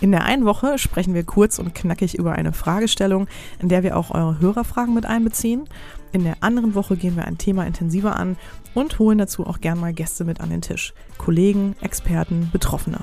In 0.00 0.10
der 0.10 0.24
einen 0.24 0.44
Woche 0.44 0.78
sprechen 0.78 1.14
wir 1.14 1.24
kurz 1.24 1.58
und 1.58 1.74
knackig 1.74 2.18
über 2.18 2.32
eine 2.32 2.52
Fragestellung, 2.52 3.28
in 3.60 3.68
der 3.68 3.82
wir 3.82 3.96
auch 3.96 4.10
eure 4.10 4.38
Hörerfragen 4.40 4.94
mit 4.94 5.06
einbeziehen. 5.06 5.68
In 6.12 6.24
der 6.24 6.36
anderen 6.40 6.74
Woche 6.74 6.96
gehen 6.96 7.16
wir 7.16 7.24
ein 7.24 7.38
Thema 7.38 7.66
intensiver 7.66 8.16
an 8.16 8.36
und 8.74 8.98
holen 8.98 9.18
dazu 9.18 9.46
auch 9.46 9.60
gern 9.60 9.78
mal 9.78 9.92
Gäste 9.92 10.24
mit 10.24 10.40
an 10.40 10.50
den 10.50 10.62
Tisch. 10.62 10.94
Kollegen, 11.18 11.76
Experten, 11.80 12.50
Betroffene. 12.52 13.00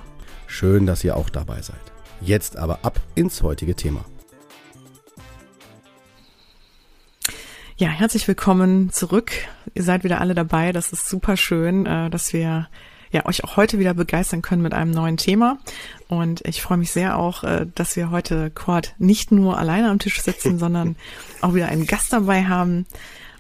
Schön, 0.48 0.86
dass 0.86 1.04
ihr 1.04 1.16
auch 1.16 1.30
dabei 1.30 1.62
seid. 1.62 1.80
Jetzt 2.20 2.58
aber 2.58 2.80
ab 2.84 3.00
ins 3.16 3.42
heutige 3.42 3.76
Thema. 3.76 4.06
Ja, 7.78 7.88
herzlich 7.88 8.28
willkommen 8.28 8.92
zurück. 8.92 9.32
Ihr 9.74 9.82
seid 9.82 10.04
wieder 10.04 10.22
alle 10.22 10.36
dabei. 10.36 10.72
Das 10.72 10.94
ist 10.94 11.10
super 11.10 11.36
schön, 11.36 11.88
äh, 11.88 12.12
dass 12.12 12.32
wir 12.32 12.68
ja, 13.12 13.26
euch 13.26 13.44
auch 13.44 13.58
heute 13.58 13.80
wieder 13.80 13.94
begeistern 13.94 14.42
können 14.42 14.62
mit 14.62 14.74
einem 14.74 14.92
neuen 14.92 15.18
Thema. 15.18 15.58
Und 16.08 16.46
ich 16.48 16.62
freue 16.62 16.78
mich 16.78 16.92
sehr 16.92 17.18
auch, 17.18 17.44
äh, 17.44 17.66
dass 17.76 17.96
wir 17.96 18.10
heute 18.12 18.50
Quad 18.52 18.96
nicht 18.98 19.32
nur 19.32 19.58
alleine 19.58 19.90
am 19.90 20.00
Tisch 20.00 20.22
sitzen, 20.22 20.58
sondern 20.60 20.96
auch 21.42 21.54
wieder 21.54 21.68
einen 21.68 21.86
Gast 21.86 22.14
dabei 22.14 22.46
haben. 22.46 22.86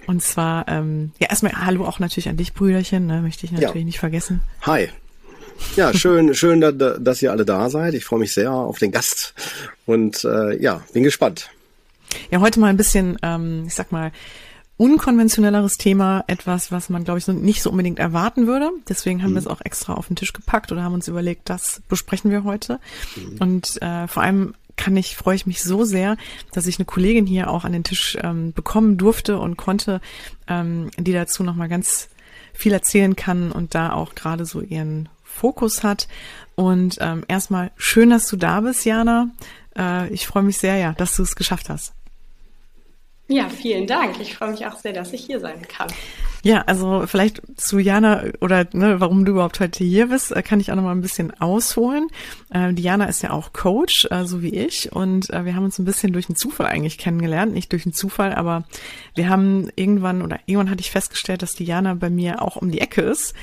Und 0.07 0.21
zwar, 0.21 0.67
ähm, 0.67 1.11
ja, 1.19 1.29
erstmal 1.29 1.53
Hallo 1.65 1.85
auch 1.85 1.99
natürlich 1.99 2.27
an 2.27 2.37
dich, 2.37 2.53
Brüderchen, 2.53 3.05
ne, 3.05 3.21
möchte 3.21 3.45
ich 3.45 3.51
natürlich 3.51 3.75
ja. 3.75 3.85
nicht 3.85 3.99
vergessen. 3.99 4.41
Hi. 4.63 4.89
Ja, 5.75 5.93
schön, 5.93 6.33
schön, 6.35 6.59
dass 6.59 7.21
ihr 7.21 7.31
alle 7.31 7.45
da 7.45 7.69
seid. 7.69 7.93
Ich 7.93 8.03
freue 8.03 8.19
mich 8.19 8.33
sehr 8.33 8.51
auf 8.51 8.79
den 8.79 8.91
Gast 8.91 9.33
und 9.85 10.23
äh, 10.25 10.61
ja, 10.61 10.81
bin 10.93 11.03
gespannt. 11.03 11.49
Ja, 12.29 12.41
heute 12.41 12.59
mal 12.59 12.67
ein 12.67 12.77
bisschen, 12.77 13.17
ähm, 13.21 13.65
ich 13.67 13.75
sag 13.75 13.91
mal, 13.91 14.11
unkonventionelleres 14.81 15.77
Thema, 15.77 16.23
etwas, 16.25 16.71
was 16.71 16.89
man, 16.89 17.03
glaube 17.03 17.19
ich, 17.19 17.25
so 17.25 17.33
nicht 17.33 17.61
so 17.61 17.69
unbedingt 17.69 17.99
erwarten 17.99 18.47
würde. 18.47 18.71
Deswegen 18.89 19.21
haben 19.21 19.29
mhm. 19.29 19.35
wir 19.35 19.41
es 19.41 19.47
auch 19.47 19.61
extra 19.63 19.93
auf 19.93 20.07
den 20.07 20.15
Tisch 20.15 20.33
gepackt 20.33 20.71
oder 20.71 20.81
haben 20.81 20.95
uns 20.95 21.07
überlegt, 21.07 21.51
das 21.51 21.83
besprechen 21.87 22.31
wir 22.31 22.43
heute. 22.43 22.79
Mhm. 23.15 23.37
Und 23.37 23.81
äh, 23.83 24.07
vor 24.07 24.23
allem 24.23 24.55
kann 24.77 24.97
ich, 24.97 25.15
freue 25.15 25.35
ich 25.35 25.45
mich 25.45 25.61
so 25.61 25.83
sehr, 25.83 26.17
dass 26.51 26.65
ich 26.65 26.79
eine 26.79 26.85
Kollegin 26.85 27.27
hier 27.27 27.51
auch 27.51 27.63
an 27.63 27.73
den 27.73 27.83
Tisch 27.83 28.17
ähm, 28.23 28.53
bekommen 28.53 28.97
durfte 28.97 29.37
und 29.37 29.55
konnte, 29.55 30.01
ähm, 30.47 30.89
die 30.97 31.13
dazu 31.13 31.43
nochmal 31.43 31.69
ganz 31.69 32.09
viel 32.51 32.73
erzählen 32.73 33.15
kann 33.15 33.51
und 33.51 33.75
da 33.75 33.93
auch 33.93 34.15
gerade 34.15 34.45
so 34.45 34.61
ihren 34.61 35.09
Fokus 35.23 35.83
hat. 35.83 36.07
Und 36.55 36.97
ähm, 37.01 37.23
erstmal 37.27 37.69
schön, 37.77 38.09
dass 38.09 38.25
du 38.25 38.35
da 38.35 38.61
bist, 38.61 38.83
Jana. 38.83 39.29
Äh, 39.77 40.11
ich 40.11 40.25
freue 40.25 40.41
mich 40.41 40.57
sehr, 40.57 40.77
ja, 40.77 40.93
dass 40.93 41.15
du 41.15 41.21
es 41.21 41.35
geschafft 41.35 41.69
hast. 41.69 41.93
Ja, 43.31 43.47
vielen 43.47 43.87
Dank. 43.87 44.19
Ich 44.19 44.35
freue 44.35 44.51
mich 44.51 44.65
auch 44.65 44.77
sehr, 44.77 44.91
dass 44.91 45.13
ich 45.13 45.23
hier 45.23 45.39
sein 45.39 45.65
kann. 45.65 45.87
Ja, 46.43 46.63
also 46.63 47.05
vielleicht 47.05 47.41
zu 47.55 47.79
Jana 47.79 48.25
oder 48.41 48.67
ne, 48.73 48.99
warum 48.99 49.23
du 49.23 49.31
überhaupt 49.31 49.61
heute 49.61 49.85
hier 49.85 50.07
bist, 50.07 50.35
äh, 50.35 50.41
kann 50.41 50.59
ich 50.59 50.69
auch 50.69 50.75
noch 50.75 50.83
mal 50.83 50.91
ein 50.91 51.01
bisschen 51.01 51.39
ausholen. 51.39 52.07
Äh, 52.49 52.73
Diana 52.73 53.05
ist 53.05 53.21
ja 53.21 53.29
auch 53.29 53.53
Coach, 53.53 54.07
äh, 54.11 54.25
so 54.25 54.41
wie 54.41 54.49
ich, 54.49 54.91
und 54.91 55.29
äh, 55.29 55.45
wir 55.45 55.55
haben 55.55 55.63
uns 55.63 55.79
ein 55.79 55.85
bisschen 55.85 56.11
durch 56.11 56.27
einen 56.27 56.35
Zufall 56.35 56.65
eigentlich 56.65 56.97
kennengelernt. 56.97 57.53
Nicht 57.53 57.71
durch 57.71 57.85
einen 57.85 57.93
Zufall, 57.93 58.33
aber 58.33 58.65
wir 59.15 59.29
haben 59.29 59.69
irgendwann 59.75 60.23
oder 60.23 60.39
irgendwann 60.45 60.71
hatte 60.71 60.81
ich 60.81 60.91
festgestellt, 60.91 61.41
dass 61.41 61.53
Diana 61.53 61.93
bei 61.93 62.09
mir 62.09 62.41
auch 62.41 62.57
um 62.57 62.69
die 62.69 62.81
Ecke 62.81 63.01
ist. 63.01 63.33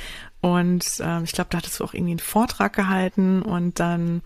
Und 0.42 0.84
äh, 1.00 1.22
ich 1.22 1.32
glaube, 1.32 1.48
da 1.50 1.58
hattest 1.58 1.80
du 1.80 1.84
auch 1.84 1.94
irgendwie 1.94 2.12
einen 2.12 2.18
Vortrag 2.18 2.74
gehalten 2.74 3.42
und 3.42 3.80
dann 3.80 4.22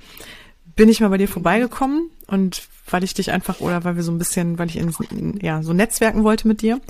bin 0.77 0.89
ich 0.89 1.01
mal 1.01 1.09
bei 1.09 1.19
dir 1.19 1.29
vorbeigekommen 1.29 2.11
und 2.27 2.63
weil 2.91 3.05
ich 3.05 3.15
dich 3.15 3.31
einfach 3.31 3.61
oder 3.61 3.85
weil 3.85 3.97
wir 3.97 4.03
so 4.03 4.13
ein 4.13 4.19
bisschen, 4.19 4.59
weil 4.59 4.69
ich 4.69 4.77
in, 4.77 4.93
in, 5.11 5.39
ja 5.41 5.63
so 5.63 5.73
netzwerken 5.73 6.25
wollte 6.25 6.49
mit 6.49 6.63
dir 6.63 6.81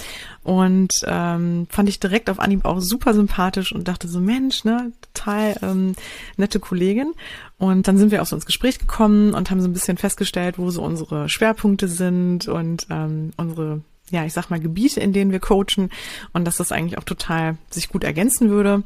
und 0.43 0.93
ähm, 1.07 1.67
fand 1.71 1.89
ich 1.89 2.01
direkt 2.01 2.31
auf 2.31 2.41
Anhieb 2.41 2.65
auch 2.65 2.81
super 2.81 3.15
sympathisch 3.15 3.73
und 3.73 3.89
dachte 3.89 4.09
so 4.09 4.21
Mensch, 4.21 4.65
ne, 4.65 4.93
total 5.13 5.57
ähm, 5.63 5.95
nette 6.37 6.61
Kollegin 6.61 7.13
und 7.59 7.89
dann 7.89 7.99
sind 7.99 8.11
wir 8.11 8.23
auch 8.23 8.27
so 8.27 8.37
ins 8.37 8.47
Gespräch 8.47 8.79
gekommen 8.79 9.35
und 9.35 9.51
haben 9.51 9.61
so 9.61 9.69
ein 9.69 9.73
bisschen 9.73 9.99
festgestellt, 9.99 10.59
wo 10.59 10.71
so 10.71 10.83
unsere 10.83 11.29
Schwerpunkte 11.29 11.89
sind 11.89 12.49
und 12.49 12.87
ähm, 12.91 13.33
unsere 13.37 13.83
ja, 14.11 14.27
ich 14.27 14.35
sag 14.35 14.51
mal 14.51 14.61
Gebiete, 14.61 15.01
in 15.01 15.15
denen 15.15 15.33
wir 15.33 15.41
coachen 15.41 15.91
und 16.35 16.45
dass 16.45 16.59
das 16.59 16.71
eigentlich 16.71 16.99
auch 16.99 17.05
total 17.05 17.57
sich 17.71 17.89
gut 17.89 18.05
ergänzen 18.05 18.51
würde. 18.51 18.83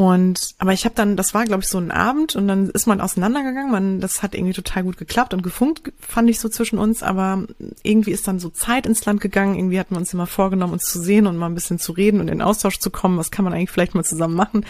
Und 0.00 0.54
aber 0.56 0.72
ich 0.72 0.86
habe 0.86 0.94
dann, 0.94 1.14
das 1.14 1.34
war 1.34 1.44
glaube 1.44 1.60
ich 1.60 1.68
so 1.68 1.76
ein 1.76 1.90
Abend 1.90 2.34
und 2.34 2.48
dann 2.48 2.70
ist 2.70 2.86
man 2.86 3.02
auseinandergegangen. 3.02 3.70
Man, 3.70 4.00
das 4.00 4.22
hat 4.22 4.34
irgendwie 4.34 4.54
total 4.54 4.84
gut 4.84 4.96
geklappt 4.96 5.34
und 5.34 5.42
gefunkt, 5.42 5.92
fand 6.00 6.30
ich 6.30 6.40
so 6.40 6.48
zwischen 6.48 6.78
uns. 6.78 7.02
Aber 7.02 7.44
irgendwie 7.82 8.12
ist 8.12 8.26
dann 8.26 8.40
so 8.40 8.48
Zeit 8.48 8.86
ins 8.86 9.04
Land 9.04 9.20
gegangen. 9.20 9.56
Irgendwie 9.56 9.78
hatten 9.78 9.94
wir 9.94 9.98
uns 9.98 10.14
immer 10.14 10.26
vorgenommen, 10.26 10.72
uns 10.72 10.84
zu 10.84 11.02
sehen 11.02 11.26
und 11.26 11.36
mal 11.36 11.50
ein 11.50 11.54
bisschen 11.54 11.78
zu 11.78 11.92
reden 11.92 12.20
und 12.20 12.28
in 12.28 12.40
Austausch 12.40 12.78
zu 12.78 12.88
kommen. 12.88 13.18
Was 13.18 13.30
kann 13.30 13.44
man 13.44 13.52
eigentlich 13.52 13.70
vielleicht 13.70 13.94
mal 13.94 14.02
zusammen 14.02 14.36
machen? 14.36 14.64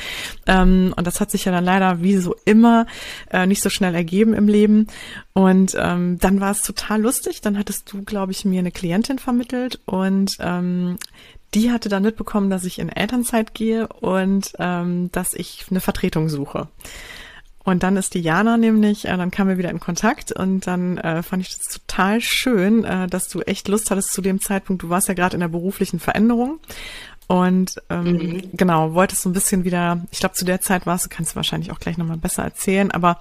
Ähm, 0.48 0.92
und 0.96 1.06
das 1.06 1.20
hat 1.20 1.30
sich 1.30 1.44
ja 1.44 1.52
dann 1.52 1.64
leider 1.64 2.02
wie 2.02 2.16
so 2.16 2.34
immer 2.44 2.88
äh, 3.30 3.46
nicht 3.46 3.62
so 3.62 3.70
schnell 3.70 3.94
ergeben 3.94 4.34
im 4.34 4.48
Leben. 4.48 4.88
Und 5.32 5.76
ähm, 5.78 6.18
dann 6.18 6.40
war 6.40 6.50
es 6.50 6.62
total 6.62 7.02
lustig. 7.02 7.40
Dann 7.40 7.56
hattest 7.56 7.92
du, 7.92 8.02
glaube 8.02 8.32
ich, 8.32 8.44
mir 8.44 8.58
eine 8.58 8.72
Klientin 8.72 9.20
vermittelt 9.20 9.78
und 9.86 10.38
ähm, 10.40 10.98
die 11.54 11.70
hatte 11.70 11.88
dann 11.88 12.02
mitbekommen, 12.02 12.50
dass 12.50 12.64
ich 12.64 12.78
in 12.78 12.88
Elternzeit 12.88 13.54
gehe 13.54 13.88
und 13.88 14.52
ähm, 14.58 15.10
dass 15.12 15.34
ich 15.34 15.66
eine 15.70 15.80
Vertretung 15.80 16.28
suche. 16.28 16.68
Und 17.62 17.82
dann 17.82 17.96
ist 17.96 18.14
die 18.14 18.20
Jana 18.20 18.56
nämlich, 18.56 19.06
äh, 19.06 19.16
dann 19.16 19.30
kamen 19.30 19.50
wir 19.50 19.58
wieder 19.58 19.70
in 19.70 19.80
Kontakt 19.80 20.32
und 20.32 20.66
dann 20.66 20.96
äh, 20.98 21.22
fand 21.22 21.42
ich 21.42 21.56
das 21.56 21.66
total 21.68 22.20
schön, 22.20 22.84
äh, 22.84 23.06
dass 23.06 23.28
du 23.28 23.42
echt 23.42 23.68
Lust 23.68 23.90
hattest 23.90 24.12
zu 24.12 24.22
dem 24.22 24.40
Zeitpunkt. 24.40 24.82
Du 24.82 24.88
warst 24.88 25.08
ja 25.08 25.14
gerade 25.14 25.34
in 25.34 25.40
der 25.40 25.48
beruflichen 25.48 26.00
Veränderung 26.00 26.58
und 27.30 27.80
ähm, 27.90 28.12
mhm. 28.12 28.42
genau, 28.54 28.94
wolltest 28.94 29.22
so 29.22 29.28
ein 29.28 29.34
bisschen 29.34 29.64
wieder, 29.64 30.04
ich 30.10 30.18
glaube, 30.18 30.34
zu 30.34 30.44
der 30.44 30.60
Zeit 30.60 30.86
warst 30.86 31.04
du, 31.04 31.08
kannst 31.10 31.32
du 31.32 31.36
wahrscheinlich 31.36 31.70
auch 31.70 31.78
gleich 31.78 31.96
nochmal 31.96 32.16
besser 32.16 32.42
erzählen, 32.42 32.90
aber 32.90 33.20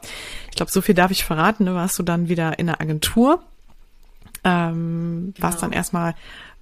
ich 0.49 0.55
glaube, 0.55 0.71
so 0.71 0.81
viel 0.81 0.95
darf 0.95 1.11
ich 1.11 1.25
verraten, 1.25 1.65
ne, 1.65 1.75
warst 1.75 1.99
du 1.99 2.03
dann 2.03 2.27
wieder 2.27 2.57
in 2.57 2.65
der 2.65 2.81
Agentur, 2.81 3.43
ähm, 4.43 5.33
genau. 5.35 5.47
warst 5.47 5.61
dann 5.61 5.73
erstmal 5.73 6.15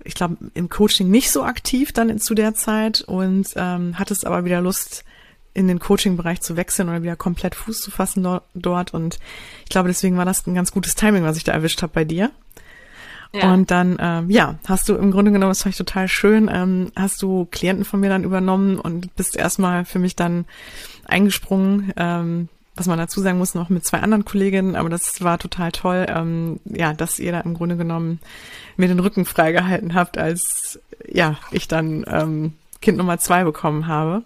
ich 0.08 0.16
glaube, 0.16 0.38
im 0.54 0.70
Coaching 0.70 1.10
nicht 1.10 1.32
so 1.32 1.44
aktiv 1.44 1.92
dann 1.92 2.18
zu 2.20 2.34
der 2.34 2.56
Zeit 2.56 3.02
und 3.02 3.50
ähm, 3.56 4.00
hattest 4.00 4.26
aber 4.26 4.46
wieder 4.46 4.62
Lust, 4.62 5.04
in 5.58 5.68
den 5.68 5.80
Coaching-Bereich 5.80 6.42
zu 6.42 6.56
wechseln 6.56 6.88
oder 6.88 7.02
wieder 7.02 7.16
komplett 7.16 7.56
Fuß 7.56 7.82
zu 7.82 7.90
fassen 7.90 8.22
dort, 8.22 8.44
dort. 8.54 8.94
Und 8.94 9.18
ich 9.64 9.70
glaube, 9.70 9.88
deswegen 9.88 10.16
war 10.16 10.24
das 10.24 10.46
ein 10.46 10.54
ganz 10.54 10.72
gutes 10.72 10.94
Timing, 10.94 11.24
was 11.24 11.36
ich 11.36 11.44
da 11.44 11.52
erwischt 11.52 11.82
habe 11.82 11.94
bei 11.94 12.06
dir. 12.06 12.30
Ja. 13.34 13.52
Und 13.52 13.72
dann, 13.72 13.98
ähm, 14.00 14.30
ja, 14.30 14.60
hast 14.68 14.88
du 14.88 14.96
im 14.96 15.10
Grunde 15.10 15.32
genommen, 15.32 15.50
das 15.50 15.64
fand 15.64 15.74
ich 15.74 15.78
total 15.80 16.08
schön, 16.08 16.48
ähm, 16.54 16.92
hast 16.96 17.24
du 17.24 17.48
Klienten 17.50 17.86
von 17.86 18.00
mir 18.00 18.10
dann 18.10 18.24
übernommen 18.24 18.80
und 18.80 19.16
bist 19.16 19.36
erstmal 19.36 19.84
für 19.84 19.98
mich 19.98 20.16
dann 20.16 20.46
eingesprungen, 21.06 21.92
ähm, 21.98 22.50
was 22.78 22.88
man 22.88 23.00
dazu 23.00 23.22
sagen 23.22 23.38
muss, 23.38 23.56
noch 23.56 23.70
mit 23.70 23.86
zwei 23.86 24.00
anderen 24.00 24.26
Kolleginnen, 24.26 24.76
aber 24.76 24.90
das 24.90 25.22
war 25.24 25.40
total 25.40 25.72
toll, 25.72 26.06
ähm, 26.08 26.60
ja, 26.66 26.94
dass 26.94 27.20
ihr 27.20 27.32
da 27.32 27.42
im 27.42 27.56
Grunde 27.56 27.76
genommen 27.76 28.20
mir 28.78 28.88
den 28.88 29.00
Rücken 29.00 29.26
freigehalten 29.26 29.96
habt, 29.96 30.18
als 30.18 30.80
ja, 31.08 31.38
ich 31.52 31.68
dann 31.68 32.06
ähm, 32.08 32.54
Kind 32.82 32.98
Nummer 32.98 33.18
zwei 33.18 33.44
bekommen 33.44 33.88
habe. 33.88 34.24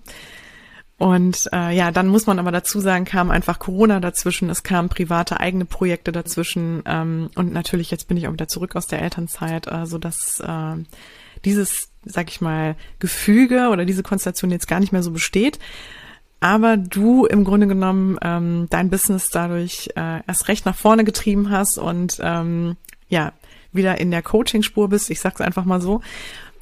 Und 0.98 1.50
äh, 1.52 1.76
ja, 1.76 1.90
dann 1.90 2.10
muss 2.10 2.28
man 2.28 2.38
aber 2.38 2.52
dazu 2.52 2.80
sagen, 2.80 3.06
kam 3.06 3.32
einfach 3.32 3.58
Corona 3.58 4.00
dazwischen, 4.00 4.52
es 4.52 4.62
kamen 4.62 4.88
private 4.88 5.40
eigene 5.40 5.66
Projekte 5.66 6.12
dazwischen 6.12 6.84
ähm, 6.86 7.32
und 7.34 7.52
natürlich 7.52 7.90
jetzt 7.90 8.08
bin 8.08 8.18
ich 8.18 8.28
auch 8.28 8.34
wieder 8.34 8.48
zurück 8.48 8.76
aus 8.76 8.86
der 8.86 9.02
Elternzeit, 9.02 9.66
äh, 9.66 9.88
so 9.88 9.98
dass 9.98 10.40
äh, 10.42 10.76
dieses, 11.44 11.90
sag 12.06 12.30
ich 12.30 12.40
mal, 12.40 12.76
Gefüge 13.00 13.70
oder 13.70 13.86
diese 13.86 14.04
Konstellation 14.04 14.52
jetzt 14.52 14.68
gar 14.68 14.80
nicht 14.80 14.92
mehr 14.92 15.02
so 15.02 15.10
besteht 15.10 15.58
aber 16.42 16.76
du 16.76 17.26
im 17.26 17.44
Grunde 17.44 17.68
genommen 17.68 18.18
ähm, 18.22 18.68
dein 18.70 18.90
Business 18.90 19.30
dadurch 19.30 19.90
äh, 19.96 20.22
erst 20.28 20.48
recht 20.48 20.66
nach 20.66 20.76
vorne 20.76 21.06
getrieben 21.06 21.52
hast 21.52 21.78
und 21.78 22.18
ähm, 22.22 22.76
ja, 23.08 23.32
wieder 23.72 24.00
in 24.00 24.12
der 24.12 24.24
Coaching-Spur 24.24 24.90
bist, 24.90 25.10
ich 25.12 25.22
sag's 25.22 25.40
einfach 25.40 25.64
mal 25.66 25.80
so. 25.80 26.02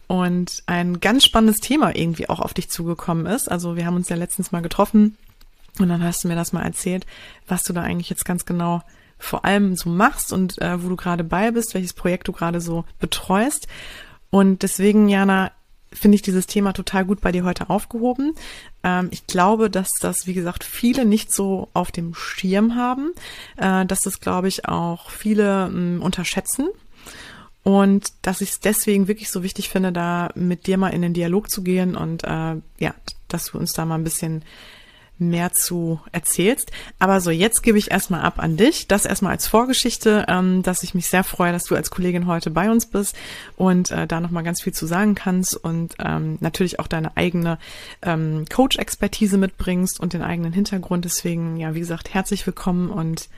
Und 0.07 0.63
ein 0.65 0.99
ganz 0.99 1.23
spannendes 1.23 1.61
Thema 1.61 1.95
irgendwie 1.95 2.29
auch 2.29 2.39
auf 2.39 2.53
dich 2.53 2.69
zugekommen 2.69 3.25
ist. 3.25 3.49
Also 3.49 3.77
wir 3.77 3.85
haben 3.85 3.95
uns 3.95 4.09
ja 4.09 4.15
letztens 4.15 4.51
mal 4.51 4.61
getroffen 4.61 5.17
und 5.79 5.87
dann 5.87 6.03
hast 6.03 6.23
du 6.23 6.27
mir 6.27 6.35
das 6.35 6.51
mal 6.51 6.63
erzählt, 6.63 7.05
was 7.47 7.63
du 7.63 7.71
da 7.71 7.81
eigentlich 7.81 8.09
jetzt 8.09 8.25
ganz 8.25 8.45
genau 8.45 8.81
vor 9.17 9.45
allem 9.45 9.75
so 9.75 9.89
machst 9.89 10.33
und 10.33 10.61
äh, 10.61 10.83
wo 10.83 10.89
du 10.89 10.95
gerade 10.97 11.23
bei 11.23 11.51
bist, 11.51 11.73
welches 11.73 11.93
Projekt 11.93 12.27
du 12.27 12.33
gerade 12.33 12.59
so 12.59 12.83
betreust. 12.99 13.67
Und 14.29 14.63
deswegen, 14.63 15.07
Jana, 15.07 15.51
finde 15.91 16.15
ich 16.15 16.21
dieses 16.21 16.47
Thema 16.47 16.73
total 16.73 17.05
gut 17.05 17.21
bei 17.21 17.31
dir 17.31 17.43
heute 17.43 17.69
aufgehoben. 17.69 18.33
Ähm, 18.83 19.09
ich 19.11 19.27
glaube, 19.27 19.69
dass 19.69 19.89
das, 19.99 20.25
wie 20.25 20.33
gesagt, 20.33 20.63
viele 20.63 21.05
nicht 21.05 21.33
so 21.33 21.69
auf 21.73 21.91
dem 21.91 22.13
Schirm 22.13 22.75
haben, 22.75 23.11
äh, 23.57 23.85
dass 23.85 24.01
das, 24.01 24.19
glaube 24.19 24.47
ich, 24.47 24.67
auch 24.67 25.09
viele 25.09 25.69
mm, 25.69 26.01
unterschätzen. 26.01 26.69
und 27.63 28.07
dass 28.21 28.41
ich 28.41 28.51
es 28.51 28.59
deswegen 28.59 29.07
wirklich 29.07 29.29
so 29.29 29.43
wichtig 29.43 29.69
finde, 29.69 29.91
da 29.91 30.29
mit 30.33 30.65
dir 30.65 30.77
mal 30.77 30.89
in 30.89 31.01
den 31.01 31.13
Dialog 31.13 31.49
zu 31.49 31.61
gehen 31.61 31.95
und 31.95 32.23
äh, 32.23 32.55
ja, 32.79 32.95
dass 33.27 33.45
du 33.45 33.57
uns 33.57 33.73
da 33.73 33.85
mal 33.85 33.95
ein 33.95 34.03
bisschen 34.03 34.43
mehr 35.19 35.51
zu 35.51 35.99
erzählst. 36.11 36.71
Aber 36.97 37.21
so, 37.21 37.31
jetzt 37.31 37.61
gebe 37.61 37.77
ich 37.77 37.91
erstmal 37.91 38.21
ab 38.21 38.35
an 38.37 38.57
dich. 38.57 38.87
Das 38.87 39.05
erstmal 39.05 39.33
als 39.33 39.47
Vorgeschichte, 39.47 40.25
ähm, 40.27 40.63
dass 40.63 40.83
ich 40.83 40.95
mich 40.95 41.07
sehr 41.07 41.23
freue, 41.23 41.51
dass 41.51 41.65
du 41.65 41.75
als 41.75 41.91
Kollegin 41.91 42.27
heute 42.27 42.49
bei 42.49 42.71
uns 42.71 42.85
bist 42.85 43.15
und 43.57 43.91
äh, 43.91 44.07
da 44.07 44.19
nochmal 44.19 44.43
ganz 44.43 44.61
viel 44.61 44.73
zu 44.73 44.85
sagen 44.85 45.15
kannst 45.15 45.55
und 45.55 45.95
ähm, 45.99 46.37
natürlich 46.39 46.79
auch 46.79 46.87
deine 46.87 47.17
eigene 47.17 47.59
ähm, 48.01 48.45
Coach-Expertise 48.49 49.37
mitbringst 49.37 49.99
und 49.99 50.13
den 50.13 50.21
eigenen 50.21 50.53
Hintergrund. 50.53 51.05
Deswegen, 51.05 51.57
ja, 51.57 51.75
wie 51.75 51.79
gesagt, 51.79 52.13
herzlich 52.13 52.45
willkommen 52.47 52.89
und 52.89 53.29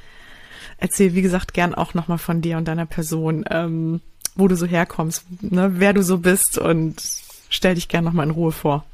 erzähl, 0.78 1.14
wie 1.14 1.22
gesagt, 1.22 1.54
gern 1.54 1.74
auch 1.74 1.94
nochmal 1.94 2.18
von 2.18 2.42
dir 2.42 2.58
und 2.58 2.68
deiner 2.68 2.86
Person, 2.86 3.46
ähm, 3.50 4.02
wo 4.36 4.48
du 4.48 4.56
so 4.56 4.66
herkommst, 4.66 5.26
ne, 5.42 5.74
wer 5.76 5.94
du 5.94 6.04
so 6.04 6.20
bist 6.20 6.58
und 6.58 7.02
stell 7.50 7.76
dich 7.76 7.88
gern 7.88 8.04
nochmal 8.04 8.26
in 8.26 8.32
Ruhe 8.32 8.52
vor. 8.52 8.86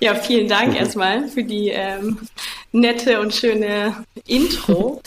Ja, 0.00 0.14
vielen 0.14 0.48
Dank 0.48 0.76
erstmal 0.80 1.28
für 1.28 1.44
die 1.44 1.68
ähm, 1.68 2.18
nette 2.72 3.20
und 3.20 3.34
schöne 3.34 4.04
Intro. 4.26 5.00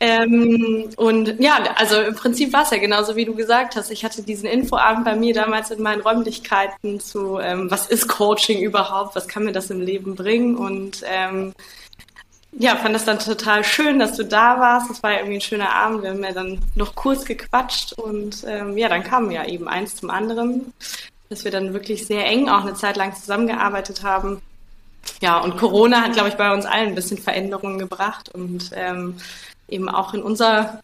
ähm, 0.00 0.90
und 0.96 1.40
ja, 1.40 1.58
also 1.76 2.00
im 2.00 2.14
Prinzip 2.14 2.52
war 2.52 2.62
es 2.62 2.70
ja 2.70 2.78
genauso, 2.78 3.16
wie 3.16 3.26
du 3.26 3.34
gesagt 3.34 3.76
hast. 3.76 3.90
Ich 3.90 4.04
hatte 4.04 4.22
diesen 4.22 4.48
Infoabend 4.48 5.04
bei 5.04 5.14
mir 5.14 5.34
damals 5.34 5.70
in 5.70 5.82
meinen 5.82 6.00
Räumlichkeiten 6.00 7.00
zu, 7.00 7.38
ähm, 7.38 7.70
was 7.70 7.86
ist 7.86 8.08
Coaching 8.08 8.60
überhaupt, 8.60 9.14
was 9.14 9.28
kann 9.28 9.44
mir 9.44 9.52
das 9.52 9.70
im 9.70 9.80
Leben 9.80 10.14
bringen 10.14 10.56
und 10.56 11.04
ähm, 11.06 11.54
ja, 12.52 12.74
fand 12.76 12.94
das 12.94 13.04
dann 13.04 13.20
total 13.20 13.62
schön, 13.62 14.00
dass 14.00 14.16
du 14.16 14.24
da 14.24 14.58
warst. 14.58 14.90
Es 14.90 15.02
war 15.04 15.12
ja 15.12 15.18
irgendwie 15.18 15.36
ein 15.36 15.40
schöner 15.40 15.72
Abend. 15.72 16.02
Wir 16.02 16.10
haben 16.10 16.24
ja 16.24 16.32
dann 16.32 16.58
noch 16.74 16.96
kurz 16.96 17.24
gequatscht 17.24 17.92
und 17.92 18.44
ähm, 18.46 18.76
ja, 18.76 18.88
dann 18.88 19.04
kam 19.04 19.30
ja 19.30 19.46
eben 19.46 19.68
eins 19.68 19.94
zum 19.94 20.10
anderen 20.10 20.72
dass 21.30 21.44
wir 21.44 21.50
dann 21.50 21.72
wirklich 21.72 22.06
sehr 22.06 22.26
eng 22.26 22.48
auch 22.48 22.62
eine 22.62 22.74
Zeit 22.74 22.96
lang 22.96 23.14
zusammengearbeitet 23.14 24.02
haben. 24.02 24.42
Ja, 25.22 25.38
und 25.38 25.56
Corona 25.56 26.02
hat, 26.02 26.12
glaube 26.12 26.28
ich, 26.28 26.34
bei 26.34 26.52
uns 26.52 26.66
allen 26.66 26.88
ein 26.88 26.94
bisschen 26.94 27.18
Veränderungen 27.18 27.78
gebracht 27.78 28.28
und 28.34 28.70
ähm, 28.74 29.16
eben 29.68 29.88
auch 29.88 30.12
in 30.12 30.22
unser 30.22 30.82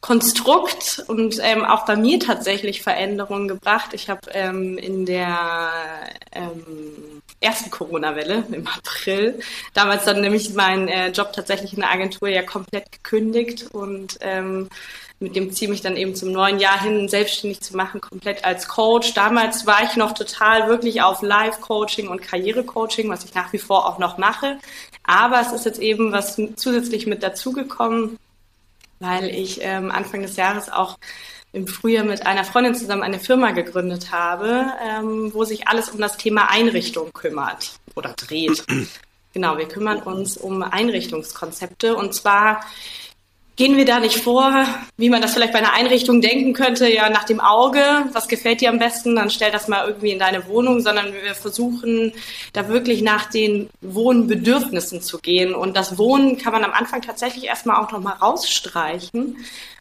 Konstrukt 0.00 1.04
und 1.06 1.38
ähm, 1.42 1.64
auch 1.64 1.84
bei 1.84 1.96
mir 1.96 2.18
tatsächlich 2.18 2.82
Veränderungen 2.82 3.46
gebracht. 3.48 3.90
Ich 3.92 4.08
habe 4.08 4.20
ähm, 4.32 4.78
in 4.78 5.04
der 5.06 5.70
ähm, 6.32 7.22
ersten 7.40 7.70
Corona-Welle 7.70 8.44
im 8.50 8.66
April 8.66 9.40
damals 9.74 10.04
dann 10.04 10.20
nämlich 10.20 10.54
meinen 10.54 10.88
äh, 10.88 11.10
Job 11.10 11.32
tatsächlich 11.32 11.74
in 11.74 11.80
der 11.80 11.92
Agentur 11.92 12.28
ja 12.28 12.42
komplett 12.42 12.90
gekündigt 12.90 13.68
und 13.72 14.18
ähm, 14.22 14.68
mit 15.22 15.36
dem 15.36 15.52
Ziel, 15.52 15.68
mich 15.68 15.80
dann 15.80 15.96
eben 15.96 16.14
zum 16.14 16.32
neuen 16.32 16.58
Jahr 16.58 16.80
hin 16.80 17.08
selbstständig 17.08 17.60
zu 17.60 17.76
machen, 17.76 18.00
komplett 18.00 18.44
als 18.44 18.68
Coach. 18.68 19.14
Damals 19.14 19.66
war 19.66 19.82
ich 19.84 19.96
noch 19.96 20.12
total 20.12 20.68
wirklich 20.68 21.02
auf 21.02 21.22
Live-Coaching 21.22 22.08
und 22.08 22.20
Karriere-Coaching, 22.20 23.08
was 23.08 23.24
ich 23.24 23.34
nach 23.34 23.52
wie 23.52 23.58
vor 23.58 23.86
auch 23.86 23.98
noch 23.98 24.18
mache. 24.18 24.58
Aber 25.04 25.40
es 25.40 25.52
ist 25.52 25.64
jetzt 25.64 25.80
eben 25.80 26.12
was 26.12 26.40
zusätzlich 26.56 27.06
mit 27.06 27.22
dazugekommen, 27.22 28.18
weil 29.00 29.28
ich 29.30 29.60
ähm, 29.62 29.90
Anfang 29.90 30.22
des 30.22 30.36
Jahres 30.36 30.70
auch 30.70 30.98
im 31.52 31.66
Frühjahr 31.66 32.04
mit 32.04 32.26
einer 32.26 32.44
Freundin 32.44 32.74
zusammen 32.74 33.02
eine 33.02 33.18
Firma 33.18 33.50
gegründet 33.50 34.10
habe, 34.10 34.66
ähm, 34.82 35.32
wo 35.34 35.44
sich 35.44 35.68
alles 35.68 35.90
um 35.90 36.00
das 36.00 36.16
Thema 36.16 36.50
Einrichtung 36.50 37.12
kümmert 37.12 37.78
oder 37.94 38.14
dreht. 38.14 38.64
genau, 39.32 39.58
wir 39.58 39.68
kümmern 39.68 39.98
uns 39.98 40.36
um 40.36 40.62
Einrichtungskonzepte 40.62 41.94
und 41.94 42.14
zwar 42.14 42.64
gehen 43.56 43.76
wir 43.76 43.84
da 43.84 44.00
nicht 44.00 44.18
vor, 44.18 44.66
wie 44.96 45.10
man 45.10 45.20
das 45.20 45.34
vielleicht 45.34 45.52
bei 45.52 45.58
einer 45.58 45.74
Einrichtung 45.74 46.20
denken 46.20 46.52
könnte, 46.52 46.90
ja 46.90 47.10
nach 47.10 47.24
dem 47.24 47.40
Auge, 47.40 47.82
was 48.12 48.28
gefällt 48.28 48.60
dir 48.60 48.70
am 48.70 48.78
besten, 48.78 49.14
dann 49.14 49.30
stell 49.30 49.50
das 49.50 49.68
mal 49.68 49.86
irgendwie 49.86 50.10
in 50.10 50.18
deine 50.18 50.46
Wohnung, 50.48 50.80
sondern 50.80 51.12
wir 51.12 51.34
versuchen 51.34 52.12
da 52.52 52.68
wirklich 52.68 53.02
nach 53.02 53.26
den 53.30 53.68
Wohnbedürfnissen 53.80 55.02
zu 55.02 55.18
gehen. 55.18 55.54
Und 55.54 55.76
das 55.76 55.98
Wohnen 55.98 56.38
kann 56.38 56.52
man 56.52 56.64
am 56.64 56.72
Anfang 56.72 57.02
tatsächlich 57.02 57.44
erstmal 57.44 57.82
auch 57.82 57.92
nochmal 57.92 58.14
rausstreichen, 58.14 59.36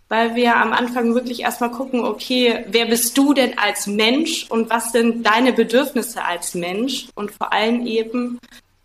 weil 0.10 0.36
wir 0.36 0.58
am 0.58 0.74
Anfang 0.74 1.16
wirklich 1.16 1.40
erstmal 1.40 1.72
gucken, 1.72 2.04
okay, 2.04 2.66
wer 2.68 2.86
bist 2.86 3.18
du 3.18 3.34
denn 3.34 3.58
als 3.58 3.88
Mensch 3.88 4.46
und 4.50 4.70
was 4.70 4.92
sind 4.92 5.26
deine 5.26 5.54
Bedürfnisse 5.54 6.26
als 6.26 6.54
Mensch? 6.54 7.08
Und 7.16 7.32
vor 7.32 7.54
allem 7.54 7.88
eben, 7.88 8.38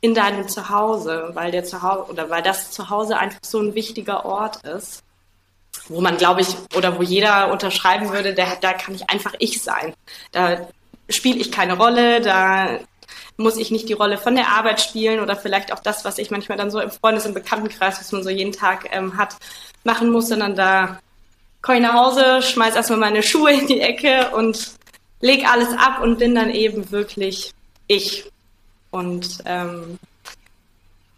in 0.07 0.15
deinem 0.15 0.49
Zuhause, 0.49 1.31
weil 1.35 1.51
der 1.51 1.65
Zuhause 1.65 2.11
oder 2.11 2.31
weil 2.31 2.43
das 2.43 2.71
Zuhause 2.71 3.19
einfach 3.19 3.41
so 3.43 3.59
ein 3.59 3.75
wichtiger 3.75 4.25
Ort 4.25 4.65
ist, 4.65 5.03
wo 5.89 6.01
man, 6.01 6.17
glaube 6.17 6.43
ich, 6.43 6.49
oder 6.77 6.97
wo 6.97 7.03
jeder 7.03 7.51
unterschreiben 7.51 8.13
würde, 8.13 8.33
der, 8.33 8.57
da 8.61 8.73
kann 8.73 8.95
ich 8.95 9.11
einfach 9.11 9.35
ich 9.41 9.61
sein. 9.63 9.95
Da 10.31 10.69
spiele 11.09 11.41
ich 11.41 11.51
keine 11.51 11.77
Rolle, 11.77 12.21
da 12.21 12.79
muss 13.37 13.57
ich 13.57 13.73
nicht 13.73 13.89
die 13.89 13.95
Rolle 13.95 14.17
von 14.17 14.37
der 14.37 14.49
Arbeit 14.53 14.81
spielen 14.81 15.19
oder 15.19 15.35
vielleicht 15.35 15.73
auch 15.73 15.81
das, 15.81 16.05
was 16.05 16.19
ich 16.19 16.31
manchmal 16.31 16.57
dann 16.57 16.71
so 16.71 16.81
im 16.81 16.91
Freundes- 16.91 17.27
und 17.27 17.35
Bekanntenkreis, 17.35 17.99
was 17.99 18.13
man 18.13 18.23
so 18.23 18.31
jeden 18.31 18.53
Tag 18.53 18.89
ähm, 18.93 19.17
hat, 19.17 19.37
machen 19.83 20.11
muss, 20.11 20.29
sondern 20.29 20.55
da 20.55 21.01
komme 21.63 21.79
ich 21.79 21.83
nach 21.83 21.95
Hause, 21.95 22.43
schmeiß 22.43 22.77
erstmal 22.77 23.01
meine 23.01 23.25
Schuhe 23.25 23.53
in 23.53 23.67
die 23.67 23.81
Ecke 23.81 24.31
und 24.37 24.71
leg 25.21 25.51
alles 25.51 25.69
ab 25.77 26.01
und 26.01 26.19
bin 26.19 26.35
dann 26.35 26.51
eben 26.51 26.93
wirklich 26.93 27.53
ich. 27.89 28.31
Und 28.97 29.39
ähm, 29.45 29.99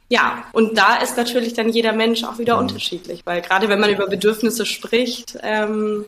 ja, 0.08 0.44
und 0.52 0.76
da 0.76 0.96
ist 0.96 1.16
natürlich 1.16 1.52
dann 1.52 1.68
jeder 1.68 1.92
Mensch 1.92 2.24
auch 2.24 2.38
wieder 2.38 2.56
mhm. 2.56 2.62
unterschiedlich, 2.62 3.22
weil 3.24 3.42
gerade 3.42 3.68
wenn 3.68 3.80
man 3.80 3.90
über 3.90 4.06
Bedürfnisse 4.06 4.64
spricht, 4.64 5.38
ähm, 5.42 6.06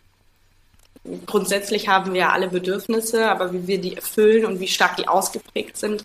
grundsätzlich 1.26 1.88
haben 1.88 2.12
wir 2.12 2.32
alle 2.32 2.48
Bedürfnisse, 2.48 3.30
aber 3.30 3.52
wie 3.52 3.66
wir 3.66 3.80
die 3.80 3.96
erfüllen 3.96 4.46
und 4.46 4.60
wie 4.60 4.68
stark 4.68 4.96
die 4.96 5.08
ausgeprägt 5.08 5.76
sind, 5.76 6.04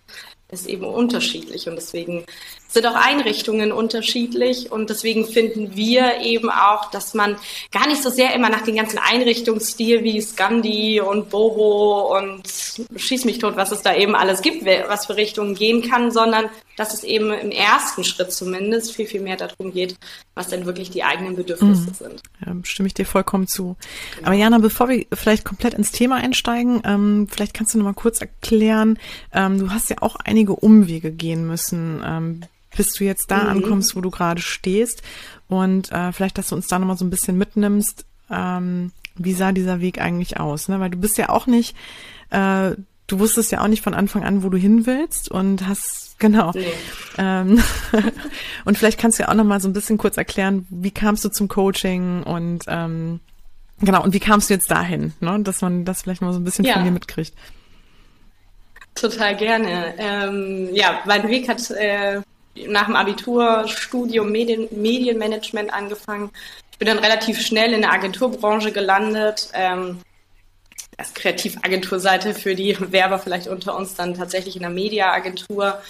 ist 0.52 0.68
eben 0.68 0.86
unterschiedlich. 0.86 1.68
Und 1.68 1.76
deswegen 1.76 2.26
sind 2.68 2.86
auch 2.86 2.96
Einrichtungen 2.96 3.72
unterschiedlich 3.72 4.72
und 4.72 4.90
deswegen 4.90 5.26
finden 5.26 5.76
wir 5.76 6.22
eben 6.22 6.50
auch, 6.50 6.92
dass 6.92 7.14
man 7.14 7.38
gar 7.72 7.88
nicht 7.88 8.04
so 8.04 8.10
sehr 8.10 8.34
immer 8.36 8.50
nach 8.50 8.62
den 8.62 8.76
ganzen 8.76 9.00
Einrichtungsstil 9.00 10.04
wie 10.04 10.22
Scandi 10.22 11.02
und 11.02 11.30
Boho 11.30 12.18
und 12.18 12.44
Schieß 12.96 13.26
mich 13.26 13.40
tot, 13.40 13.56
was 13.56 13.72
es 13.72 13.82
da 13.82 13.96
eben 13.96 14.16
alles 14.16 14.42
gibt, 14.42 14.66
was 14.66 15.06
für 15.06 15.16
Richtungen 15.16 15.56
gehen 15.56 15.90
kann, 15.90 16.12
sondern 16.12 16.50
dass 16.76 16.94
es 16.94 17.04
eben 17.04 17.32
im 17.32 17.52
ersten 17.52 18.04
Schritt 18.04 18.32
zumindest 18.32 18.94
viel, 18.94 19.08
viel 19.08 19.22
mehr 19.22 19.38
darum 19.38 19.72
geht, 19.72 19.98
was 20.34 20.48
denn 20.48 20.66
wirklich 20.66 20.90
die 20.90 21.04
eigenen 21.04 21.36
Bedürfnisse 21.36 21.90
mhm. 21.90 21.94
sind. 21.94 22.22
Ja, 22.46 22.56
stimme 22.64 22.88
ich 22.88 22.94
dir 22.94 23.06
vollkommen 23.06 23.48
zu. 23.48 23.76
Genau. 24.16 24.28
Aber 24.28 24.36
Jana, 24.36 24.58
bevor 24.60 24.90
wir 24.90 25.06
vielleicht 25.14 25.46
komplett 25.46 25.74
ins 25.74 25.92
Thema 25.92 26.16
einsteigen, 26.16 26.82
ähm, 26.86 27.28
vielleicht 27.30 27.54
kannst 27.54 27.74
du 27.74 27.78
noch 27.78 27.86
mal 27.86 27.94
kurz 27.94 28.22
erklären, 28.22 29.00
ähm, 29.34 29.60
du 29.60 29.72
hast 29.72 29.90
ja 29.90 29.98
auch 30.02 30.18
einige 30.18 30.56
Umwege 30.56 31.12
gehen 31.12 31.48
müssen, 31.48 32.02
ähm, 32.06 32.42
bis 32.76 32.94
du 32.94 33.06
jetzt 33.06 33.32
da 33.32 33.44
mhm. 33.44 33.50
ankommst, 33.50 33.96
wo 33.96 34.02
du 34.02 34.12
gerade 34.12 34.42
stehst. 34.42 35.02
Und 35.48 35.92
äh, 35.92 36.12
vielleicht, 36.12 36.38
dass 36.38 36.50
du 36.50 36.56
uns 36.56 36.68
da 36.68 36.80
nochmal 36.80 36.98
so 36.98 37.06
ein 37.06 37.10
bisschen 37.10 37.38
mitnimmst, 37.38 38.06
ähm, 38.30 38.92
wie 39.18 39.34
sah 39.34 39.52
dieser 39.52 39.80
Weg 39.80 40.02
eigentlich 40.02 40.40
aus? 40.40 40.68
Ne? 40.68 40.80
Weil 40.80 40.90
du 40.90 40.98
bist 40.98 41.18
ja 41.18 41.30
auch 41.30 41.48
nicht, 41.48 41.76
äh, 42.32 42.72
du 43.08 43.20
wusstest 43.20 43.52
ja 43.52 43.62
auch 43.62 43.68
nicht 43.68 43.82
von 43.82 43.94
Anfang 43.94 44.24
an, 44.24 44.44
wo 44.44 44.50
du 44.50 44.58
hin 44.58 44.86
willst 44.86 45.30
und 45.30 45.68
hast, 45.68 46.16
genau. 46.20 46.52
Nee. 46.54 46.66
Ähm, 47.18 47.62
und 48.66 48.78
vielleicht 48.78 49.00
kannst 49.00 49.20
du 49.20 49.24
ja 49.24 49.30
auch 49.30 49.36
nochmal 49.36 49.62
so 49.62 49.68
ein 49.68 49.74
bisschen 49.74 49.98
kurz 49.98 50.18
erklären, 50.18 50.66
wie 50.70 50.92
kamst 50.92 51.24
du 51.24 51.30
zum 51.30 51.48
Coaching 51.48 52.24
und 52.24 52.66
ähm, 52.68 53.20
genau, 53.80 54.04
und 54.04 54.14
wie 54.14 54.20
kamst 54.20 54.50
du 54.50 54.54
jetzt 54.54 54.70
dahin, 54.72 55.14
ne? 55.20 55.40
dass 55.42 55.62
man 55.62 55.86
das 55.86 56.02
vielleicht 56.02 56.22
mal 56.22 56.34
so 56.34 56.40
ein 56.40 56.44
bisschen 56.44 56.66
ja. 56.66 56.74
von 56.74 56.84
dir 56.84 56.92
mitkriegt. 56.92 57.34
Total 58.96 59.36
gerne. 59.36 59.94
Ähm, 59.98 60.70
ja, 60.74 61.02
mein 61.06 61.28
Weg 61.28 61.50
hat 61.50 61.70
äh, 61.72 62.22
nach 62.68 62.86
dem 62.86 62.96
Abitur 62.96 63.68
Studium 63.68 64.32
Medien, 64.32 64.68
Medienmanagement 64.72 65.74
angefangen. 65.74 66.32
Ich 66.72 66.80
bin 66.80 66.88
dann 66.88 67.00
relativ 67.00 67.42
schnell 67.42 67.74
in 67.74 67.82
der 67.82 67.92
Agenturbranche 67.92 68.72
gelandet. 68.72 69.50
Ähm, 69.54 70.00
als 70.98 71.14
Kreativagenturseite 71.14 72.34
für 72.34 72.56
die 72.56 72.78
Werber 72.92 73.20
vielleicht 73.20 73.48
unter 73.48 73.76
uns 73.76 73.96
dann 73.96 74.14
tatsächlich 74.14 74.56
in 74.56 74.62
der 74.62 74.72
Mediaagentur 74.72 75.82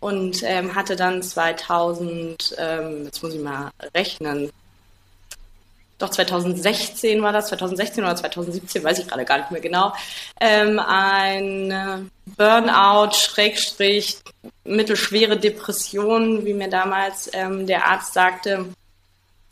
und 0.00 0.42
ähm, 0.42 0.74
hatte 0.74 0.96
dann 0.96 1.22
2000, 1.22 2.56
ähm, 2.58 3.04
jetzt 3.04 3.22
muss 3.22 3.34
ich 3.34 3.40
mal 3.40 3.70
rechnen, 3.94 4.50
doch 6.02 6.10
2016 6.10 7.22
war 7.22 7.32
das, 7.32 7.46
2016 7.46 8.02
oder 8.02 8.16
2017, 8.16 8.82
weiß 8.82 8.98
ich 8.98 9.06
gerade 9.06 9.24
gar 9.24 9.38
nicht 9.38 9.52
mehr 9.52 9.60
genau, 9.60 9.94
ähm, 10.40 10.80
ein 10.80 12.10
Burnout, 12.36 13.12
Schrägstrich, 13.12 14.18
mittelschwere 14.64 15.36
Depression, 15.38 16.44
wie 16.44 16.54
mir 16.54 16.68
damals 16.68 17.30
ähm, 17.32 17.68
der 17.68 17.86
Arzt 17.86 18.14
sagte, 18.14 18.66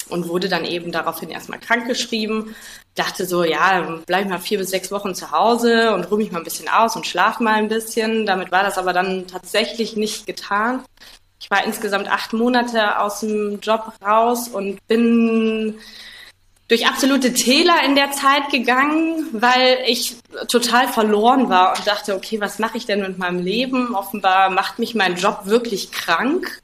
und 0.09 0.29
wurde 0.29 0.49
dann 0.49 0.65
eben 0.65 0.91
daraufhin 0.91 1.31
erstmal 1.31 1.61
krankgeschrieben. 1.61 2.57
Dachte 2.95 3.25
so, 3.25 3.45
ja, 3.45 4.01
bleib 4.07 4.29
mal 4.29 4.41
vier 4.41 4.59
bis 4.59 4.71
sechs 4.71 4.91
Wochen 4.91 5.15
zu 5.15 5.31
Hause 5.31 5.95
und 5.95 6.11
ruhe 6.11 6.19
mich 6.19 6.33
mal 6.33 6.39
ein 6.39 6.45
bisschen 6.45 6.69
aus 6.69 6.97
und 6.97 7.07
schlaf 7.07 7.41
mal 7.41 7.55
ein 7.55 7.69
bisschen. 7.69 8.27
Damit 8.27 8.51
war 8.51 8.63
das 8.63 8.79
aber 8.79 8.93
dann 8.93 9.27
tatsächlich 9.27 9.97
nicht 9.97 10.27
getan. 10.27 10.83
Ich 11.41 11.51
war 11.51 11.65
insgesamt 11.65 12.11
acht 12.11 12.33
Monate 12.33 12.99
aus 12.99 13.21
dem 13.21 13.61
Job 13.61 13.93
raus 14.05 14.49
und 14.49 14.87
bin 14.89 15.79
durch 16.71 16.87
absolute 16.87 17.33
Täler 17.33 17.83
in 17.85 17.97
der 17.97 18.13
Zeit 18.13 18.49
gegangen, 18.51 19.27
weil 19.33 19.79
ich 19.87 20.17
total 20.47 20.87
verloren 20.87 21.49
war 21.49 21.77
und 21.77 21.85
dachte, 21.85 22.15
okay, 22.15 22.41
was 22.41 22.61
mache 22.61 22.77
ich 22.77 22.87
denn 22.87 23.01
mit 23.01 23.19
meinem 23.19 23.41
Leben? 23.41 23.95
Offenbar 23.97 24.51
macht 24.51 24.79
mich 24.79 24.95
mein 24.95 25.17
Job 25.17 25.47
wirklich 25.47 25.91
krank. 25.91 26.61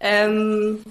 Ähm, 0.00 0.82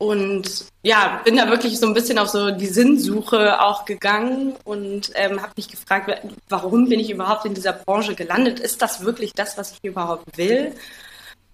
und 0.00 0.64
ja, 0.82 1.20
bin 1.26 1.36
da 1.36 1.50
wirklich 1.50 1.78
so 1.78 1.86
ein 1.86 1.92
bisschen 1.92 2.18
auf 2.18 2.30
so 2.30 2.50
die 2.50 2.68
Sinnsuche 2.68 3.60
auch 3.60 3.84
gegangen 3.84 4.54
und 4.64 5.12
ähm, 5.14 5.42
habe 5.42 5.52
mich 5.58 5.68
gefragt, 5.68 6.10
warum 6.48 6.88
bin 6.88 6.98
ich 6.98 7.10
überhaupt 7.10 7.44
in 7.44 7.52
dieser 7.52 7.74
Branche 7.74 8.14
gelandet? 8.14 8.60
Ist 8.60 8.80
das 8.80 9.04
wirklich 9.04 9.34
das, 9.34 9.58
was 9.58 9.72
ich 9.72 9.78
überhaupt 9.82 10.38
will? 10.38 10.72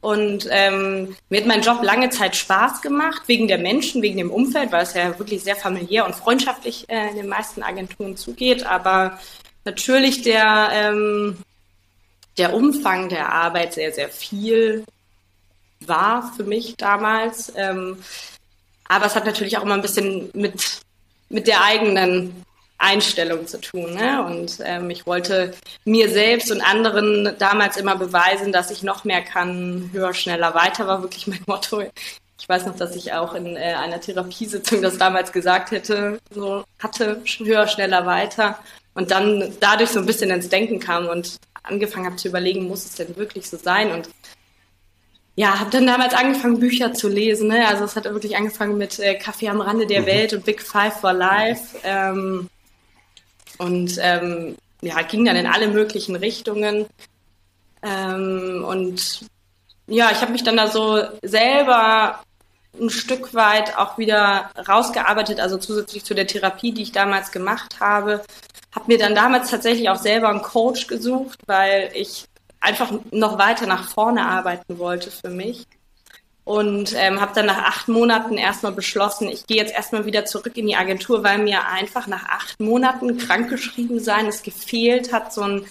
Und 0.00 0.46
ähm, 0.50 1.16
mir 1.28 1.40
hat 1.40 1.48
mein 1.48 1.62
Job 1.62 1.82
lange 1.82 2.08
Zeit 2.10 2.36
Spaß 2.36 2.82
gemacht, 2.82 3.22
wegen 3.26 3.48
der 3.48 3.58
Menschen, 3.58 4.00
wegen 4.00 4.18
dem 4.18 4.30
Umfeld, 4.30 4.70
weil 4.70 4.84
es 4.84 4.94
ja 4.94 5.18
wirklich 5.18 5.42
sehr 5.42 5.56
familiär 5.56 6.06
und 6.06 6.14
freundschaftlich 6.14 6.88
äh, 6.88 7.10
in 7.10 7.16
den 7.16 7.28
meisten 7.28 7.64
Agenturen 7.64 8.16
zugeht. 8.16 8.64
Aber 8.64 9.18
natürlich 9.64 10.22
der, 10.22 10.68
ähm, 10.72 11.38
der 12.38 12.54
Umfang 12.54 13.08
der 13.08 13.32
Arbeit 13.32 13.74
sehr, 13.74 13.90
sehr 13.92 14.08
viel 14.08 14.84
war 15.80 16.32
für 16.36 16.44
mich 16.44 16.76
damals. 16.76 17.52
Ähm, 17.56 17.98
aber 18.88 19.06
es 19.06 19.14
hat 19.14 19.26
natürlich 19.26 19.58
auch 19.58 19.62
immer 19.62 19.74
ein 19.74 19.82
bisschen 19.82 20.30
mit, 20.34 20.80
mit 21.28 21.46
der 21.46 21.64
eigenen 21.64 22.44
Einstellung 22.78 23.46
zu 23.46 23.60
tun. 23.60 23.94
Ne? 23.94 24.24
Und 24.24 24.58
ähm, 24.64 24.90
ich 24.90 25.06
wollte 25.06 25.54
mir 25.84 26.10
selbst 26.10 26.50
und 26.50 26.60
anderen 26.60 27.34
damals 27.38 27.76
immer 27.76 27.96
beweisen, 27.96 28.52
dass 28.52 28.70
ich 28.70 28.82
noch 28.82 29.04
mehr 29.04 29.22
kann, 29.22 29.90
höher, 29.92 30.14
schneller, 30.14 30.54
weiter 30.54 30.86
war 30.86 31.02
wirklich 31.02 31.26
mein 31.26 31.42
Motto. 31.46 31.82
Ich 32.38 32.48
weiß 32.48 32.66
noch, 32.66 32.76
dass 32.76 32.94
ich 32.94 33.12
auch 33.12 33.34
in 33.34 33.56
äh, 33.56 33.74
einer 33.74 34.00
Therapiesitzung 34.00 34.82
das 34.82 34.98
damals 34.98 35.32
gesagt 35.32 35.70
hätte, 35.70 36.18
so 36.30 36.64
hatte, 36.78 37.22
höher, 37.38 37.66
schneller, 37.66 38.04
weiter. 38.04 38.58
Und 38.94 39.10
dann 39.10 39.54
dadurch 39.60 39.90
so 39.90 40.00
ein 40.00 40.06
bisschen 40.06 40.30
ins 40.30 40.48
Denken 40.48 40.78
kam 40.78 41.06
und 41.08 41.38
angefangen 41.62 42.06
habe 42.06 42.16
zu 42.16 42.28
überlegen, 42.28 42.68
muss 42.68 42.84
es 42.84 42.94
denn 42.94 43.16
wirklich 43.16 43.48
so 43.48 43.56
sein? 43.56 43.90
Und 43.90 44.08
ja, 45.36 45.60
habe 45.60 45.70
dann 45.70 45.86
damals 45.86 46.14
angefangen, 46.14 46.58
Bücher 46.58 46.94
zu 46.94 47.08
lesen. 47.08 47.48
Ne? 47.48 47.68
Also 47.68 47.84
es 47.84 47.94
hat 47.94 48.04
wirklich 48.04 48.36
angefangen 48.36 48.78
mit 48.78 48.98
äh, 48.98 49.14
Kaffee 49.14 49.48
am 49.48 49.60
Rande 49.60 49.86
der 49.86 50.00
mhm. 50.00 50.06
Welt 50.06 50.32
und 50.32 50.44
Big 50.44 50.62
Five 50.62 50.98
for 51.00 51.12
Life. 51.12 51.78
Ähm, 51.84 52.48
und 53.58 53.98
ähm, 54.00 54.56
ja, 54.80 55.00
ging 55.02 55.24
dann 55.26 55.36
in 55.36 55.46
alle 55.46 55.68
möglichen 55.68 56.16
Richtungen. 56.16 56.86
Ähm, 57.82 58.64
und 58.66 59.26
ja, 59.86 60.10
ich 60.10 60.20
habe 60.22 60.32
mich 60.32 60.42
dann 60.42 60.56
da 60.56 60.68
so 60.68 61.02
selber 61.22 62.20
ein 62.80 62.90
Stück 62.90 63.34
weit 63.34 63.76
auch 63.76 63.98
wieder 63.98 64.50
rausgearbeitet, 64.68 65.40
also 65.40 65.58
zusätzlich 65.58 66.04
zu 66.04 66.14
der 66.14 66.26
Therapie, 66.26 66.72
die 66.72 66.82
ich 66.82 66.92
damals 66.92 67.30
gemacht 67.30 67.80
habe, 67.80 68.22
habe 68.74 68.86
mir 68.88 68.98
dann 68.98 69.14
damals 69.14 69.50
tatsächlich 69.50 69.88
auch 69.88 69.96
selber 69.96 70.28
einen 70.28 70.42
Coach 70.42 70.86
gesucht, 70.86 71.38
weil 71.46 71.90
ich 71.94 72.26
einfach 72.60 72.92
noch 73.10 73.38
weiter 73.38 73.66
nach 73.66 73.88
vorne 73.88 74.26
arbeiten 74.26 74.78
wollte 74.78 75.10
für 75.10 75.30
mich 75.30 75.66
und 76.46 76.94
ähm, 76.96 77.20
habe 77.20 77.32
dann 77.34 77.46
nach 77.46 77.64
acht 77.64 77.88
Monaten 77.88 78.38
erstmal 78.38 78.70
beschlossen, 78.70 79.28
ich 79.28 79.48
gehe 79.48 79.56
jetzt 79.56 79.74
erstmal 79.74 80.06
wieder 80.06 80.24
zurück 80.26 80.56
in 80.56 80.68
die 80.68 80.76
Agentur, 80.76 81.24
weil 81.24 81.38
mir 81.38 81.66
einfach 81.66 82.06
nach 82.06 82.24
acht 82.28 82.60
Monaten 82.60 83.18
krankgeschrieben 83.18 83.98
sein 83.98 84.26
es 84.26 84.44
gefehlt 84.44 85.12
hat, 85.12 85.32
so 85.32 85.42
einen 85.42 85.66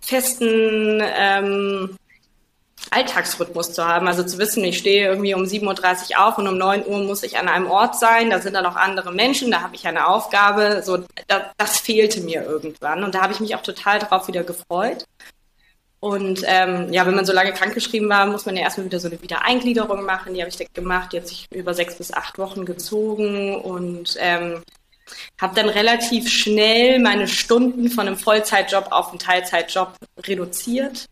festen 0.00 1.02
ähm, 1.02 1.98
Alltagsrhythmus 2.90 3.74
zu 3.74 3.86
haben. 3.86 4.08
Also 4.08 4.22
zu 4.22 4.38
wissen, 4.38 4.64
ich 4.64 4.78
stehe 4.78 5.08
irgendwie 5.08 5.34
um 5.34 5.42
7.30 5.42 6.12
Uhr 6.16 6.26
auf 6.26 6.38
und 6.38 6.48
um 6.48 6.56
9 6.56 6.86
Uhr 6.86 7.00
muss 7.00 7.22
ich 7.22 7.36
an 7.36 7.48
einem 7.48 7.70
Ort 7.70 7.98
sein, 7.98 8.30
da 8.30 8.40
sind 8.40 8.54
dann 8.54 8.64
noch 8.64 8.76
andere 8.76 9.12
Menschen, 9.12 9.50
da 9.50 9.60
habe 9.60 9.74
ich 9.74 9.86
eine 9.86 10.06
Aufgabe. 10.06 10.82
So, 10.82 11.04
das, 11.26 11.42
das 11.58 11.80
fehlte 11.80 12.22
mir 12.22 12.44
irgendwann. 12.44 13.04
Und 13.04 13.14
da 13.14 13.20
habe 13.20 13.34
ich 13.34 13.40
mich 13.40 13.54
auch 13.54 13.62
total 13.62 13.98
darauf 13.98 14.26
wieder 14.26 14.42
gefreut. 14.42 15.04
Und 16.00 16.44
ähm, 16.46 16.92
ja, 16.92 17.06
wenn 17.06 17.16
man 17.16 17.24
so 17.24 17.32
lange 17.32 17.52
krankgeschrieben 17.52 18.08
war, 18.08 18.26
muss 18.26 18.46
man 18.46 18.56
ja 18.56 18.62
erstmal 18.62 18.86
wieder 18.86 19.00
so 19.00 19.08
eine 19.08 19.20
Wiedereingliederung 19.20 20.04
machen. 20.04 20.34
Die 20.34 20.40
habe 20.40 20.50
ich 20.50 20.72
gemacht, 20.72 21.12
die 21.12 21.18
hat 21.18 21.26
sich 21.26 21.46
über 21.52 21.74
sechs 21.74 21.96
bis 21.96 22.12
acht 22.12 22.38
Wochen 22.38 22.64
gezogen 22.64 23.56
und 23.56 24.16
ähm, 24.20 24.62
habe 25.40 25.54
dann 25.56 25.68
relativ 25.68 26.28
schnell 26.28 27.00
meine 27.00 27.26
Stunden 27.26 27.90
von 27.90 28.06
einem 28.06 28.16
Vollzeitjob 28.16 28.92
auf 28.92 29.10
einen 29.10 29.18
Teilzeitjob 29.18 29.94
reduziert, 30.24 31.06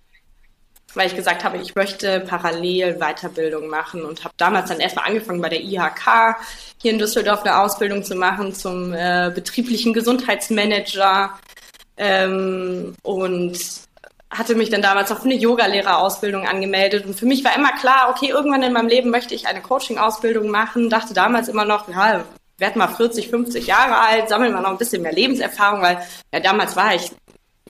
weil 0.95 1.09
ich 1.09 1.17
gesagt 1.17 1.43
habe, 1.43 1.57
ich 1.59 1.75
möchte 1.75 2.21
parallel 2.21 2.99
Weiterbildung 3.01 3.67
machen 3.67 4.05
und 4.05 4.23
habe 4.23 4.35
damals 4.37 4.69
dann 4.69 4.79
erstmal 4.79 5.07
angefangen 5.07 5.41
bei 5.41 5.49
der 5.49 5.63
IHK 5.63 6.37
hier 6.81 6.93
in 6.93 6.99
Düsseldorf 6.99 7.43
eine 7.43 7.59
Ausbildung 7.59 8.05
zu 8.05 8.15
machen 8.15 8.55
zum 8.55 8.93
äh, 8.93 9.33
betrieblichen 9.35 9.93
Gesundheitsmanager 9.93 11.39
ähm, 11.97 12.95
und 13.03 13.86
hatte 14.37 14.55
mich 14.55 14.71
dann 14.71 14.83
damals 14.83 15.11
auf 15.13 15.25
eine 15.25 15.35
Yogalehrerausbildung 15.35 16.47
angemeldet 16.47 17.07
und 17.07 17.15
für 17.15 17.27
mich 17.27 17.45
war 17.45 17.55
immer 17.57 17.73
klar, 17.73 18.09
okay, 18.11 18.29
irgendwann 18.29 18.63
in 18.63 18.73
meinem 18.73 18.89
Leben 18.89 19.11
möchte 19.11 19.35
ich 19.35 19.47
eine 19.47 19.63
Coaching-Ausbildung 19.63 20.49
machen. 20.49 20.91
Dachte 20.91 21.15
damals 21.15 21.49
immer 21.49 21.65
noch, 21.65 21.89
ja, 21.89 22.25
werd 22.59 22.77
mal 22.77 22.89
40, 22.89 23.29
50 23.29 23.67
Jahre 23.67 23.99
alt, 23.99 24.29
sammeln 24.29 24.53
wir 24.53 24.61
noch 24.61 24.71
ein 24.71 24.79
bisschen 24.79 25.03
mehr 25.03 25.13
Lebenserfahrung, 25.13 25.83
weil 25.83 25.99
ja 26.33 26.41
damals 26.41 26.77
war 26.77 26.95
ich 26.95 27.13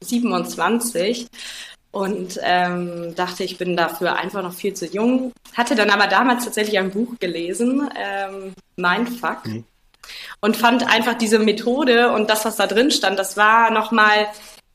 27 0.01 1.29
und 1.91 2.39
ähm, 2.43 3.15
dachte, 3.15 3.43
ich 3.43 3.59
bin 3.59 3.77
dafür 3.77 4.17
einfach 4.17 4.43
noch 4.43 4.53
viel 4.53 4.75
zu 4.75 4.87
jung. 4.87 5.33
Hatte 5.55 5.75
dann 5.75 5.91
aber 5.91 6.07
damals 6.07 6.45
tatsächlich 6.45 6.79
ein 6.79 6.91
Buch 6.91 7.19
gelesen, 7.19 7.89
ähm, 7.97 8.53
Mindfuck. 8.77 9.47
Mhm. 9.47 9.65
Und 10.41 10.57
fand 10.57 10.87
einfach 10.87 11.15
diese 11.15 11.39
Methode 11.39 12.13
und 12.13 12.31
das, 12.31 12.45
was 12.45 12.57
da 12.57 12.67
drin 12.67 12.91
stand, 12.91 13.19
das 13.19 13.37
war 13.37 13.71
nochmal 13.71 14.29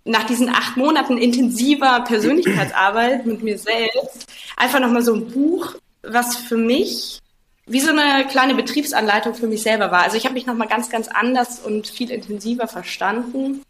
nach 0.04 0.24
diesen 0.26 0.50
acht 0.50 0.78
Monaten 0.78 1.18
intensiver 1.18 2.02
Persönlichkeitsarbeit 2.02 3.26
mit 3.26 3.44
mir 3.44 3.58
selbst 3.58 4.28
einfach 4.58 4.80
nochmal 4.80 5.04
so 5.04 5.14
ein 5.14 5.28
Buch, 5.30 5.76
was 6.02 6.36
für 6.38 6.58
mich 6.58 7.20
wie 7.68 7.80
so 7.80 7.92
eine 7.92 8.26
kleine 8.28 8.56
Betriebsanleitung 8.56 9.36
für 9.36 9.48
mich 9.48 9.62
selber 9.62 9.92
war. 9.92 10.04
Also 10.04 10.18
ich 10.18 10.26
habe 10.26 10.34
mich 10.34 10.46
nochmal 10.46 10.68
ganz, 10.68 10.90
ganz 10.90 11.08
anders 11.08 11.60
und 11.60 11.88
viel 11.88 12.12
intensiver 12.12 12.68
verstanden, 12.68 13.64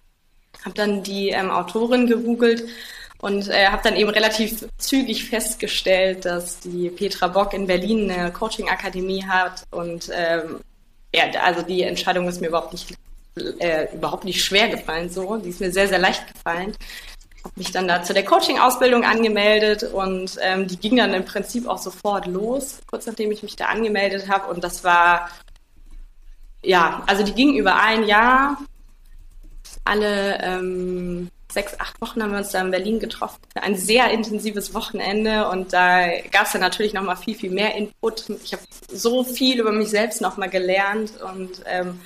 habe 0.64 0.76
dann 0.76 1.04
die 1.04 1.30
ähm, 1.30 1.52
Autorin 1.52 2.08
gegoogelt 2.08 2.64
und 3.20 3.50
äh, 3.50 3.68
habe 3.68 3.84
dann 3.84 3.96
eben 3.96 4.10
relativ 4.10 4.66
zügig 4.78 5.26
festgestellt, 5.26 6.26
dass 6.26 6.62
die 6.62 6.90
Petra 6.90 7.28
Bock 7.28 7.54
in 7.54 7.68
Berlin 7.68 8.10
eine 8.10 8.32
Coaching-Akademie 8.32 9.26
hat 9.28 9.66
und 9.72 10.10
ähm, 10.14 10.62
ja, 11.14 11.26
also 11.42 11.62
die 11.62 11.84
Entscheidung 11.84 12.28
ist 12.28 12.42
mir 12.42 12.48
überhaupt 12.48 12.72
nicht 12.72 12.88
äh, 13.36 13.94
überhaupt 13.94 14.26
nicht 14.26 14.44
schwer 14.44 14.70
gefallen 14.70 15.10
so. 15.10 15.38
Die 15.38 15.50
ist 15.50 15.62
mir 15.62 15.72
sehr, 15.72 15.88
sehr 15.88 16.00
leicht 16.00 16.26
gefallen. 16.34 16.76
Habe 17.44 17.54
mich 17.56 17.72
dann 17.72 17.88
da 17.88 18.04
zu 18.04 18.14
der 18.14 18.26
Coaching-Ausbildung 18.26 19.04
angemeldet 19.04 19.84
und 19.84 20.38
ähm, 20.42 20.68
die 20.68 20.78
ging 20.78 20.98
dann 20.98 21.14
im 21.14 21.26
Prinzip 21.26 21.68
auch 21.68 21.80
sofort 21.80 22.28
los, 22.28 22.80
kurz 22.86 23.08
nachdem 23.08 23.32
ich 23.32 23.42
mich 23.42 23.56
da 23.56 23.66
angemeldet 23.66 24.30
habe. 24.30 24.52
Und 24.52 24.64
das 24.64 24.84
war, 24.84 25.30
ja, 26.62 27.04
also 27.08 27.24
die 27.24 27.34
ging 27.34 27.56
über 27.56 27.82
ein 27.82 28.04
Jahr. 28.04 28.58
Alle 29.84 30.40
ähm, 30.44 31.30
sechs, 31.52 31.80
acht 31.80 32.00
Wochen 32.00 32.22
haben 32.22 32.32
wir 32.32 32.38
uns 32.38 32.52
da 32.52 32.62
in 32.62 32.70
Berlin 32.70 33.00
getroffen. 33.00 33.40
Ein 33.56 33.76
sehr 33.76 34.12
intensives 34.12 34.76
Wochenende 34.76 35.50
und 35.50 35.74
da 35.74 36.08
gab 36.32 36.46
es 36.46 36.52
dann 36.52 36.62
natürlich 36.62 36.94
nochmal 36.94 37.18
viel, 37.18 37.36
viel 37.36 37.52
mehr 37.52 37.76
Input. 37.76 38.30
Ich 38.44 38.54
habe 38.54 38.64
so 38.92 39.24
viel 39.24 39.60
über 39.60 39.72
mich 39.72 39.90
selbst 39.90 40.22
nochmal 40.22 40.50
gelernt 40.50 41.14
und 41.22 41.64
ähm, 41.66 42.00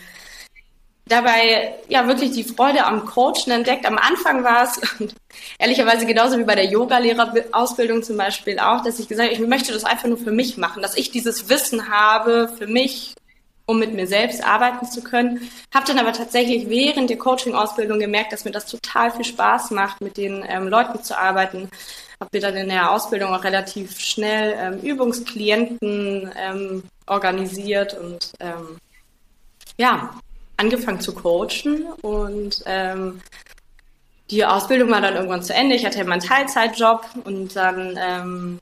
dabei 1.08 1.76
ja 1.88 2.08
wirklich 2.08 2.32
die 2.32 2.44
Freude 2.44 2.86
am 2.86 3.06
Coachen 3.06 3.52
entdeckt. 3.52 3.86
Am 3.86 3.98
Anfang 3.98 4.44
war 4.44 4.64
es 4.64 4.82
ehrlicherweise 5.60 6.06
genauso 6.06 6.38
wie 6.38 6.44
bei 6.44 6.56
der 6.56 6.66
Yoga-Lehrerausbildung 6.66 8.04
zum 8.04 8.18
Beispiel 8.18 8.60
auch, 8.60 8.84
dass 8.84 9.00
ich 9.00 9.08
gesagt 9.08 9.30
habe, 9.30 9.42
ich 9.42 9.48
möchte 9.48 9.72
das 9.72 9.84
einfach 9.84 10.08
nur 10.08 10.18
für 10.18 10.32
mich 10.32 10.58
machen, 10.58 10.82
dass 10.82 10.98
ich 10.98 11.12
dieses 11.12 11.48
Wissen 11.50 11.90
habe 11.90 12.50
für 12.58 12.68
mich, 12.68 13.14
um 13.68 13.80
mit 13.80 13.94
mir 13.94 14.08
selbst 14.08 14.44
arbeiten 14.44 14.86
zu 14.88 15.02
können. 15.02 15.50
Habe 15.74 15.86
dann 15.88 16.00
aber 16.00 16.14
tatsächlich 16.14 16.70
während 16.70 17.10
der 17.10 17.18
Coaching-Ausbildung 17.18 18.00
gemerkt, 18.00 18.34
dass 18.34 18.46
mir 18.46 18.52
das 18.52 18.66
total 18.66 19.12
viel 19.12 19.26
Spaß 19.26 19.72
macht, 19.72 20.02
mit 20.02 20.18
den 20.18 20.44
ähm, 20.48 20.68
Leuten 20.68 21.04
zu 21.04 21.18
arbeiten. 21.18 21.70
Habe 22.20 22.30
mir 22.34 22.42
dann 22.42 22.56
in 22.56 22.70
der 22.70 22.92
Ausbildung 22.92 23.34
auch 23.34 23.44
relativ 23.44 24.00
schnell 24.00 24.56
ähm, 24.58 24.80
Übungsklienten 24.82 26.32
ähm, 26.38 26.84
organisiert 27.08 27.96
und 27.96 28.32
ähm, 28.40 28.78
ja, 29.78 30.12
angefangen 30.58 31.02
zu 31.02 31.14
coachen 31.14 31.86
und 32.02 32.64
ähm, 32.66 33.22
die 34.32 34.46
Ausbildung 34.46 34.90
war 34.90 35.02
dann 35.02 35.16
irgendwann 35.16 35.44
zu 35.44 35.54
Ende. 35.54 35.76
Ich 35.76 35.86
hatte 35.86 36.00
ja 36.00 36.04
meinen 36.04 36.22
Teilzeitjob 36.22 37.06
und 37.26 37.56
dann 37.56 37.98
ähm, 38.00 38.60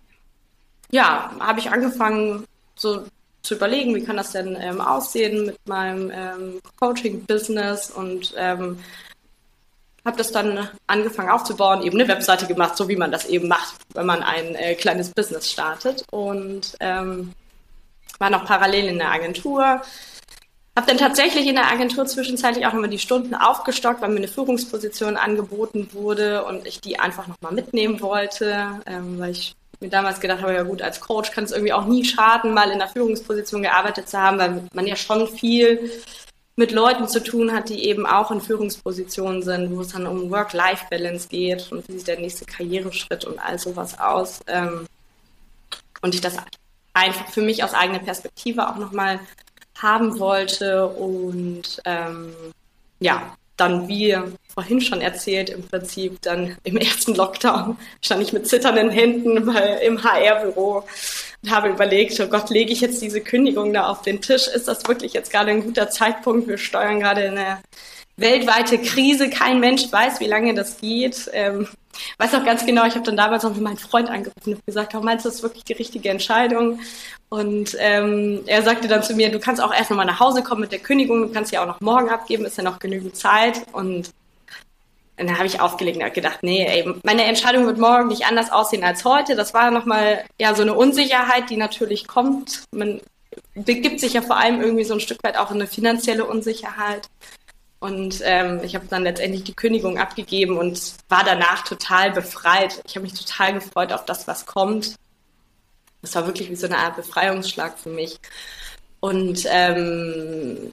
ja, 0.92 1.32
habe 1.40 1.60
ich 1.60 1.72
angefangen 1.72 2.46
so 2.76 3.06
zu 3.42 3.56
überlegen, 3.56 3.96
wie 3.96 4.04
kann 4.04 4.18
das 4.18 4.32
denn 4.32 4.58
ähm, 4.60 4.80
aussehen 4.82 5.48
mit 5.48 5.58
meinem 5.68 6.12
ähm, 6.12 6.62
Coaching-Business 6.80 7.92
und 7.92 8.34
ähm, 8.38 8.80
habe 10.06 10.18
das 10.18 10.32
dann 10.32 10.70
angefangen 10.88 11.30
aufzubauen, 11.30 11.82
eben 11.82 12.00
eine 12.00 12.10
Webseite 12.10 12.46
gemacht, 12.46 12.76
so 12.76 12.88
wie 12.90 12.96
man 12.96 13.12
das 13.12 13.26
eben 13.26 13.48
macht, 13.48 13.76
wenn 13.94 14.06
man 14.06 14.22
ein 14.22 14.56
äh, 14.56 14.76
kleines 14.76 15.10
Business 15.12 15.50
startet 15.50 16.06
und 16.12 16.76
ähm, 16.80 17.34
war 18.20 18.30
noch 18.30 18.46
parallel 18.46 18.86
in 18.86 18.98
der 18.98 19.12
Agentur, 19.12 19.82
habe 20.76 20.88
dann 20.88 20.98
tatsächlich 20.98 21.48
in 21.48 21.56
der 21.56 21.72
Agentur 21.72 22.06
zwischenzeitlich 22.06 22.66
auch 22.66 22.74
nochmal 22.74 22.90
die 22.90 23.00
Stunden 23.00 23.36
aufgestockt, 23.36 24.02
weil 24.02 24.10
mir 24.10 24.18
eine 24.18 24.28
Führungsposition 24.28 25.18
angeboten 25.18 25.90
wurde 25.94 26.46
und 26.46 26.66
ich 26.66 26.82
die 26.82 27.00
einfach 27.00 27.28
nochmal 27.28 27.54
mitnehmen 27.54 28.02
wollte, 28.02 28.82
ähm, 28.88 29.20
weil 29.20 29.32
ich 29.32 29.56
mir 29.80 29.90
damals 29.90 30.20
gedacht 30.20 30.42
habe, 30.42 30.54
ja 30.54 30.64
gut, 30.64 30.82
als 30.82 31.00
Coach 31.00 31.32
kann 31.32 31.44
es 31.44 31.52
irgendwie 31.52 31.74
auch 31.74 31.86
nie 31.86 32.04
schaden, 32.04 32.54
mal 32.54 32.72
in 32.72 32.80
der 32.80 32.88
Führungsposition 32.88 33.62
gearbeitet 33.62 34.10
zu 34.10 34.18
haben, 34.18 34.40
weil 34.40 34.64
man 34.74 34.88
ja 34.88 34.96
schon 34.96 35.28
viel 35.28 35.92
mit 36.56 36.72
Leuten 36.72 37.08
zu 37.08 37.22
tun 37.24 37.52
hat, 37.52 37.70
die 37.70 37.88
eben 37.88 38.06
auch 38.06 38.32
in 38.32 38.42
Führungspositionen 38.42 39.42
sind, 39.44 39.76
wo 39.76 39.82
es 39.82 39.90
dann 39.90 40.08
um 40.08 40.32
Work-Life-Balance 40.32 41.28
geht 41.28 41.72
und 41.72 41.88
wie 41.88 41.98
sieht 41.98 42.08
der 42.08 42.20
nächste 42.20 42.46
Karriereschritt 42.46 43.26
und 43.26 43.40
all 43.40 43.60
sowas 43.60 44.00
aus. 44.00 44.40
Ähm, 44.48 44.86
und 46.02 46.16
ich 46.16 46.22
das 46.22 46.38
einfach 46.94 47.28
für 47.30 47.42
mich 47.42 47.64
aus 47.64 47.74
eigener 47.74 48.00
Perspektive 48.00 48.70
auch 48.70 48.78
nochmal 48.78 49.20
haben 49.82 50.20
wollte 50.20 50.88
und 50.88 51.82
ähm, 51.86 52.34
ja, 53.00 53.36
dann 53.58 53.88
wie 53.88 54.18
vorhin 54.54 54.82
schon 54.82 55.02
erzählt, 55.02 55.50
im 55.50 55.64
Prinzip 55.64 56.22
dann 56.22 56.58
im 56.64 56.78
ersten 56.78 57.16
Lockdown 57.16 57.78
stand 58.02 58.22
ich 58.22 58.34
mit 58.34 58.48
zitternden 58.48 58.90
Händen 58.90 59.38
im 59.38 60.04
HR-Büro 60.04 60.84
und 61.44 61.52
habe 61.52 61.70
überlegt, 61.70 62.20
oh 62.20 62.28
Gott, 62.28 62.50
lege 62.50 62.72
ich 62.72 62.82
jetzt 62.82 63.02
diese 63.02 63.22
Kündigung 63.22 63.74
da 63.74 63.88
auf 63.88 64.02
den 64.02 64.22
Tisch? 64.22 64.48
Ist 64.48 64.68
das 64.68 64.88
wirklich 64.88 65.14
jetzt 65.14 65.32
gerade 65.32 65.52
ein 65.52 65.64
guter 65.64 65.90
Zeitpunkt? 65.90 66.48
Wir 66.48 66.58
steuern 66.58 67.00
gerade 67.00 67.30
eine 67.30 67.60
weltweite 68.18 68.78
Krise. 68.80 69.30
Kein 69.30 69.60
Mensch 69.60 69.92
weiß, 69.92 70.20
wie 70.20 70.28
lange 70.28 70.54
das 70.54 70.80
geht. 70.80 71.30
Ähm, 71.34 71.68
weiß 72.18 72.34
auch 72.36 72.46
ganz 72.46 72.66
genau, 72.66 72.86
ich 72.86 72.96
habe 72.96 73.06
dann 73.06 73.18
damals 73.18 73.44
noch 73.44 73.56
meinen 73.56 73.78
Freund 73.78 74.10
angerufen 74.10 74.56
und 74.56 74.66
gesagt, 74.66 74.96
oh, 74.96 75.02
meinst 75.02 75.26
du, 75.26 75.30
das 75.30 75.38
ist 75.38 75.44
wirklich 75.44 75.64
die 75.64 75.74
richtige 75.74 76.10
Entscheidung? 76.10 76.80
Und 77.30 77.76
ähm, 77.80 78.42
er 78.46 78.62
sagte 78.62 78.88
dann 78.88 79.04
zu 79.04 79.16
mir, 79.16 79.32
du 79.32 79.40
kannst 79.40 79.62
auch 79.62 79.74
erst 79.74 79.90
nochmal 79.90 80.06
nach 80.06 80.20
Hause 80.20 80.44
kommen 80.44 80.62
mit 80.62 80.72
der 80.72 80.80
Kündigung, 80.80 81.22
du 81.22 81.30
kannst 81.30 81.52
ja 81.52 81.64
auch 81.64 81.68
noch 81.68 81.82
morgen 81.82 82.10
abgeben, 82.10 82.46
ist 82.46 82.58
ja 82.58 82.64
noch 82.64 82.80
genügend 82.80 83.16
Zeit. 83.16 83.66
Und, 83.72 84.12
und 85.18 85.28
dann 85.28 85.38
habe 85.38 85.48
ich 85.48 85.60
aufgelegt 85.60 86.02
und 86.02 86.14
gedacht, 86.14 86.40
nee, 86.42 86.66
ey, 86.66 86.94
meine 87.04 87.24
Entscheidung 87.24 87.66
wird 87.66 87.80
morgen 87.80 88.08
nicht 88.08 88.26
anders 88.26 88.52
aussehen 88.52 88.84
als 88.84 89.06
heute. 89.06 89.36
Das 89.36 89.54
war 89.54 89.72
nochmal 89.72 90.24
ja 90.40 90.54
so 90.54 90.62
eine 90.62 90.76
Unsicherheit, 90.76 91.50
die 91.50 91.58
natürlich 91.58 92.08
kommt. 92.08 92.64
Man 92.72 93.02
begibt 93.56 94.00
sich 94.00 94.14
ja 94.14 94.22
vor 94.22 94.38
allem 94.38 94.62
irgendwie 94.62 94.84
so 94.84 94.94
ein 94.94 95.00
Stück 95.00 95.24
weit 95.24 95.38
auch 95.38 95.50
in 95.50 95.58
eine 95.58 95.68
finanzielle 95.68 96.26
Unsicherheit. 96.26 97.08
Und 97.84 98.22
ähm, 98.24 98.62
ich 98.64 98.76
habe 98.76 98.88
dann 98.90 99.04
letztendlich 99.04 99.44
die 99.44 99.56
Kündigung 99.56 99.98
abgegeben 99.98 100.58
und 100.58 100.94
war 101.10 101.26
danach 101.26 101.66
total 101.66 102.12
befreit. 102.12 102.82
Ich 102.88 102.96
habe 102.96 103.04
mich 103.04 103.14
total 103.14 103.56
gefreut 103.56 103.92
auf 103.92 104.06
das, 104.06 104.26
was 104.26 104.46
kommt. 104.46 104.96
Das 106.02 106.16
war 106.16 106.26
wirklich 106.26 106.50
wie 106.50 106.56
so 106.56 106.68
eine 106.68 106.78
Art 106.78 106.96
Befreiungsschlag 106.96 107.78
für 107.78 107.90
mich. 107.90 108.22
Und 109.02 109.46
ähm, 109.50 110.72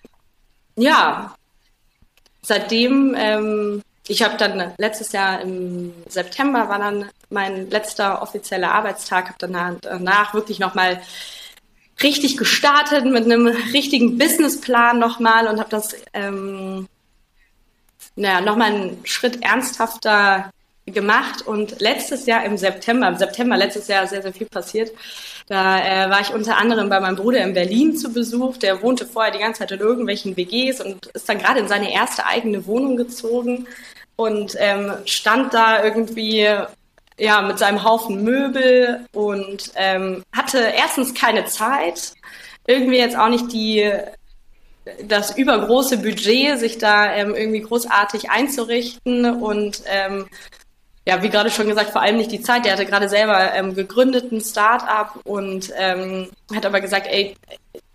ja, 0.76 1.34
seitdem, 2.42 3.16
ähm, 3.18 3.82
ich 4.06 4.22
habe 4.22 4.36
dann 4.36 4.72
letztes 4.78 5.10
Jahr 5.10 5.40
im 5.40 5.92
September 6.06 6.68
war 6.68 6.78
dann 6.78 7.10
mein 7.28 7.70
letzter 7.70 8.22
offizieller 8.22 8.70
Arbeitstag, 8.70 9.30
habe 9.30 9.48
dann 9.48 9.80
danach 9.82 10.32
wirklich 10.32 10.60
nochmal 10.60 11.02
richtig 12.04 12.36
gestartet 12.36 13.04
mit 13.04 13.24
einem 13.24 13.48
richtigen 13.48 14.16
Businessplan 14.16 15.00
nochmal 15.00 15.48
und 15.48 15.58
habe 15.58 15.70
das 15.70 15.96
ähm, 16.14 16.86
naja, 18.16 18.40
nochmal 18.40 18.72
einen 18.72 19.00
Schritt 19.04 19.42
ernsthafter 19.42 20.50
gemacht 20.86 21.46
und 21.46 21.80
letztes 21.80 22.26
Jahr 22.26 22.44
im 22.44 22.56
September, 22.56 23.08
im 23.08 23.16
September 23.16 23.56
letztes 23.56 23.88
Jahr 23.88 24.06
sehr, 24.06 24.22
sehr 24.22 24.32
viel 24.32 24.46
passiert. 24.46 24.92
Da 25.46 25.78
äh, 25.78 26.10
war 26.10 26.20
ich 26.20 26.32
unter 26.32 26.56
anderem 26.56 26.88
bei 26.88 27.00
meinem 27.00 27.16
Bruder 27.16 27.42
in 27.42 27.54
Berlin 27.54 27.96
zu 27.96 28.12
Besuch. 28.12 28.56
Der 28.56 28.82
wohnte 28.82 29.06
vorher 29.06 29.32
die 29.32 29.38
ganze 29.38 29.60
Zeit 29.60 29.72
in 29.72 29.80
irgendwelchen 29.80 30.36
WGs 30.36 30.80
und 30.80 31.06
ist 31.06 31.28
dann 31.28 31.38
gerade 31.38 31.60
in 31.60 31.68
seine 31.68 31.92
erste 31.92 32.26
eigene 32.26 32.66
Wohnung 32.66 32.96
gezogen 32.96 33.66
und 34.16 34.54
ähm, 34.58 34.92
stand 35.06 35.54
da 35.54 35.82
irgendwie 35.82 36.48
ja 37.18 37.42
mit 37.42 37.58
seinem 37.58 37.84
Haufen 37.84 38.22
Möbel 38.22 39.06
und 39.12 39.72
ähm, 39.74 40.22
hatte 40.32 40.58
erstens 40.58 41.14
keine 41.14 41.44
Zeit, 41.46 42.14
irgendwie 42.66 42.98
jetzt 42.98 43.16
auch 43.16 43.28
nicht 43.28 43.52
die 43.52 43.90
das 45.04 45.36
übergroße 45.36 45.98
Budget, 45.98 46.58
sich 46.58 46.78
da 46.78 47.12
ähm, 47.14 47.34
irgendwie 47.34 47.60
großartig 47.60 48.30
einzurichten 48.30 49.24
und 49.42 49.82
ähm, 49.86 50.26
ja, 51.06 51.22
wie 51.22 51.28
gerade 51.30 51.50
schon 51.50 51.68
gesagt, 51.68 51.90
vor 51.90 52.02
allem 52.02 52.18
nicht 52.18 52.30
die 52.30 52.42
Zeit. 52.42 52.64
Der 52.64 52.72
hatte 52.72 52.86
gerade 52.86 53.08
selber 53.08 53.52
ähm, 53.54 53.74
gegründet 53.74 54.32
ein 54.32 54.40
Start-up 54.40 55.18
und 55.24 55.72
ähm, 55.76 56.28
hat 56.54 56.66
aber 56.66 56.80
gesagt, 56.80 57.06
ey, 57.08 57.34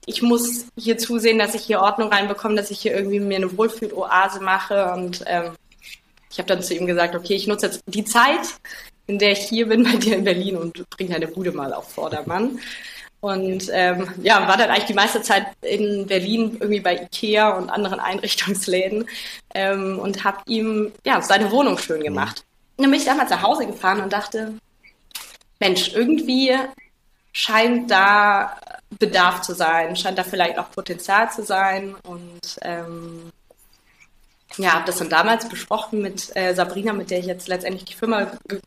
ich 0.06 0.22
muss 0.22 0.66
hier 0.78 0.98
zusehen, 0.98 1.40
dass 1.40 1.56
ich 1.56 1.64
hier 1.64 1.82
Ordnung 1.82 2.12
reinbekomme, 2.12 2.56
dass 2.56 2.72
ich 2.72 2.80
hier 2.80 2.96
irgendwie 2.96 3.20
mir 3.20 3.38
eine 3.38 3.58
Wohlfühloase 3.58 4.42
mache 4.42 4.92
und 4.94 5.24
ähm, 5.28 5.52
ich 6.32 6.40
habe 6.40 6.50
dann 6.50 6.62
zu 6.62 6.74
ihm 6.74 6.86
gesagt, 6.86 7.16
okay, 7.16 7.34
ich 7.36 7.48
nutze 7.48 7.68
jetzt 7.68 7.82
die 7.88 8.04
Zeit, 8.04 8.42
in 9.08 9.20
der 9.20 9.32
ich 9.32 9.48
hier 9.48 9.68
bin 9.68 9.84
bei 9.84 9.96
dir 9.96 10.18
in 10.18 10.26
Berlin 10.26 10.58
und 10.58 10.90
bringe 10.90 11.12
deine 11.12 11.28
Bude 11.28 11.54
mal 11.54 11.74
auf 11.74 11.94
Vordermann. 11.94 12.60
Und 13.26 13.72
ähm, 13.74 14.08
ja, 14.22 14.48
war 14.48 14.56
dann 14.56 14.70
eigentlich 14.70 14.86
die 14.86 14.94
meiste 14.94 15.20
Zeit 15.20 15.48
in 15.62 16.06
Berlin 16.06 16.58
irgendwie 16.60 16.80
bei 16.80 16.96
Ikea 16.96 17.58
und 17.58 17.72
anderen 17.72 18.00
Einrichtungsläden 18.12 19.10
ähm, 19.56 19.98
und 19.98 20.24
habe 20.24 20.38
ihm 20.46 20.92
ja 21.04 21.20
seine 21.24 21.50
Wohnung 21.50 21.80
schön 21.80 22.04
gemacht. 22.04 22.44
Und 22.78 22.84
dann 22.84 22.92
bin 22.92 23.00
ich 23.00 23.06
damals 23.08 23.32
nach 23.32 23.42
Hause 23.42 23.66
gefahren 23.66 24.02
und 24.02 24.14
dachte, 24.14 24.54
Mensch, 25.60 25.92
irgendwie 25.96 26.54
scheint 27.32 27.90
da 27.90 28.58
Bedarf 28.92 29.42
zu 29.42 29.56
sein, 29.56 29.96
scheint 29.96 30.20
da 30.20 30.24
vielleicht 30.24 30.60
auch 30.60 30.70
Potenzial 30.70 31.32
zu 31.32 31.44
sein. 31.44 31.96
Und 32.04 32.60
ähm, 32.62 33.32
ja, 34.58 34.74
habe 34.74 34.86
das 34.86 34.98
dann 35.00 35.10
damals 35.10 35.50
besprochen 35.50 36.00
mit 36.00 36.30
äh, 36.36 36.54
Sabrina, 36.54 36.94
mit 36.94 37.10
der 37.10 37.18
ich 37.18 37.26
jetzt 37.26 37.48
letztendlich 37.48 37.86
die 37.86 37.96
Firma 37.96 38.32
ge 38.48 38.60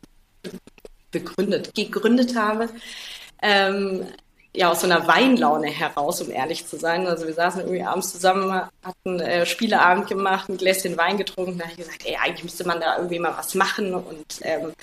begründet, 1.11 1.73
gegründet 1.73 2.35
habe. 2.35 2.67
Ähm, 3.41 4.05
ja 4.55 4.71
aus 4.71 4.81
so 4.81 4.87
einer 4.87 5.07
Weinlaune 5.07 5.67
heraus, 5.67 6.21
um 6.21 6.31
ehrlich 6.31 6.65
zu 6.65 6.77
sein. 6.77 7.05
Also 7.07 7.27
wir 7.27 7.33
saßen 7.33 7.61
irgendwie 7.61 7.83
abends 7.83 8.11
zusammen, 8.11 8.61
hatten 8.83 9.19
äh, 9.19 9.45
Spieleabend 9.45 10.07
gemacht, 10.07 10.49
ein 10.49 10.57
Gläschen 10.57 10.97
Wein 10.97 11.17
getrunken. 11.17 11.57
Da 11.57 11.65
habe 11.65 11.73
ich 11.73 11.85
gesagt, 11.85 12.05
ey, 12.05 12.17
eigentlich 12.17 12.43
müsste 12.43 12.65
man 12.65 12.79
da 12.79 12.97
irgendwie 12.97 13.19
mal 13.19 13.35
was 13.37 13.53
machen 13.55 13.93
und 13.93 14.39
ähm, 14.41 14.73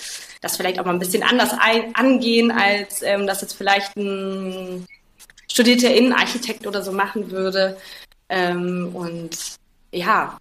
das 0.41 0.57
vielleicht 0.57 0.79
auch 0.79 0.85
mal 0.85 0.93
ein 0.93 0.99
bisschen 0.99 1.23
anders 1.23 1.51
ein 1.59 1.93
angehen, 1.95 2.51
als 2.51 3.01
ähm, 3.01 3.27
das 3.27 3.41
jetzt 3.41 3.53
vielleicht 3.53 3.95
ein 3.97 4.87
studierter 5.49 5.93
Innenarchitekt 5.93 6.65
oder 6.65 6.81
so 6.81 6.91
machen 6.91 7.31
würde. 7.31 7.77
Ähm, 8.29 8.91
und 8.93 9.37
ja, 9.91 10.37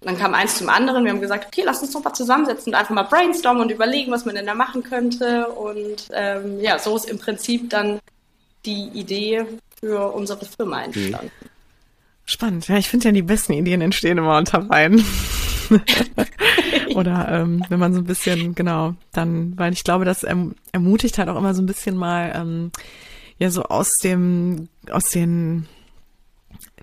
dann 0.00 0.18
kam 0.18 0.34
eins 0.34 0.56
zum 0.56 0.68
anderen. 0.68 1.04
Wir 1.04 1.12
haben 1.12 1.20
gesagt, 1.20 1.46
okay, 1.46 1.62
lass 1.64 1.82
uns 1.82 1.92
doch 1.92 2.04
mal 2.04 2.14
zusammensetzen 2.14 2.72
und 2.72 2.78
einfach 2.78 2.94
mal 2.94 3.02
brainstormen 3.02 3.62
und 3.62 3.70
überlegen, 3.70 4.12
was 4.12 4.24
man 4.24 4.34
denn 4.34 4.46
da 4.46 4.54
machen 4.54 4.82
könnte. 4.82 5.48
Und 5.48 6.08
ähm, 6.12 6.60
ja, 6.60 6.78
so 6.78 6.96
ist 6.96 7.08
im 7.08 7.18
Prinzip 7.18 7.70
dann 7.70 8.00
die 8.66 8.90
Idee 8.94 9.46
für 9.80 10.12
unsere 10.12 10.44
Firma 10.44 10.82
entstanden. 10.82 11.30
Spannend. 12.24 12.66
Ja, 12.66 12.76
ich 12.76 12.88
finde 12.88 13.06
ja, 13.06 13.12
die 13.12 13.22
besten 13.22 13.52
Ideen 13.52 13.80
entstehen 13.80 14.18
immer 14.18 14.36
unter 14.36 14.68
Wein. 14.68 15.04
Oder 16.94 17.28
ähm, 17.30 17.64
wenn 17.68 17.78
man 17.78 17.94
so 17.94 18.00
ein 18.00 18.04
bisschen, 18.04 18.54
genau, 18.54 18.94
dann, 19.12 19.56
weil 19.56 19.72
ich 19.72 19.84
glaube, 19.84 20.04
das 20.04 20.24
erm 20.24 20.54
ermutigt 20.72 21.18
halt 21.18 21.28
auch 21.28 21.36
immer 21.36 21.54
so 21.54 21.62
ein 21.62 21.66
bisschen 21.66 21.96
mal, 21.96 22.32
ähm, 22.34 22.72
ja, 23.38 23.50
so 23.50 23.64
aus 23.64 23.90
dem, 24.02 24.68
aus 24.90 25.10
den, 25.10 25.68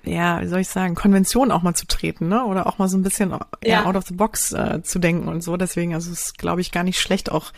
ja, 0.03 0.41
wie 0.41 0.47
soll 0.47 0.59
ich 0.59 0.69
sagen, 0.69 0.95
Konventionen 0.95 1.51
auch 1.51 1.61
mal 1.61 1.73
zu 1.73 1.87
treten, 1.87 2.27
ne? 2.27 2.45
Oder 2.45 2.67
auch 2.67 2.77
mal 2.77 2.87
so 2.87 2.97
ein 2.97 3.03
bisschen 3.03 3.31
ja. 3.31 3.39
ja 3.63 3.85
out 3.85 3.95
of 3.95 4.05
the 4.05 4.13
box 4.13 4.53
äh, 4.53 4.81
zu 4.83 4.99
denken 4.99 5.27
und 5.27 5.43
so. 5.43 5.57
Deswegen, 5.57 5.93
also 5.93 6.11
es 6.11 6.25
ist, 6.25 6.37
glaube 6.37 6.61
ich, 6.61 6.71
gar 6.71 6.83
nicht 6.83 6.99
schlecht, 6.99 7.31
auch 7.31 7.51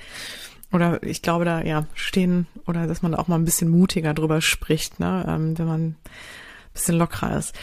oder 0.76 1.02
ich 1.04 1.22
glaube, 1.22 1.46
da 1.46 1.62
ja 1.62 1.86
stehen 1.94 2.48
oder 2.68 2.86
dass 2.86 3.02
man 3.02 3.16
auch 3.16 3.28
mal 3.28 3.38
ein 3.38 3.46
bisschen 3.46 3.70
mutiger 3.70 4.14
drüber 4.14 4.42
spricht, 4.42 5.00
ne, 5.00 5.26
ähm, 5.28 5.58
wenn 5.58 5.68
man 5.68 5.82
ein 5.82 5.96
bisschen 6.74 6.98
lockerer 6.98 7.38
ist. 7.38 7.54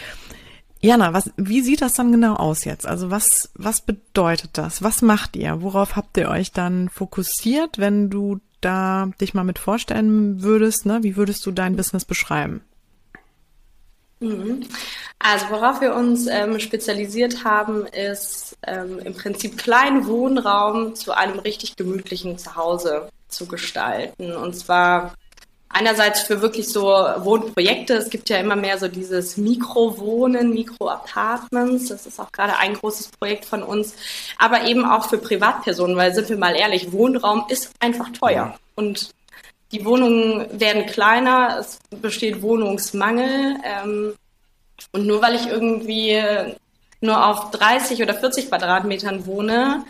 Jana, 0.81 1.13
was, 1.13 1.31
wie 1.37 1.61
sieht 1.61 1.81
das 1.81 1.95
dann 1.95 2.11
genau 2.11 2.35
aus 2.35 2.65
jetzt? 2.65 2.87
Also 2.87 3.11
was, 3.11 3.51
was 3.55 3.83
bedeutet 3.83 4.51
das? 4.55 4.83
Was 4.83 5.01
macht 5.01 5.37
ihr? 5.37 5.63
Worauf 5.63 5.95
habt 5.95 6.17
ihr 6.17 6.29
euch 6.29 6.51
dann 6.51 6.89
fokussiert, 6.89 7.79
wenn 7.79 8.11
du 8.11 8.41
da 8.61 9.09
dich 9.21 9.33
mal 9.33 9.45
mit 9.45 9.61
vorstellen 9.61 10.43
würdest? 10.43 10.85
Ne? 10.87 10.99
Wie 11.03 11.17
würdest 11.17 11.47
du 11.47 11.53
dein 11.53 11.77
Business 11.77 12.05
beschreiben? 12.05 12.63
Mhm. 14.23 14.67
Also 15.19 15.47
worauf 15.51 15.81
wir 15.81 15.95
uns 15.95 16.27
ähm, 16.27 16.59
spezialisiert 16.59 17.45
haben, 17.45 17.87
ist 17.87 18.57
ähm, 18.67 18.99
im 19.01 19.15
Prinzip 19.15 19.57
kleinen 19.57 20.07
Wohnraum 20.07 20.95
zu 20.95 21.13
einem 21.13 21.39
richtig 21.39 21.77
gemütlichen 21.77 22.39
Zuhause 22.39 23.09
zu 23.29 23.47
gestalten. 23.47 24.33
Und 24.33 24.55
zwar 24.55 25.15
einerseits 25.69 26.23
für 26.23 26.43
wirklich 26.43 26.69
so 26.69 26.83
Wohnprojekte. 26.83 27.95
Es 27.95 28.11
gibt 28.11 28.29
ja 28.31 28.39
immer 28.39 28.57
mehr 28.57 28.79
so 28.79 28.89
dieses 28.89 29.37
Mikrowohnen, 29.37 30.51
Mikroapartments. 30.51 31.89
Das 31.89 32.07
ist 32.07 32.21
auch 32.21 32.31
gerade 32.33 32.59
ein 32.59 32.75
großes 32.75 33.09
Projekt 33.09 33.45
von 33.45 33.63
uns. 33.63 33.95
Aber 34.39 34.65
eben 34.65 34.85
auch 34.85 35.09
für 35.09 35.19
Privatpersonen, 35.19 35.97
weil 35.97 36.15
sind 36.15 36.29
wir 36.29 36.37
mal 36.37 36.55
ehrlich, 36.57 36.93
Wohnraum 36.93 37.45
ist 37.49 37.71
einfach 37.81 38.11
teuer. 38.11 38.57
Und 38.75 39.11
die 39.73 39.85
Wohnungen 39.85 40.47
werden 40.61 40.87
kleiner, 40.87 41.59
es 41.61 41.79
besteht 41.91 42.43
Wohnungsmangel. 42.43 43.57
Ähm, 43.65 44.15
Und 44.93 45.07
nur 45.07 45.23
weil 45.23 45.35
ich 45.37 45.47
irgendwie 45.47 46.21
nur 47.01 47.27
auf 47.27 47.51
30 47.53 48.03
oder 48.03 48.15
40 48.15 48.49
Quadratmetern 48.49 49.27
wohne, 49.27 49.85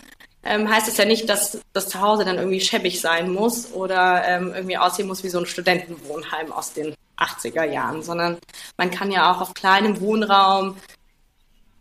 ähm, 0.44 0.68
heißt 0.68 0.88
es 0.88 0.96
ja 0.96 1.04
nicht, 1.04 1.28
dass 1.28 1.60
das 1.72 1.88
Zuhause 1.88 2.24
dann 2.24 2.36
irgendwie 2.36 2.60
schäbig 2.60 3.00
sein 3.00 3.32
muss 3.32 3.72
oder 3.72 4.24
ähm, 4.26 4.52
irgendwie 4.54 4.76
aussehen 4.78 5.06
muss 5.06 5.22
wie 5.24 5.28
so 5.28 5.38
ein 5.38 5.46
Studentenwohnheim 5.46 6.52
aus 6.52 6.72
den 6.72 6.94
80er 7.16 7.64
Jahren, 7.64 8.02
sondern 8.02 8.38
man 8.76 8.90
kann 8.90 9.10
ja 9.12 9.30
auch 9.32 9.40
auf 9.40 9.54
kleinem 9.54 10.00
Wohnraum 10.00 10.76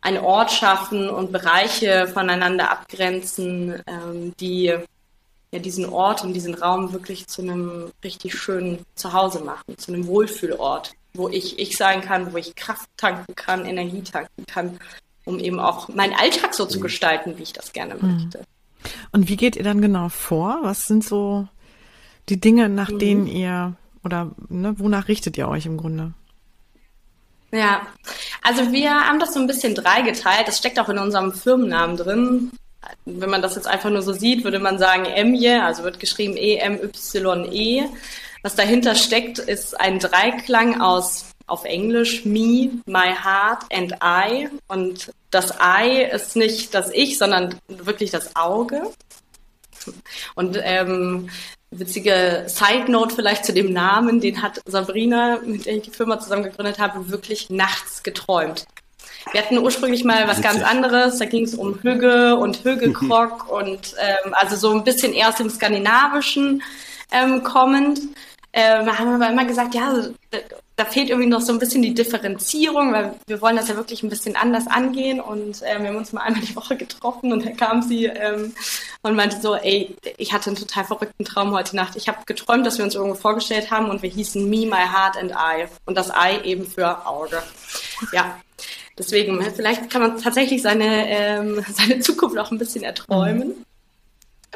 einen 0.02 0.20
Ort 0.20 0.52
schaffen 0.52 1.10
und 1.10 1.32
Bereiche 1.32 2.08
voneinander 2.08 2.72
abgrenzen, 2.72 3.82
ähm, 3.88 4.34
die 4.40 4.76
ja 5.52 5.60
diesen 5.60 5.86
Ort 5.86 6.24
und 6.24 6.34
diesen 6.34 6.54
Raum 6.54 6.94
wirklich 6.94 7.28
zu 7.28 7.42
einem 7.42 7.92
richtig 8.04 8.36
schönen 8.36 8.86
Zuhause 8.96 9.44
machen, 9.44 9.78
zu 9.78 9.94
einem 9.94 10.08
Wohlfühlort, 10.08 10.94
wo 11.14 11.28
ich 11.28 11.60
ich 11.60 11.78
sein 11.78 12.02
kann, 12.02 12.34
wo 12.34 12.38
ich 12.38 12.56
Kraft 12.56 12.90
tanken 12.98 13.36
kann, 13.36 13.66
Energie 13.66 14.02
tanken 14.02 14.46
kann, 14.48 14.80
um 15.26 15.40
eben 15.40 15.60
auch 15.60 15.90
meinen 15.90 16.14
Alltag 16.14 16.54
so 16.54 16.66
zu 16.66 16.80
mhm. 16.80 16.84
gestalten, 16.84 17.38
wie 17.38 17.44
ich 17.44 17.54
das 17.54 17.74
gerne 17.74 17.96
mhm. 17.96 18.14
möchte. 18.14 18.44
Und 19.12 19.28
wie 19.28 19.36
geht 19.36 19.56
ihr 19.56 19.64
dann 19.64 19.82
genau 19.82 20.10
vor? 20.10 20.60
Was 20.64 20.88
sind 20.88 21.04
so 21.04 21.48
die 22.30 22.40
Dinge, 22.40 22.70
nach 22.70 22.90
mhm. 22.90 23.00
denen 23.00 23.28
ihr 23.28 23.76
oder 24.04 24.32
ne, 24.50 24.74
wonach 24.80 25.08
richtet 25.08 25.38
ihr 25.38 25.48
euch 25.48 25.66
im 25.66 25.78
Grunde? 25.78 26.14
Ja, 27.52 27.82
also 28.42 28.72
wir 28.72 28.92
haben 28.92 29.20
das 29.20 29.34
so 29.34 29.40
ein 29.40 29.48
bisschen 29.48 29.76
dreigeteilt. 29.76 30.48
Das 30.48 30.58
steckt 30.58 30.80
auch 30.80 30.88
in 30.88 30.98
unserem 30.98 31.34
Firmennamen 31.34 31.98
drin. 31.98 32.52
Wenn 33.06 33.30
man 33.30 33.42
das 33.42 33.56
jetzt 33.56 33.68
einfach 33.68 33.90
nur 33.90 34.02
so 34.02 34.14
sieht, 34.14 34.44
würde 34.44 34.60
man 34.60 34.78
sagen 34.78 35.06
Emje, 35.06 35.64
also 35.64 35.84
wird 35.84 36.00
geschrieben 36.00 36.38
E-M-Y-E. 36.38 37.86
Was 38.44 38.56
dahinter 38.56 38.96
steckt, 38.96 39.40
ist 39.40 39.80
ein 39.80 40.00
Dreiklang 40.00 40.82
aus 40.82 41.26
auf 41.48 41.66
Englisch 41.66 42.26
me, 42.26 42.72
my 42.86 43.14
heart 43.14 43.64
and 43.72 43.94
I. 44.04 44.50
Und 44.68 45.12
das 45.32 45.54
I 45.62 46.04
ist 46.04 46.36
nicht 46.36 46.74
das 46.74 46.92
Ich, 46.94 47.18
sondern 47.18 47.56
wirklich 47.68 48.10
das 48.12 48.36
Auge. 48.36 48.92
Und 50.36 50.58
ähm, 50.62 51.30
witzige 51.72 52.46
Side 52.48 52.92
Note 52.92 53.16
vielleicht 53.16 53.46
zu 53.46 53.54
dem 53.54 53.74
Namen, 53.74 54.22
den 54.22 54.42
hat 54.42 54.62
Sabrina, 54.66 55.40
mit 55.44 55.66
der 55.66 55.76
ich 55.76 55.84
die 55.84 55.92
Firma 55.92 56.20
zusammen 56.20 56.44
gegründet 56.44 56.80
habe, 56.80 57.10
wirklich 57.10 57.50
nachts 57.50 58.04
geträumt. 58.04 58.66
Wir 59.32 59.42
hatten 59.42 59.58
ursprünglich 59.60 60.04
mal 60.04 60.28
was 60.28 60.42
ganz 60.42 60.64
anderes, 60.64 61.20
da 61.20 61.26
ging 61.26 61.44
es 61.44 61.54
um 61.56 61.80
Hügge 61.82 62.36
und 62.36 62.64
Hüggekrog 62.64 63.50
und 63.52 63.96
ähm, 64.00 64.34
also 64.34 64.56
so 64.56 64.72
ein 64.72 64.84
bisschen 64.84 65.14
eher 65.14 65.30
aus 65.30 65.36
dem 65.36 65.50
Skandinavischen 65.50 66.64
ähm, 67.12 67.44
kommend. 67.44 68.00
Ähm, 68.54 68.98
haben 68.98 69.08
wir 69.08 69.16
aber 69.16 69.30
immer 69.30 69.46
gesagt, 69.46 69.76
ja, 69.76 69.94
da 70.76 70.86
fehlt 70.86 71.10
irgendwie 71.10 71.30
noch 71.30 71.42
so 71.42 71.54
ein 71.54 71.60
bisschen 71.60 71.82
die 71.82 71.94
Differenzierung, 71.94 72.92
weil 72.92 73.14
wir 73.28 73.42
wollen 73.42 73.56
das 73.56 73.70
ja 73.70 73.76
wirklich 73.76 74.04
ein 74.04 74.10
bisschen 74.10 74.36
anders 74.36 74.68
angehen 74.68 75.22
und 75.22 75.62
äh, 75.62 75.80
wir 75.80 75.90
haben 75.90 75.96
uns 75.96 76.12
mal 76.12 76.24
einmal 76.24 76.42
die 76.42 76.56
Woche 76.56 76.76
getroffen 76.76 77.32
und 77.32 77.46
dann 77.46 77.56
kam 77.56 77.82
sie 77.82 78.06
ähm, 78.06 78.54
und 79.04 79.16
meinte 79.16 79.40
so, 79.40 79.56
ey, 79.56 79.96
ich 80.18 80.34
hatte 80.34 80.50
einen 80.50 80.58
total 80.58 80.84
verrückten 80.84 81.24
Traum 81.24 81.52
heute 81.52 81.76
Nacht. 81.76 81.96
Ich 81.96 82.08
habe 82.08 82.18
geträumt, 82.26 82.66
dass 82.66 82.78
wir 82.78 82.84
uns 82.84 82.96
irgendwo 82.96 83.16
vorgestellt 83.16 83.72
haben 83.72 83.90
und 83.90 84.02
wir 84.02 84.10
hießen 84.10 84.50
Me, 84.50 84.66
My 84.66 84.88
Heart 84.92 85.18
and 85.18 85.32
I 85.32 85.68
und 85.86 85.96
das 85.96 86.10
I 86.10 86.44
eben 86.44 86.66
für 86.66 87.06
Auge. 87.06 87.42
Ja, 88.12 88.38
deswegen, 89.02 89.42
vielleicht 89.56 89.90
kann 89.90 90.02
man 90.02 90.22
tatsächlich 90.22 90.62
seine, 90.62 91.10
ähm, 91.10 91.66
seine 91.74 92.00
Zukunft 92.00 92.38
auch 92.38 92.52
ein 92.52 92.58
bisschen 92.58 92.84
erträumen. 92.84 93.50
Mhm 93.50 93.66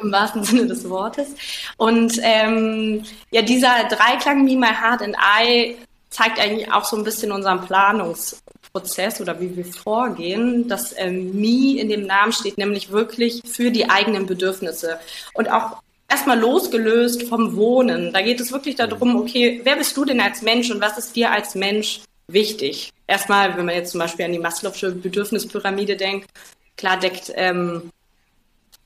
im 0.02 0.12
wahrsten 0.12 0.44
Sinne 0.44 0.66
des 0.66 0.88
Wortes. 0.88 1.34
Und 1.76 2.20
ähm, 2.22 3.02
ja, 3.30 3.42
dieser 3.42 3.84
Dreiklang 3.84 4.44
Me, 4.44 4.56
My 4.56 4.66
Heart 4.66 5.02
and 5.02 5.16
I 5.16 5.76
zeigt 6.10 6.38
eigentlich 6.38 6.70
auch 6.72 6.84
so 6.84 6.96
ein 6.96 7.04
bisschen 7.04 7.32
unseren 7.32 7.62
Planungsprozess 7.62 9.20
oder 9.20 9.40
wie 9.40 9.56
wir 9.56 9.64
vorgehen. 9.64 10.68
Das 10.68 10.94
ähm, 10.96 11.34
Me 11.34 11.80
in 11.80 11.88
dem 11.88 12.06
Namen 12.06 12.32
steht 12.32 12.58
nämlich 12.58 12.90
wirklich 12.90 13.42
für 13.46 13.70
die 13.70 13.88
eigenen 13.88 14.26
Bedürfnisse 14.26 14.98
und 15.34 15.50
auch 15.50 15.82
erstmal 16.08 16.38
losgelöst 16.38 17.24
vom 17.24 17.56
Wohnen. 17.56 18.12
Da 18.12 18.22
geht 18.22 18.40
es 18.40 18.52
wirklich 18.52 18.76
darum, 18.76 19.16
okay, 19.16 19.60
wer 19.64 19.76
bist 19.76 19.96
du 19.96 20.04
denn 20.04 20.20
als 20.20 20.42
Mensch 20.42 20.70
und 20.70 20.80
was 20.80 20.98
ist 20.98 21.16
dir 21.16 21.32
als 21.32 21.54
Mensch 21.54 22.00
wichtig? 22.28 22.92
Erstmal, 23.06 23.56
wenn 23.56 23.66
man 23.66 23.74
jetzt 23.74 23.92
zum 23.92 24.00
Beispiel 24.00 24.24
an 24.24 24.32
die 24.32 24.40
Maslow'sche 24.40 24.90
Bedürfnispyramide 24.92 25.96
denkt, 25.96 26.28
klar 26.76 26.98
deckt 26.98 27.32
ähm, 27.34 27.90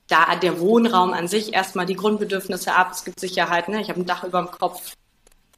da 0.07 0.35
der 0.35 0.59
Wohnraum 0.59 1.13
an 1.13 1.27
sich 1.27 1.53
erstmal 1.53 1.85
die 1.85 1.95
Grundbedürfnisse 1.95 2.73
ab. 2.73 2.91
Es 2.93 3.05
gibt 3.05 3.19
Sicherheit, 3.19 3.69
ne? 3.69 3.81
ich 3.81 3.89
habe 3.89 4.01
ein 4.01 4.05
Dach 4.05 4.23
über 4.23 4.41
dem 4.41 4.51
Kopf, 4.51 4.93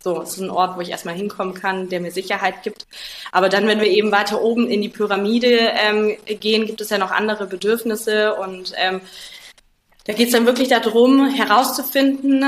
so, 0.03 0.21
es 0.21 0.33
ist 0.33 0.41
ein 0.41 0.49
Ort, 0.49 0.75
wo 0.75 0.81
ich 0.81 0.89
erstmal 0.89 1.15
hinkommen 1.15 1.53
kann, 1.53 1.87
der 1.87 2.01
mir 2.01 2.11
Sicherheit 2.11 2.61
gibt. 2.63 2.87
Aber 3.31 3.47
dann, 3.47 3.67
wenn 3.67 3.79
wir 3.79 3.87
eben 3.87 4.11
weiter 4.11 4.41
oben 4.41 4.67
in 4.67 4.81
die 4.81 4.89
Pyramide 4.89 5.71
ähm, 5.81 6.17
gehen, 6.25 6.65
gibt 6.65 6.81
es 6.81 6.89
ja 6.89 6.97
noch 6.97 7.11
andere 7.11 7.47
Bedürfnisse 7.47 8.35
und 8.35 8.73
ähm, 8.75 8.99
da 10.05 10.11
geht 10.11 10.27
es 10.27 10.33
dann 10.33 10.45
wirklich 10.45 10.67
darum, 10.67 11.29
herauszufinden, 11.29 12.43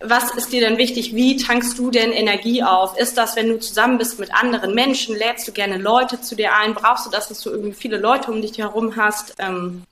was 0.00 0.30
ist 0.34 0.52
dir 0.52 0.60
denn 0.60 0.78
wichtig? 0.78 1.14
Wie 1.14 1.36
tankst 1.36 1.78
du 1.78 1.90
denn 1.90 2.10
Energie 2.12 2.62
auf? 2.62 2.96
Ist 2.96 3.18
das, 3.18 3.36
wenn 3.36 3.48
du 3.48 3.60
zusammen 3.60 3.98
bist 3.98 4.18
mit 4.18 4.34
anderen 4.34 4.74
Menschen, 4.74 5.16
lädst 5.16 5.46
du 5.46 5.52
gerne 5.52 5.76
Leute 5.76 6.20
zu 6.20 6.34
dir 6.34 6.54
ein? 6.56 6.74
Brauchst 6.74 7.06
du 7.06 7.10
das, 7.10 7.28
dass 7.28 7.42
du 7.42 7.50
irgendwie 7.50 7.74
viele 7.74 7.98
Leute 7.98 8.30
um 8.30 8.40
dich 8.40 8.56
herum 8.58 8.96
hast? 8.96 9.34
Ähm, 9.38 9.84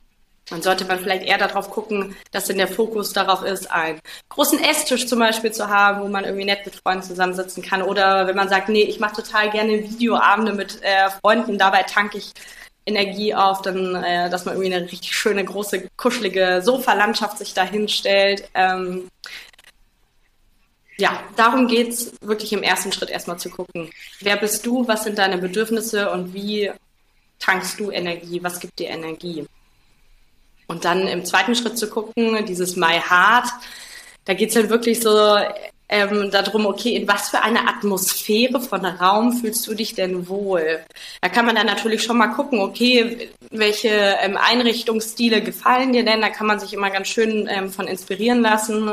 dann 0.48 0.62
sollte 0.62 0.86
man 0.86 0.98
vielleicht 0.98 1.24
eher 1.24 1.36
darauf 1.36 1.70
gucken, 1.70 2.16
dass 2.30 2.46
denn 2.46 2.56
der 2.56 2.68
Fokus 2.68 3.12
darauf 3.12 3.42
ist, 3.42 3.70
einen 3.70 4.00
großen 4.30 4.58
Esstisch 4.62 5.06
zum 5.06 5.18
Beispiel 5.18 5.52
zu 5.52 5.68
haben, 5.68 6.00
wo 6.02 6.08
man 6.08 6.24
irgendwie 6.24 6.46
nett 6.46 6.64
mit 6.64 6.76
Freunden 6.76 7.02
zusammensitzen 7.02 7.62
kann. 7.62 7.82
Oder 7.82 8.26
wenn 8.26 8.36
man 8.36 8.48
sagt, 8.48 8.70
nee, 8.70 8.82
ich 8.82 8.98
mache 9.00 9.22
total 9.22 9.50
gerne 9.50 9.82
Videoabende 9.82 10.54
mit 10.54 10.82
äh, 10.82 11.10
Freunden, 11.20 11.58
dabei 11.58 11.82
tanke 11.82 12.16
ich 12.16 12.32
Energie 12.86 13.34
auf, 13.34 13.60
dann, 13.60 13.94
äh, 13.96 14.30
dass 14.30 14.46
man 14.46 14.54
irgendwie 14.54 14.74
eine 14.74 14.90
richtig 14.90 15.14
schöne, 15.14 15.44
große, 15.44 15.90
kuschelige 15.98 16.62
Sofalandschaft 16.62 17.36
sich 17.36 17.52
da 17.52 17.64
hinstellt. 17.64 18.48
Ähm, 18.54 19.10
ja, 20.98 21.22
darum 21.36 21.68
geht's 21.68 22.12
wirklich 22.20 22.52
im 22.52 22.62
ersten 22.62 22.92
Schritt 22.92 23.10
erstmal 23.10 23.38
zu 23.38 23.50
gucken. 23.50 23.90
Wer 24.20 24.36
bist 24.36 24.66
du? 24.66 24.86
Was 24.88 25.04
sind 25.04 25.18
deine 25.18 25.38
Bedürfnisse 25.38 26.10
und 26.10 26.34
wie 26.34 26.70
tankst 27.38 27.78
du 27.78 27.90
Energie? 27.90 28.42
Was 28.42 28.58
gibt 28.58 28.78
dir 28.78 28.88
Energie? 28.88 29.46
Und 30.66 30.84
dann 30.84 31.06
im 31.06 31.24
zweiten 31.24 31.54
Schritt 31.54 31.78
zu 31.78 31.88
gucken, 31.88 32.44
dieses 32.46 32.76
My 32.76 33.00
Heart, 33.00 33.48
da 34.24 34.34
geht's 34.34 34.54
dann 34.54 34.68
wirklich 34.68 35.00
so 35.00 35.38
ähm, 35.88 36.30
darum, 36.30 36.66
okay, 36.66 36.94
in 36.96 37.08
was 37.08 37.30
für 37.30 37.40
eine 37.40 37.66
Atmosphäre 37.66 38.60
von 38.60 38.84
Raum 38.84 39.32
fühlst 39.32 39.66
du 39.66 39.74
dich 39.74 39.94
denn 39.94 40.28
wohl? 40.28 40.80
Da 41.22 41.28
kann 41.30 41.46
man 41.46 41.54
dann 41.54 41.66
natürlich 41.66 42.02
schon 42.02 42.18
mal 42.18 42.28
gucken, 42.28 42.60
okay, 42.60 43.30
welche 43.50 43.88
ähm, 43.88 44.36
Einrichtungsstile 44.36 45.40
gefallen 45.42 45.92
dir 45.92 46.04
denn? 46.04 46.20
Da 46.20 46.28
kann 46.28 46.46
man 46.46 46.60
sich 46.60 46.74
immer 46.74 46.90
ganz 46.90 47.08
schön 47.08 47.48
ähm, 47.50 47.70
von 47.70 47.86
inspirieren 47.86 48.42
lassen. 48.42 48.92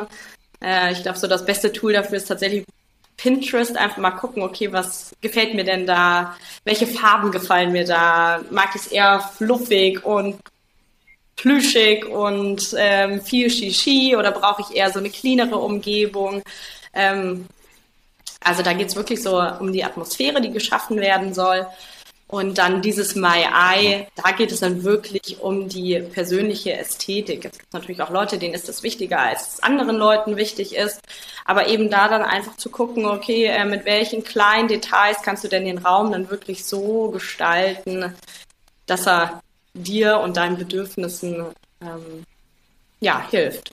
Äh, 0.63 0.91
ich 0.91 1.01
glaube, 1.03 1.17
so 1.17 1.27
das 1.27 1.45
beste 1.45 1.71
Tool 1.71 1.93
dafür 1.93 2.17
ist 2.17 2.27
tatsächlich 2.27 2.65
Pinterest 3.17 3.77
einfach 3.77 3.97
mal 3.97 4.11
gucken, 4.11 4.43
okay, 4.43 4.71
was 4.71 5.11
gefällt 5.21 5.53
mir 5.53 5.63
denn 5.63 5.85
da? 5.85 6.35
Welche 6.63 6.87
Farben 6.87 7.31
gefallen 7.31 7.71
mir 7.71 7.85
da? 7.85 8.41
Mag 8.51 8.69
ich 8.75 8.81
es 8.81 8.87
eher 8.87 9.19
fluffig 9.19 10.03
und 10.05 10.39
plüschig 11.35 12.05
und 12.05 12.75
ähm, 12.77 13.21
viel 13.21 13.49
Shishi 13.49 14.15
oder 14.15 14.31
brauche 14.31 14.61
ich 14.61 14.75
eher 14.75 14.91
so 14.91 14.99
eine 14.99 15.09
cleanere 15.09 15.57
Umgebung? 15.57 16.41
Ähm, 16.93 17.45
also 18.43 18.61
da 18.63 18.73
geht 18.73 18.89
es 18.89 18.95
wirklich 18.95 19.21
so 19.23 19.41
um 19.59 19.71
die 19.71 19.83
Atmosphäre, 19.83 20.41
die 20.41 20.51
geschaffen 20.51 20.97
werden 20.97 21.33
soll. 21.33 21.65
Und 22.27 22.57
dann 22.57 22.81
dieses 22.81 23.15
My 23.15 23.43
Eye, 23.43 24.07
da 24.15 24.31
geht 24.31 24.51
es 24.51 24.59
dann 24.59 24.83
wirklich 24.83 25.39
um 25.41 25.69
die 25.69 25.99
persönliche 25.99 26.73
Ästhetik. 26.73 27.45
Es 27.45 27.59
gibt 27.59 27.73
natürlich 27.73 28.01
auch 28.01 28.09
Leute, 28.09 28.39
denen 28.39 28.55
ist 28.55 28.67
das 28.67 28.81
wichtiger, 28.81 29.19
als 29.19 29.53
es 29.53 29.63
anderen 29.63 29.95
Leuten 29.95 30.35
wichtig 30.35 30.75
ist. 30.75 31.01
Aber 31.45 31.67
eben 31.67 31.91
da 31.91 32.07
dann 32.07 32.23
einfach 32.23 32.57
zu 32.57 32.71
gucken, 32.71 33.05
okay, 33.05 33.45
äh, 33.45 33.65
mit 33.65 33.85
welchen 33.85 34.23
kleinen 34.23 34.67
Details 34.67 35.17
kannst 35.21 35.43
du 35.43 35.47
denn 35.47 35.65
den 35.65 35.77
Raum 35.77 36.11
dann 36.11 36.31
wirklich 36.31 36.65
so 36.65 37.09
gestalten, 37.11 38.15
dass 38.87 39.05
er 39.07 39.41
dir 39.75 40.19
und 40.19 40.37
deinen 40.37 40.57
Bedürfnissen 40.57 41.45
ähm, 41.81 42.23
ja, 43.01 43.23
hilft. 43.29 43.71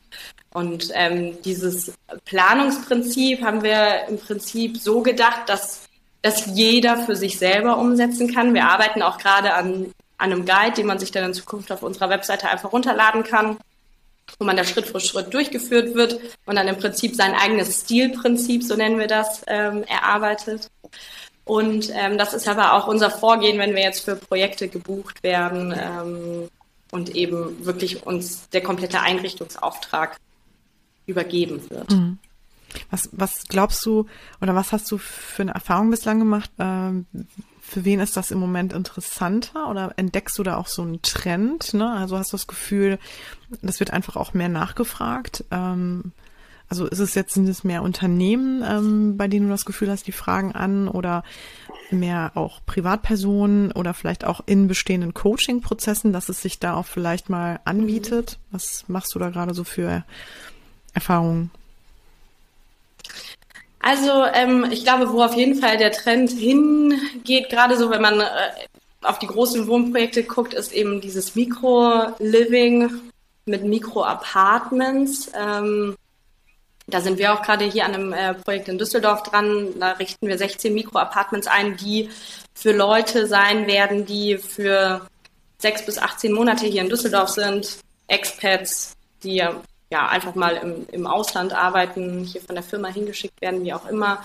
Und 0.53 0.91
ähm, 0.93 1.41
dieses 1.43 1.95
Planungsprinzip 2.27 3.43
haben 3.43 3.63
wir 3.63 4.09
im 4.09 4.19
Prinzip 4.19 4.77
so 4.77 5.01
gedacht, 5.01 5.49
dass 5.49 5.89
das 6.23 6.47
jeder 6.47 6.97
für 6.99 7.17
sich 7.17 7.39
selber 7.39 7.79
umsetzen 7.79 8.33
kann. 8.33 8.55
Wir 8.55 8.67
arbeiten 8.67 9.03
auch 9.03 9.19
gerade 9.19 9.55
an, 9.55 9.93
an 10.19 10.33
einem 10.33 10.47
Guide, 10.47 10.77
den 10.77 10.87
man 10.87 10.99
sich 10.99 11.11
dann 11.11 11.25
in 11.25 11.35
Zukunft 11.35 11.71
auf 11.73 11.83
unserer 11.83 12.09
Webseite 12.09 12.49
einfach 12.49 12.73
runterladen 12.73 13.25
kann, 13.25 13.59
wo 14.39 14.45
man 14.45 14.57
da 14.57 14.65
Schritt 14.65 14.87
für 14.87 15.01
Schritt 15.01 15.35
durchgeführt 15.35 15.95
wird 15.95 16.21
und 16.47 16.55
dann 16.55 16.69
im 16.69 16.79
Prinzip 16.79 17.17
sein 17.17 17.35
eigenes 17.35 17.83
Stilprinzip, 17.83 18.63
so 18.63 18.77
nennen 18.77 18.99
wir 18.99 19.09
das, 19.09 19.43
ähm, 19.49 19.83
erarbeitet. 19.85 20.71
Und 21.45 21.91
ähm, 21.93 22.19
das 22.19 22.35
ist 22.35 22.47
aber 22.47 22.75
auch 22.75 22.87
unser 22.87 23.11
Vorgehen, 23.11 23.59
wenn 23.59 23.75
wir 23.75 23.83
jetzt 23.83 24.05
für 24.05 24.15
Projekte 24.15 24.69
gebucht 24.69 25.25
werden 25.25 25.75
ähm, 25.77 26.49
und 26.93 27.17
eben 27.17 27.65
wirklich 27.67 28.07
uns 28.07 28.49
der 28.51 28.63
komplette 28.63 29.01
Einrichtungsauftrag 29.01 30.19
übergeben 31.07 31.69
wird. 31.69 31.91
Mhm. 31.91 32.19
Was, 32.91 33.09
was 33.13 33.45
glaubst 33.49 33.85
du 33.87 34.07
oder 34.41 34.55
was 34.55 34.73
hast 34.73 34.91
du 34.91 34.99
für 34.99 35.43
eine 35.43 35.55
Erfahrung 35.55 35.91
bislang 35.91 36.19
gemacht? 36.19 36.51
Ähm, 36.59 37.07
für 37.61 37.85
wen 37.85 38.01
ist 38.01 38.17
das 38.17 38.31
im 38.31 38.39
Moment 38.39 38.73
interessanter 38.73 39.71
oder 39.71 39.95
entdeckst 39.97 40.39
du 40.39 40.43
da 40.43 40.57
auch 40.57 40.67
so 40.67 40.83
einen 40.83 41.01
Trend? 41.01 41.73
Ne? 41.75 41.91
Also 41.91 42.19
hast 42.19 42.33
du 42.33 42.37
das 42.37 42.47
Gefühl, 42.47 42.99
das 43.63 43.81
wird 43.81 43.93
einfach 43.93 44.17
auch 44.17 44.35
mehr 44.35 44.49
nachgefragt? 44.51 45.45
Ähm, 45.51 46.13
also 46.69 46.87
ist 46.87 47.01
es 47.01 47.15
jetzt, 47.15 47.35
sind 47.35 47.49
es 47.49 47.65
mehr 47.65 47.83
Unternehmen, 47.83 48.63
ähm, 48.67 49.17
bei 49.17 49.29
denen 49.29 49.47
du 49.47 49.53
das 49.53 49.65
Gefühl 49.65 49.91
hast, 49.91 50.07
die 50.07 50.13
fragen 50.13 50.53
an 50.53 50.89
oder 50.89 51.23
mehr 51.91 52.33
auch 52.35 52.61
Privatpersonen 52.65 53.73
oder 53.73 53.95
vielleicht 53.95 54.25
auch 54.25 54.41
in 54.47 54.69
bestehenden 54.69 55.15
Coaching-Prozessen, 55.15 56.13
dass 56.13 56.29
es 56.29 56.41
sich 56.41 56.59
da 56.59 56.75
auch 56.75 56.87
vielleicht 56.87 57.29
mal 57.29 57.61
anbietet? 57.65 58.39
Was 58.51 58.85
machst 58.89 59.15
du 59.15 59.19
da 59.19 59.29
gerade 59.29 59.55
so 59.55 59.65
für 59.65 60.05
Erfahrungen? 60.95 61.51
Also 63.81 64.25
ähm, 64.33 64.67
ich 64.71 64.85
glaube, 64.85 65.13
wo 65.13 65.23
auf 65.23 65.35
jeden 65.35 65.57
Fall 65.57 65.77
der 65.77 65.91
Trend 65.91 66.31
hingeht, 66.31 67.51
gerade 67.51 67.77
so, 67.77 67.91
wenn 67.91 68.03
man 68.03 68.21
äh, 68.21 68.27
auf 69.03 69.19
die 69.19 69.27
großen 69.27 69.67
Wohnprojekte 69.67 70.23
guckt, 70.23 70.55
ist 70.55 70.73
eben 70.73 71.01
dieses 71.01 71.35
Mikro-Living 71.35 72.91
mit 73.45 73.65
Mikro-Apartments. 73.65 75.33
Ähm, 75.37 75.97
da 76.87 77.01
sind 77.01 77.19
wir 77.19 77.33
auch 77.33 77.43
gerade 77.43 77.65
hier 77.65 77.85
an 77.85 77.95
einem 77.95 78.13
äh, 78.13 78.35
Projekt 78.35 78.69
in 78.69 78.79
Düsseldorf 78.79 79.23
dran. 79.25 79.69
Da 79.79 79.93
richten 79.93 80.29
wir 80.29 80.39
16 80.39 80.73
Mikro-Apartments 80.75 81.49
ein, 81.49 81.77
die 81.77 82.11
für 82.55 82.73
Leute 82.73 83.27
sein 83.27 83.67
werden, 83.67 84.07
die 84.07 84.39
für 84.39 85.07
sechs 85.59 85.85
bis 85.85 85.99
18 85.99 86.33
Monate 86.33 86.67
hier 86.67 86.83
in 86.83 86.89
Düsseldorf 86.89 87.31
sind, 87.31 87.79
Expats, 88.09 88.95
die 89.23 89.43
ja, 89.93 90.09
einfach 90.09 90.35
mal 90.35 90.57
im, 90.57 90.87
im 90.91 91.07
Ausland 91.07 91.53
arbeiten, 91.53 92.25
hier 92.25 92.41
von 92.41 92.55
der 92.55 92.65
Firma 92.65 92.89
hingeschickt 92.89 93.39
werden, 93.43 93.63
wie 93.63 93.75
auch 93.75 93.87
immer. 93.87 94.25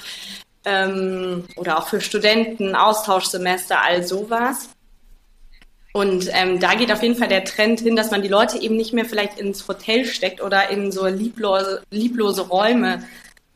Ähm, 0.63 1.43
oder 1.57 1.77
auch 1.77 1.89
für 1.89 1.99
Studenten, 1.99 2.73
Austauschsemester, 2.73 3.83
all 3.83 4.01
sowas. 4.01 4.69
Und 5.91 6.29
ähm, 6.31 6.61
da 6.61 6.75
geht 6.75 6.89
auf 6.89 7.03
jeden 7.03 7.17
Fall 7.17 7.27
der 7.27 7.43
Trend 7.43 7.81
hin, 7.81 7.97
dass 7.97 8.11
man 8.11 8.21
die 8.21 8.29
Leute 8.29 8.57
eben 8.59 8.77
nicht 8.77 8.93
mehr 8.93 9.03
vielleicht 9.03 9.39
ins 9.39 9.67
Hotel 9.67 10.05
steckt 10.05 10.41
oder 10.41 10.69
in 10.69 10.93
so 10.93 11.05
lieblose, 11.05 11.83
lieblose 11.91 12.43
Räume 12.43 13.05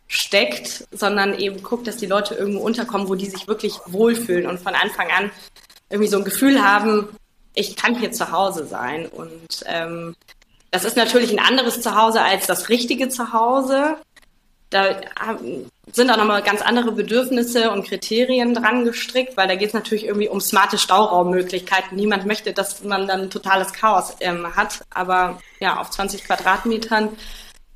steckt, 0.07 0.85
sondern 0.91 1.39
eben 1.39 1.63
guckt, 1.63 1.87
dass 1.87 1.95
die 1.95 2.07
Leute 2.07 2.35
irgendwo 2.35 2.59
unterkommen, 2.59 3.07
wo 3.07 3.15
die 3.15 3.29
sich 3.29 3.47
wirklich 3.47 3.75
wohlfühlen 3.85 4.47
und 4.47 4.59
von 4.59 4.75
Anfang 4.75 5.07
an 5.17 5.31
irgendwie 5.89 6.09
so 6.09 6.17
ein 6.17 6.25
Gefühl 6.25 6.61
haben, 6.61 7.07
ich 7.53 7.77
kann 7.77 7.97
hier 7.97 8.11
zu 8.11 8.33
Hause 8.33 8.65
sein. 8.65 9.05
Und 9.05 9.63
ähm, 9.65 10.13
das 10.71 10.85
ist 10.85 10.95
natürlich 10.95 11.31
ein 11.31 11.39
anderes 11.39 11.81
Zuhause 11.81 12.21
als 12.21 12.47
das 12.47 12.69
richtige 12.69 13.09
Zuhause. 13.09 13.97
Da 14.69 15.01
sind 15.91 16.09
auch 16.09 16.15
nochmal 16.15 16.41
ganz 16.43 16.61
andere 16.61 16.93
Bedürfnisse 16.93 17.71
und 17.71 17.85
Kriterien 17.85 18.53
dran 18.53 18.85
gestrickt, 18.85 19.35
weil 19.35 19.49
da 19.49 19.55
geht 19.55 19.67
es 19.67 19.73
natürlich 19.73 20.05
irgendwie 20.05 20.29
um 20.29 20.39
smarte 20.39 20.77
Stauraummöglichkeiten. 20.77 21.97
Niemand 21.97 22.25
möchte, 22.25 22.53
dass 22.53 22.81
man 22.85 23.05
dann 23.05 23.29
totales 23.29 23.73
Chaos 23.73 24.15
ähm, 24.21 24.55
hat. 24.55 24.85
Aber 24.89 25.41
ja, 25.59 25.77
auf 25.77 25.89
20 25.89 26.23
Quadratmetern 26.23 27.09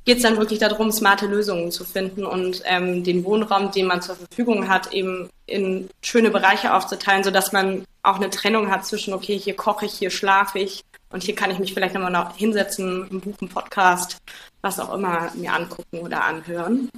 geht 0.06 0.16
es 0.16 0.22
dann 0.22 0.38
wirklich 0.38 0.60
darum, 0.60 0.90
smarte 0.90 1.26
Lösungen 1.26 1.70
zu 1.70 1.84
finden 1.84 2.24
und 2.24 2.62
ähm, 2.64 3.04
den 3.04 3.24
Wohnraum, 3.24 3.72
den 3.72 3.86
man 3.86 4.00
zur 4.00 4.16
Verfügung 4.16 4.68
hat, 4.68 4.94
eben 4.94 5.28
in 5.44 5.90
schöne 6.00 6.30
Bereiche 6.30 6.72
aufzuteilen, 6.72 7.24
sodass 7.24 7.52
man 7.52 7.84
auch 8.02 8.16
eine 8.16 8.30
Trennung 8.30 8.70
hat 8.70 8.86
zwischen, 8.86 9.12
okay, 9.12 9.36
hier 9.36 9.56
koche 9.56 9.84
ich, 9.84 9.92
hier 9.92 10.10
schlafe 10.10 10.60
ich 10.60 10.82
und 11.10 11.22
hier 11.22 11.34
kann 11.34 11.50
ich 11.50 11.58
mich 11.58 11.72
vielleicht 11.72 11.94
nochmal 11.94 12.10
noch 12.10 12.36
hinsetzen, 12.36 13.08
ein 13.10 13.20
Buch, 13.20 13.40
ein 13.40 13.48
Podcast, 13.48 14.18
was 14.60 14.80
auch 14.80 14.92
immer 14.94 15.30
mir 15.34 15.52
angucken 15.52 15.98
oder 15.98 16.24
anhören. 16.24 16.90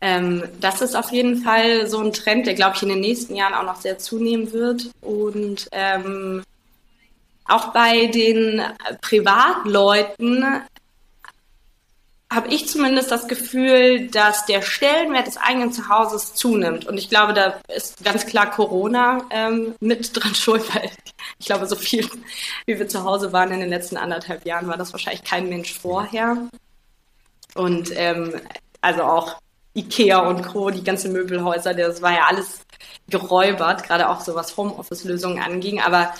Ähm, 0.00 0.42
das 0.60 0.82
ist 0.82 0.96
auf 0.96 1.12
jeden 1.12 1.36
Fall 1.42 1.86
so 1.86 1.98
ein 2.00 2.12
Trend, 2.12 2.46
der, 2.46 2.54
glaube 2.54 2.76
ich, 2.76 2.82
in 2.82 2.88
den 2.88 3.00
nächsten 3.00 3.36
Jahren 3.36 3.54
auch 3.54 3.64
noch 3.64 3.80
sehr 3.80 3.98
zunehmen 3.98 4.52
wird. 4.52 4.90
Und 5.00 5.68
ähm, 5.70 6.42
auch 7.46 7.72
bei 7.72 8.06
den 8.06 8.62
Privatleuten 9.00 10.44
habe 12.34 12.48
ich 12.48 12.68
zumindest 12.68 13.10
das 13.10 13.28
Gefühl, 13.28 14.08
dass 14.08 14.46
der 14.46 14.62
Stellenwert 14.62 15.26
des 15.26 15.36
eigenen 15.36 15.72
Zuhauses 15.72 16.34
zunimmt. 16.34 16.86
Und 16.86 16.98
ich 16.98 17.08
glaube, 17.08 17.34
da 17.34 17.60
ist 17.68 18.02
ganz 18.04 18.26
klar 18.26 18.50
Corona 18.50 19.24
ähm, 19.30 19.74
mit 19.80 20.16
dran 20.16 20.34
schuld, 20.34 20.62
weil 20.74 20.90
ich 21.38 21.46
glaube, 21.46 21.66
so 21.66 21.76
viel, 21.76 22.08
wie 22.66 22.78
wir 22.78 22.88
zu 22.88 23.04
Hause 23.04 23.32
waren 23.32 23.52
in 23.52 23.60
den 23.60 23.68
letzten 23.68 23.96
anderthalb 23.96 24.46
Jahren, 24.46 24.68
war 24.68 24.76
das 24.76 24.92
wahrscheinlich 24.92 25.24
kein 25.24 25.48
Mensch 25.48 25.78
vorher. 25.78 26.36
Und 27.54 27.90
ähm, 27.94 28.40
also 28.80 29.02
auch 29.02 29.36
Ikea 29.74 30.18
und 30.18 30.42
Co., 30.42 30.70
die 30.70 30.84
ganzen 30.84 31.12
Möbelhäuser, 31.12 31.74
das 31.74 32.02
war 32.02 32.12
ja 32.12 32.26
alles 32.28 32.60
geräubert, 33.08 33.84
gerade 33.84 34.08
auch 34.08 34.20
so 34.20 34.34
was 34.34 34.56
Homeoffice-Lösungen 34.56 35.42
anging. 35.42 35.80
Aber 35.80 36.14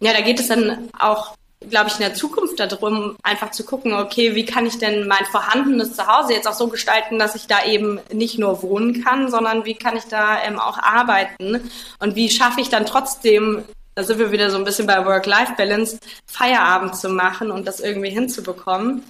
ja, 0.00 0.12
da 0.12 0.20
geht 0.20 0.40
es 0.40 0.48
dann 0.48 0.90
auch 0.98 1.34
glaube 1.70 1.88
ich, 1.88 1.94
in 1.94 2.00
der 2.00 2.14
Zukunft 2.14 2.58
darum, 2.60 3.16
einfach 3.22 3.50
zu 3.50 3.64
gucken, 3.64 3.94
okay, 3.94 4.34
wie 4.34 4.44
kann 4.44 4.66
ich 4.66 4.78
denn 4.78 5.06
mein 5.06 5.24
vorhandenes 5.26 5.94
Zuhause 5.94 6.32
jetzt 6.32 6.48
auch 6.48 6.54
so 6.54 6.68
gestalten, 6.68 7.18
dass 7.18 7.34
ich 7.34 7.46
da 7.46 7.64
eben 7.64 8.00
nicht 8.12 8.38
nur 8.38 8.62
wohnen 8.62 9.02
kann, 9.04 9.30
sondern 9.30 9.64
wie 9.64 9.74
kann 9.74 9.96
ich 9.96 10.04
da 10.04 10.42
ähm, 10.42 10.58
auch 10.58 10.78
arbeiten 10.78 11.70
und 11.98 12.16
wie 12.16 12.30
schaffe 12.30 12.60
ich 12.60 12.68
dann 12.68 12.86
trotzdem, 12.86 13.64
da 13.94 14.02
sind 14.02 14.18
wir 14.18 14.32
wieder 14.32 14.50
so 14.50 14.58
ein 14.58 14.64
bisschen 14.64 14.86
bei 14.86 15.04
Work-Life-Balance, 15.04 15.98
Feierabend 16.26 16.96
zu 16.96 17.08
machen 17.08 17.50
und 17.50 17.66
das 17.66 17.80
irgendwie 17.80 18.10
hinzubekommen. 18.10 19.04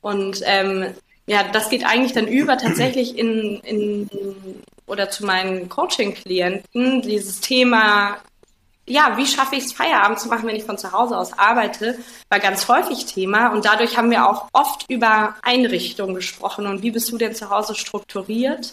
Und 0.00 0.42
ähm, 0.44 0.94
ja, 1.26 1.44
das 1.52 1.68
geht 1.68 1.84
eigentlich 1.84 2.12
dann 2.12 2.26
über 2.26 2.56
tatsächlich 2.56 3.18
in, 3.18 3.60
in 3.60 4.08
oder 4.86 5.10
zu 5.10 5.26
meinen 5.26 5.68
Coaching-Klienten, 5.68 7.02
dieses 7.02 7.40
Thema 7.40 8.18
ja, 8.88 9.16
wie 9.16 9.26
schaffe 9.26 9.56
ich 9.56 9.64
es, 9.64 9.72
Feierabend 9.72 10.18
zu 10.18 10.28
machen, 10.28 10.48
wenn 10.48 10.56
ich 10.56 10.64
von 10.64 10.78
zu 10.78 10.92
Hause 10.92 11.16
aus 11.16 11.38
arbeite, 11.38 11.98
war 12.28 12.40
ganz 12.40 12.68
häufig 12.68 13.06
Thema. 13.06 13.48
Und 13.48 13.64
dadurch 13.64 13.96
haben 13.96 14.10
wir 14.10 14.28
auch 14.28 14.48
oft 14.52 14.84
über 14.90 15.34
Einrichtungen 15.42 16.14
gesprochen 16.14 16.66
und 16.66 16.82
wie 16.82 16.90
bist 16.90 17.10
du 17.10 17.18
denn 17.18 17.34
zu 17.34 17.50
Hause 17.50 17.74
strukturiert? 17.74 18.72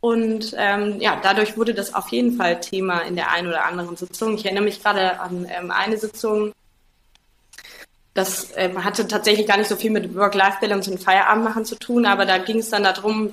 Und 0.00 0.54
ähm, 0.58 1.00
ja, 1.00 1.18
dadurch 1.22 1.56
wurde 1.56 1.74
das 1.74 1.94
auf 1.94 2.08
jeden 2.08 2.36
Fall 2.36 2.60
Thema 2.60 3.00
in 3.00 3.14
der 3.14 3.30
einen 3.30 3.46
oder 3.46 3.64
anderen 3.64 3.96
Sitzung. 3.96 4.34
Ich 4.34 4.44
erinnere 4.44 4.64
mich 4.64 4.82
gerade 4.82 5.20
an 5.20 5.46
ähm, 5.48 5.70
eine 5.70 5.96
Sitzung, 5.96 6.52
das 8.14 8.48
ähm, 8.56 8.84
hatte 8.84 9.08
tatsächlich 9.08 9.46
gar 9.46 9.56
nicht 9.56 9.68
so 9.68 9.76
viel 9.76 9.90
mit 9.90 10.14
Work-Life-Balance 10.14 10.90
und 10.90 11.02
Feierabend 11.02 11.44
machen 11.44 11.64
zu 11.64 11.76
tun, 11.76 12.04
aber 12.04 12.26
da 12.26 12.38
ging 12.38 12.58
es 12.58 12.68
dann 12.68 12.82
darum, 12.82 13.32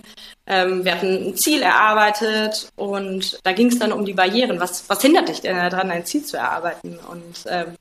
ähm, 0.49 0.83
wir 0.83 0.93
hatten 0.93 1.29
ein 1.29 1.35
Ziel 1.35 1.61
erarbeitet 1.61 2.69
und 2.75 3.39
da 3.43 3.51
ging 3.51 3.67
es 3.67 3.77
dann 3.77 3.91
um 3.91 4.03
die 4.03 4.13
Barrieren. 4.13 4.59
Was, 4.59 4.89
was 4.89 5.01
hindert 5.01 5.29
dich 5.29 5.41
denn 5.41 5.55
daran, 5.55 5.91
ein 5.91 6.05
Ziel 6.05 6.25
zu 6.25 6.37
erarbeiten? 6.37 6.97
Und 7.09 7.45
ähm, 7.47 7.75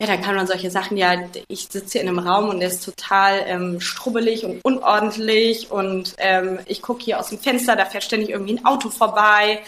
ja, 0.00 0.06
dann 0.06 0.20
kann 0.20 0.34
man 0.34 0.48
solche 0.48 0.70
Sachen, 0.70 0.96
ja, 0.96 1.14
ich 1.46 1.68
sitze 1.70 1.92
hier 1.92 2.00
in 2.02 2.08
einem 2.08 2.18
Raum 2.18 2.48
und 2.48 2.58
der 2.58 2.68
ist 2.68 2.84
total 2.84 3.44
ähm, 3.46 3.80
strubbelig 3.80 4.44
und 4.44 4.64
unordentlich 4.64 5.70
und 5.70 6.14
ähm, 6.18 6.58
ich 6.66 6.82
gucke 6.82 7.04
hier 7.04 7.20
aus 7.20 7.30
dem 7.30 7.38
Fenster, 7.38 7.76
da 7.76 7.84
fährt 7.84 8.04
ständig 8.04 8.30
irgendwie 8.30 8.58
ein 8.58 8.64
Auto 8.64 8.90
vorbei 8.90 9.60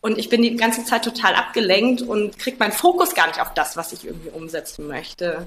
und 0.00 0.18
ich 0.18 0.28
bin 0.28 0.42
die 0.42 0.56
ganze 0.56 0.84
Zeit 0.84 1.04
total 1.04 1.34
abgelenkt 1.34 2.02
und 2.02 2.38
kriege 2.38 2.56
meinen 2.58 2.72
Fokus 2.72 3.14
gar 3.14 3.26
nicht 3.26 3.40
auf 3.40 3.54
das, 3.54 3.76
was 3.76 3.92
ich 3.92 4.04
irgendwie 4.04 4.30
umsetzen 4.30 4.86
möchte. 4.86 5.46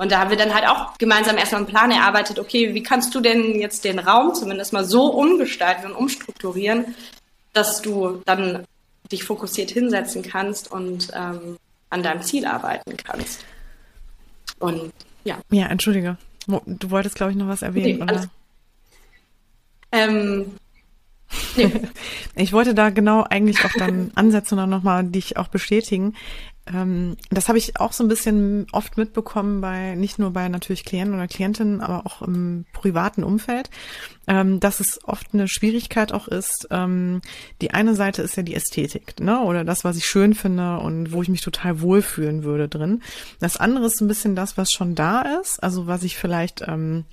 Und 0.00 0.10
da 0.10 0.18
haben 0.18 0.30
wir 0.30 0.38
dann 0.38 0.54
halt 0.54 0.66
auch 0.66 0.96
gemeinsam 0.96 1.36
erstmal 1.36 1.58
einen 1.58 1.68
Plan 1.68 1.90
erarbeitet, 1.90 2.38
okay, 2.38 2.72
wie 2.72 2.82
kannst 2.82 3.14
du 3.14 3.20
denn 3.20 3.60
jetzt 3.60 3.84
den 3.84 3.98
Raum 3.98 4.34
zumindest 4.34 4.72
mal 4.72 4.82
so 4.82 5.12
umgestalten 5.12 5.90
und 5.90 5.94
umstrukturieren, 5.94 6.94
dass 7.52 7.82
du 7.82 8.22
dann 8.24 8.64
dich 9.12 9.24
fokussiert 9.24 9.70
hinsetzen 9.70 10.22
kannst 10.22 10.72
und 10.72 11.08
ähm, 11.14 11.58
an 11.90 12.02
deinem 12.02 12.22
Ziel 12.22 12.46
arbeiten 12.46 12.96
kannst. 12.96 13.44
Und 14.58 14.90
ja. 15.24 15.36
Ja, 15.50 15.66
entschuldige. 15.66 16.16
Du 16.46 16.90
wolltest, 16.90 17.16
glaube 17.16 17.32
ich, 17.32 17.36
noch 17.36 17.48
was 17.48 17.60
erwähnen, 17.60 17.98
nee, 17.98 18.02
oder? 18.02 18.30
Ähm, 19.92 20.52
nee. 21.56 21.72
Ich 22.36 22.54
wollte 22.54 22.74
da 22.74 22.88
genau 22.88 23.26
eigentlich 23.28 23.62
auch 23.66 23.72
dann 23.76 24.12
ansetzen 24.14 24.54
und 24.54 24.60
dann 24.60 24.70
nochmal 24.70 25.04
dich 25.04 25.36
auch 25.36 25.48
bestätigen. 25.48 26.14
Ähm, 26.66 27.16
das 27.30 27.48
habe 27.48 27.58
ich 27.58 27.78
auch 27.80 27.92
so 27.92 28.04
ein 28.04 28.08
bisschen 28.08 28.66
oft 28.72 28.96
mitbekommen 28.96 29.60
bei, 29.60 29.94
nicht 29.94 30.18
nur 30.18 30.32
bei 30.32 30.48
natürlich 30.48 30.84
Klienten 30.84 31.14
oder 31.14 31.26
Klientinnen, 31.26 31.80
aber 31.80 32.06
auch 32.06 32.22
im 32.22 32.64
privaten 32.72 33.24
Umfeld, 33.24 33.70
ähm, 34.26 34.60
dass 34.60 34.80
es 34.80 35.00
oft 35.04 35.28
eine 35.32 35.48
Schwierigkeit 35.48 36.12
auch 36.12 36.28
ist. 36.28 36.68
Ähm, 36.70 37.22
die 37.60 37.72
eine 37.72 37.94
Seite 37.94 38.22
ist 38.22 38.36
ja 38.36 38.42
die 38.42 38.54
Ästhetik, 38.54 39.18
ne, 39.20 39.40
oder 39.40 39.64
das, 39.64 39.84
was 39.84 39.96
ich 39.96 40.06
schön 40.06 40.34
finde 40.34 40.78
und 40.78 41.12
wo 41.12 41.22
ich 41.22 41.28
mich 41.28 41.40
total 41.40 41.80
wohlfühlen 41.80 42.44
würde 42.44 42.68
drin. 42.68 43.02
Das 43.40 43.56
andere 43.56 43.86
ist 43.86 44.00
ein 44.00 44.08
bisschen 44.08 44.36
das, 44.36 44.56
was 44.56 44.70
schon 44.70 44.94
da 44.94 45.22
ist, 45.40 45.62
also 45.62 45.86
was 45.86 46.02
ich 46.02 46.16
vielleicht, 46.16 46.62
ähm, 46.66 47.04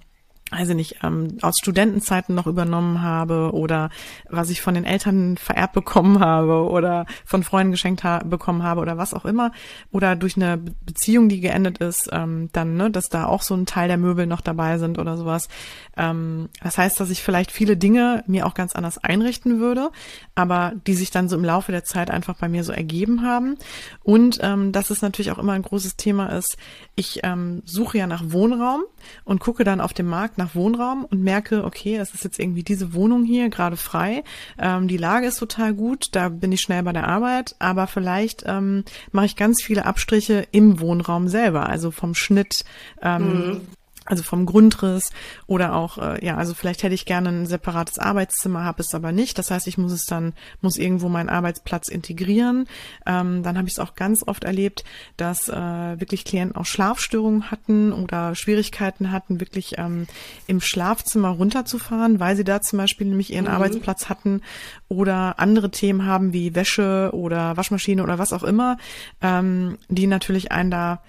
also 0.50 0.74
nicht 0.74 1.04
ähm, 1.04 1.38
aus 1.42 1.56
Studentenzeiten 1.62 2.34
noch 2.34 2.48
übernommen 2.48 3.02
habe 3.02 3.52
oder 3.54 3.90
was 4.30 4.50
ich 4.50 4.62
von 4.62 4.76
den 4.76 4.86
Eltern 4.86 5.36
vererbt 5.36 5.74
bekommen 5.74 6.22
habe 6.22 6.70
oder 6.70 7.06
von 7.26 7.44
Freunden 7.44 7.72
geschenkt 7.72 8.06
ha 8.06 8.20
bekommen 8.20 8.64
habe 8.64 8.80
oder 8.80 8.98
was 8.98 9.14
auch 9.14 9.26
immer 9.26 9.52
oder 9.92 10.16
durch 10.16 10.38
eine 10.38 10.58
Beziehung, 10.58 11.28
die 11.28 11.42
geendet 11.42 11.80
ist, 11.80 12.10
ähm, 12.14 12.50
dann, 12.54 12.78
ne, 12.78 12.90
dass 12.90 13.10
da 13.10 13.26
auch 13.26 13.42
so 13.42 13.56
ein 13.56 13.66
Teil 13.66 13.90
der 13.90 13.98
Möbel 13.98 14.26
noch 14.26 14.40
dabei 14.40 14.78
sind 14.78 15.00
oder 15.00 15.18
sowas. 15.18 15.50
Ähm, 15.98 16.48
das 16.64 16.78
heißt, 16.78 16.98
dass 16.98 17.10
ich 17.10 17.24
vielleicht 17.24 17.52
viele 17.52 17.76
Dinge 17.76 18.24
mir 18.28 18.46
auch 18.46 18.54
ganz 18.54 18.74
anders 18.74 18.98
einrichten 18.98 19.60
würde, 19.60 19.92
aber 20.34 20.72
die 20.88 20.94
sich 20.94 21.12
dann 21.12 21.28
so 21.28 21.36
im 21.36 21.44
Laufe 21.44 21.74
der 21.74 21.84
Zeit 21.84 22.10
einfach 22.10 22.36
bei 22.38 22.48
mir 22.48 22.64
so 22.64 22.72
ergeben 22.72 23.22
haben. 23.22 23.58
Und 24.02 24.40
ähm, 24.42 24.72
dass 24.72 24.92
es 24.92 25.02
natürlich 25.02 25.32
auch 25.32 25.40
immer 25.40 25.54
ein 25.54 25.62
großes 25.62 25.98
Thema 25.98 26.28
ist, 26.28 26.56
ich 26.96 27.20
ähm, 27.24 27.64
suche 27.66 27.98
ja 27.98 28.08
nach 28.08 28.24
Wohnraum 28.28 28.84
und 29.26 29.40
gucke 29.40 29.66
dann 29.66 29.82
auf 29.82 29.94
dem 29.94 30.08
Markt 30.08 30.37
nach 30.38 30.56
Wohnraum 30.56 31.06
und 31.06 31.22
merke, 31.22 31.64
okay, 31.64 31.98
es 31.98 32.14
ist 32.14 32.24
jetzt 32.24 32.40
irgendwie 32.40 32.64
diese 32.64 32.94
Wohnung 32.94 33.24
hier 33.24 33.50
gerade 33.50 33.78
frei. 33.78 34.24
Ähm, 34.60 34.88
die 34.88 34.98
Lage 34.98 35.28
ist 35.28 35.38
total 35.38 35.74
gut, 35.74 36.08
da 36.12 36.30
bin 36.30 36.52
ich 36.52 36.62
schnell 36.62 36.84
bei 36.84 36.94
der 36.94 37.08
Arbeit, 37.08 37.56
aber 37.60 37.88
vielleicht 37.88 38.44
ähm, 38.46 38.84
mache 39.12 39.26
ich 39.26 39.36
ganz 39.36 39.62
viele 39.64 39.86
Abstriche 39.86 40.48
im 40.52 40.80
Wohnraum 40.80 41.28
selber, 41.28 41.70
also 41.70 41.92
vom 41.92 42.16
Schnitt. 42.16 42.64
Ähm, 43.02 43.48
mhm 43.48 43.62
also 44.08 44.24
vom 44.24 44.46
Grundriss 44.46 45.12
oder 45.46 45.76
auch, 45.76 45.98
äh, 45.98 46.26
ja, 46.26 46.38
also 46.38 46.54
vielleicht 46.54 46.84
hätte 46.84 46.96
ich 46.96 47.06
gerne 47.06 47.30
ein 47.30 47.46
separates 47.46 48.00
Arbeitszimmer, 48.00 48.64
habe 48.64 48.82
es 48.82 48.96
aber 48.96 49.12
nicht. 49.12 49.38
Das 49.38 49.52
heißt, 49.52 49.68
ich 49.68 49.78
muss 49.78 49.92
es 49.92 50.06
dann, 50.06 50.34
muss 50.62 50.78
irgendwo 50.78 51.10
meinen 51.10 51.30
Arbeitsplatz 51.30 51.90
integrieren. 51.90 52.68
Ähm, 53.06 53.44
dann 53.44 53.58
habe 53.58 53.68
ich 53.68 53.74
es 53.74 53.80
auch 53.80 53.96
ganz 53.96 54.24
oft 54.26 54.46
erlebt, 54.46 54.84
dass 55.18 55.50
äh, 55.50 55.54
wirklich 55.54 56.24
Klienten 56.24 56.56
auch 56.56 56.66
Schlafstörungen 56.66 57.52
hatten 57.52 57.92
oder 57.92 58.34
Schwierigkeiten 58.36 59.12
hatten, 59.12 59.40
wirklich 59.40 59.78
ähm, 59.78 60.08
im 60.48 60.62
Schlafzimmer 60.62 61.30
runterzufahren, 61.30 62.20
weil 62.20 62.36
sie 62.36 62.46
da 62.46 62.62
zum 62.62 62.78
Beispiel 62.78 63.08
nämlich 63.08 63.34
ihren 63.34 63.46
mhm. 63.46 63.52
Arbeitsplatz 63.52 64.10
hatten 64.10 64.42
oder 64.88 65.40
andere 65.40 65.70
Themen 65.70 66.06
haben 66.06 66.32
wie 66.32 66.56
Wäsche 66.56 67.10
oder 67.14 67.58
Waschmaschine 67.58 68.04
oder 68.04 68.18
was 68.18 68.32
auch 68.32 68.44
immer, 68.44 68.78
ähm, 69.22 69.78
die 69.90 70.08
natürlich 70.08 70.52
einen 70.52 70.72
da 70.72 71.02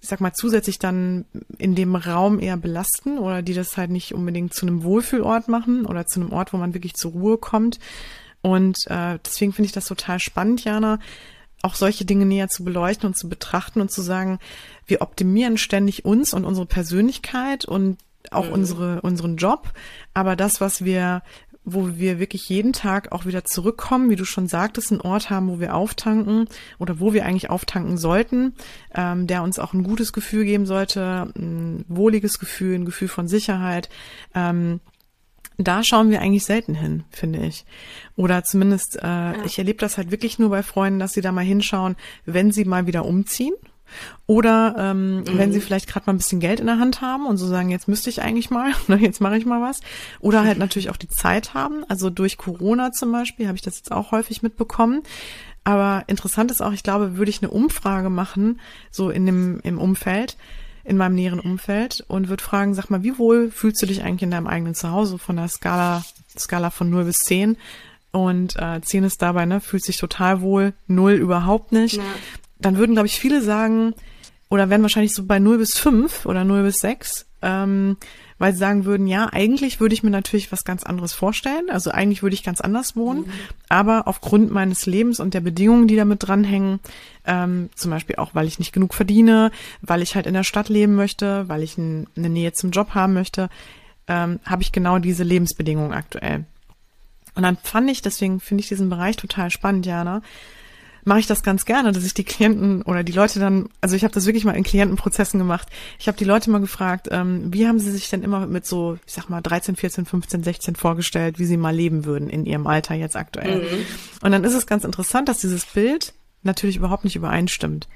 ich 0.00 0.08
sag 0.08 0.20
mal, 0.20 0.32
zusätzlich 0.32 0.78
dann 0.78 1.24
in 1.58 1.74
dem 1.74 1.96
Raum 1.96 2.38
eher 2.38 2.56
belasten 2.56 3.18
oder 3.18 3.42
die 3.42 3.54
das 3.54 3.76
halt 3.76 3.90
nicht 3.90 4.14
unbedingt 4.14 4.54
zu 4.54 4.66
einem 4.66 4.84
Wohlfühlort 4.84 5.48
machen 5.48 5.86
oder 5.86 6.06
zu 6.06 6.20
einem 6.20 6.32
Ort, 6.32 6.52
wo 6.52 6.56
man 6.56 6.74
wirklich 6.74 6.94
zur 6.94 7.12
Ruhe 7.12 7.38
kommt. 7.38 7.80
Und 8.40 8.78
äh, 8.86 9.18
deswegen 9.24 9.52
finde 9.52 9.66
ich 9.66 9.72
das 9.72 9.86
total 9.86 10.20
spannend, 10.20 10.62
Jana, 10.62 11.00
auch 11.62 11.74
solche 11.74 12.04
Dinge 12.04 12.24
näher 12.24 12.48
zu 12.48 12.62
beleuchten 12.62 13.08
und 13.08 13.16
zu 13.16 13.28
betrachten 13.28 13.80
und 13.80 13.90
zu 13.90 14.00
sagen, 14.00 14.38
wir 14.86 15.00
optimieren 15.00 15.58
ständig 15.58 16.04
uns 16.04 16.32
und 16.32 16.44
unsere 16.44 16.66
Persönlichkeit 16.66 17.64
und 17.64 17.98
auch 18.30 18.46
mhm. 18.46 18.52
unsere, 18.52 19.00
unseren 19.00 19.36
Job. 19.36 19.72
Aber 20.14 20.36
das, 20.36 20.60
was 20.60 20.84
wir 20.84 21.22
wo 21.72 21.96
wir 21.96 22.18
wirklich 22.18 22.48
jeden 22.48 22.72
Tag 22.72 23.12
auch 23.12 23.26
wieder 23.26 23.44
zurückkommen, 23.44 24.10
wie 24.10 24.16
du 24.16 24.24
schon 24.24 24.48
sagtest, 24.48 24.92
einen 24.92 25.00
Ort 25.00 25.30
haben, 25.30 25.48
wo 25.48 25.60
wir 25.60 25.74
auftanken 25.74 26.48
oder 26.78 27.00
wo 27.00 27.12
wir 27.12 27.24
eigentlich 27.24 27.50
auftanken 27.50 27.98
sollten, 27.98 28.54
ähm, 28.94 29.26
der 29.26 29.42
uns 29.42 29.58
auch 29.58 29.72
ein 29.72 29.82
gutes 29.82 30.12
Gefühl 30.12 30.44
geben 30.44 30.66
sollte, 30.66 31.32
ein 31.36 31.84
wohliges 31.88 32.38
Gefühl, 32.38 32.74
ein 32.74 32.84
Gefühl 32.84 33.08
von 33.08 33.28
Sicherheit. 33.28 33.88
Ähm, 34.34 34.80
da 35.58 35.82
schauen 35.82 36.10
wir 36.10 36.20
eigentlich 36.20 36.44
selten 36.44 36.74
hin, 36.74 37.04
finde 37.10 37.40
ich. 37.40 37.64
Oder 38.14 38.44
zumindest, 38.44 38.96
äh, 38.96 39.06
ja. 39.06 39.44
ich 39.44 39.58
erlebe 39.58 39.78
das 39.78 39.96
halt 39.96 40.12
wirklich 40.12 40.38
nur 40.38 40.50
bei 40.50 40.62
Freunden, 40.62 41.00
dass 41.00 41.14
sie 41.14 41.20
da 41.20 41.32
mal 41.32 41.44
hinschauen, 41.44 41.96
wenn 42.24 42.52
sie 42.52 42.64
mal 42.64 42.86
wieder 42.86 43.04
umziehen 43.04 43.54
oder 44.26 44.74
ähm, 44.78 45.20
mhm. 45.20 45.24
wenn 45.38 45.52
sie 45.52 45.60
vielleicht 45.60 45.88
gerade 45.88 46.04
mal 46.06 46.12
ein 46.12 46.18
bisschen 46.18 46.40
Geld 46.40 46.60
in 46.60 46.66
der 46.66 46.78
Hand 46.78 47.00
haben 47.00 47.26
und 47.26 47.38
so 47.38 47.46
sagen, 47.46 47.70
jetzt 47.70 47.88
müsste 47.88 48.10
ich 48.10 48.20
eigentlich 48.20 48.50
mal, 48.50 48.72
ne, 48.88 48.96
jetzt 48.96 49.20
mache 49.20 49.38
ich 49.38 49.46
mal 49.46 49.62
was. 49.62 49.80
Oder 50.20 50.44
halt 50.44 50.58
natürlich 50.58 50.90
auch 50.90 50.96
die 50.96 51.08
Zeit 51.08 51.54
haben. 51.54 51.84
Also 51.88 52.10
durch 52.10 52.36
Corona 52.36 52.92
zum 52.92 53.10
Beispiel 53.10 53.46
habe 53.46 53.56
ich 53.56 53.62
das 53.62 53.78
jetzt 53.78 53.90
auch 53.90 54.12
häufig 54.12 54.42
mitbekommen. 54.42 55.02
Aber 55.64 56.04
interessant 56.06 56.50
ist 56.50 56.62
auch, 56.62 56.72
ich 56.72 56.82
glaube, 56.82 57.16
würde 57.16 57.30
ich 57.30 57.42
eine 57.42 57.50
Umfrage 57.50 58.10
machen, 58.10 58.60
so 58.90 59.10
in 59.10 59.26
dem 59.26 59.60
im 59.62 59.78
Umfeld, 59.78 60.36
in 60.84 60.96
meinem 60.96 61.14
näheren 61.14 61.40
Umfeld 61.40 62.04
und 62.08 62.28
würde 62.28 62.42
fragen, 62.42 62.74
sag 62.74 62.88
mal, 62.90 63.02
wie 63.02 63.18
wohl 63.18 63.50
fühlst 63.50 63.82
du 63.82 63.86
dich 63.86 64.02
eigentlich 64.02 64.22
in 64.22 64.30
deinem 64.30 64.46
eigenen 64.46 64.74
Zuhause 64.74 65.18
von 65.18 65.36
der 65.36 65.48
Skala, 65.48 66.04
Skala 66.38 66.70
von 66.70 66.88
0 66.88 67.04
bis 67.04 67.18
10? 67.18 67.56
Und 68.10 68.56
äh, 68.56 68.80
10 68.80 69.04
ist 69.04 69.20
dabei, 69.20 69.44
ne, 69.44 69.60
fühlt 69.60 69.84
sich 69.84 69.98
total 69.98 70.40
wohl, 70.40 70.72
0 70.86 71.12
überhaupt 71.12 71.72
nicht. 71.72 71.96
Ja 71.96 72.02
dann 72.60 72.76
würden, 72.76 72.94
glaube 72.94 73.06
ich, 73.06 73.18
viele 73.18 73.42
sagen, 73.42 73.94
oder 74.50 74.70
wären 74.70 74.82
wahrscheinlich 74.82 75.14
so 75.14 75.24
bei 75.24 75.38
0 75.38 75.58
bis 75.58 75.76
5 75.76 76.26
oder 76.26 76.44
0 76.44 76.62
bis 76.62 76.76
6, 76.76 77.26
ähm, 77.42 77.96
weil 78.38 78.52
sie 78.52 78.58
sagen 78.58 78.84
würden, 78.84 79.06
ja, 79.06 79.28
eigentlich 79.32 79.80
würde 79.80 79.94
ich 79.94 80.02
mir 80.02 80.10
natürlich 80.10 80.50
was 80.52 80.64
ganz 80.64 80.84
anderes 80.84 81.12
vorstellen. 81.12 81.70
Also 81.70 81.90
eigentlich 81.90 82.22
würde 82.22 82.34
ich 82.34 82.44
ganz 82.44 82.60
anders 82.60 82.96
wohnen. 82.96 83.20
Mhm. 83.20 83.32
Aber 83.68 84.06
aufgrund 84.06 84.50
meines 84.50 84.86
Lebens 84.86 85.20
und 85.20 85.34
der 85.34 85.40
Bedingungen, 85.40 85.88
die 85.88 85.96
damit 85.96 86.26
dranhängen, 86.26 86.80
ähm, 87.26 87.68
zum 87.74 87.90
Beispiel 87.90 88.16
auch, 88.16 88.34
weil 88.34 88.46
ich 88.46 88.58
nicht 88.58 88.72
genug 88.72 88.94
verdiene, 88.94 89.50
weil 89.82 90.02
ich 90.02 90.14
halt 90.14 90.26
in 90.26 90.34
der 90.34 90.44
Stadt 90.44 90.68
leben 90.68 90.94
möchte, 90.94 91.48
weil 91.48 91.62
ich 91.62 91.76
ein, 91.76 92.06
eine 92.16 92.30
Nähe 92.30 92.52
zum 92.52 92.70
Job 92.70 92.94
haben 92.94 93.12
möchte, 93.12 93.50
ähm, 94.06 94.40
habe 94.44 94.62
ich 94.62 94.72
genau 94.72 94.98
diese 94.98 95.24
Lebensbedingungen 95.24 95.92
aktuell. 95.92 96.44
Und 97.34 97.42
dann 97.42 97.56
fand 97.56 97.90
ich, 97.90 98.02
deswegen 98.02 98.40
finde 98.40 98.62
ich 98.62 98.68
diesen 98.68 98.88
Bereich 98.88 99.16
total 99.16 99.50
spannend, 99.50 99.84
Jana, 99.84 100.22
mache 101.08 101.20
ich 101.20 101.26
das 101.26 101.42
ganz 101.42 101.64
gerne, 101.64 101.90
dass 101.90 102.04
ich 102.04 102.14
die 102.14 102.24
Klienten 102.24 102.82
oder 102.82 103.02
die 103.02 103.12
Leute 103.12 103.40
dann, 103.40 103.70
also 103.80 103.96
ich 103.96 104.04
habe 104.04 104.14
das 104.14 104.26
wirklich 104.26 104.44
mal 104.44 104.54
in 104.54 104.62
Klientenprozessen 104.62 105.38
gemacht. 105.38 105.66
Ich 105.98 106.06
habe 106.06 106.18
die 106.18 106.24
Leute 106.24 106.50
mal 106.50 106.60
gefragt, 106.60 107.08
ähm, 107.10 107.52
wie 107.52 107.66
haben 107.66 107.80
sie 107.80 107.90
sich 107.90 108.10
denn 108.10 108.22
immer 108.22 108.46
mit 108.46 108.66
so, 108.66 108.98
ich 109.06 109.14
sag 109.14 109.28
mal, 109.28 109.40
13, 109.40 109.74
14, 109.74 110.04
15, 110.04 110.44
16 110.44 110.76
vorgestellt, 110.76 111.38
wie 111.38 111.46
sie 111.46 111.56
mal 111.56 111.74
leben 111.74 112.04
würden 112.04 112.28
in 112.28 112.44
ihrem 112.44 112.66
Alter 112.66 112.94
jetzt 112.94 113.16
aktuell. 113.16 113.62
Mhm. 113.62 113.86
Und 114.22 114.32
dann 114.32 114.44
ist 114.44 114.54
es 114.54 114.66
ganz 114.66 114.84
interessant, 114.84 115.28
dass 115.28 115.40
dieses 115.40 115.64
Bild 115.64 116.12
natürlich 116.42 116.76
überhaupt 116.76 117.04
nicht 117.04 117.16
übereinstimmt. 117.16 117.88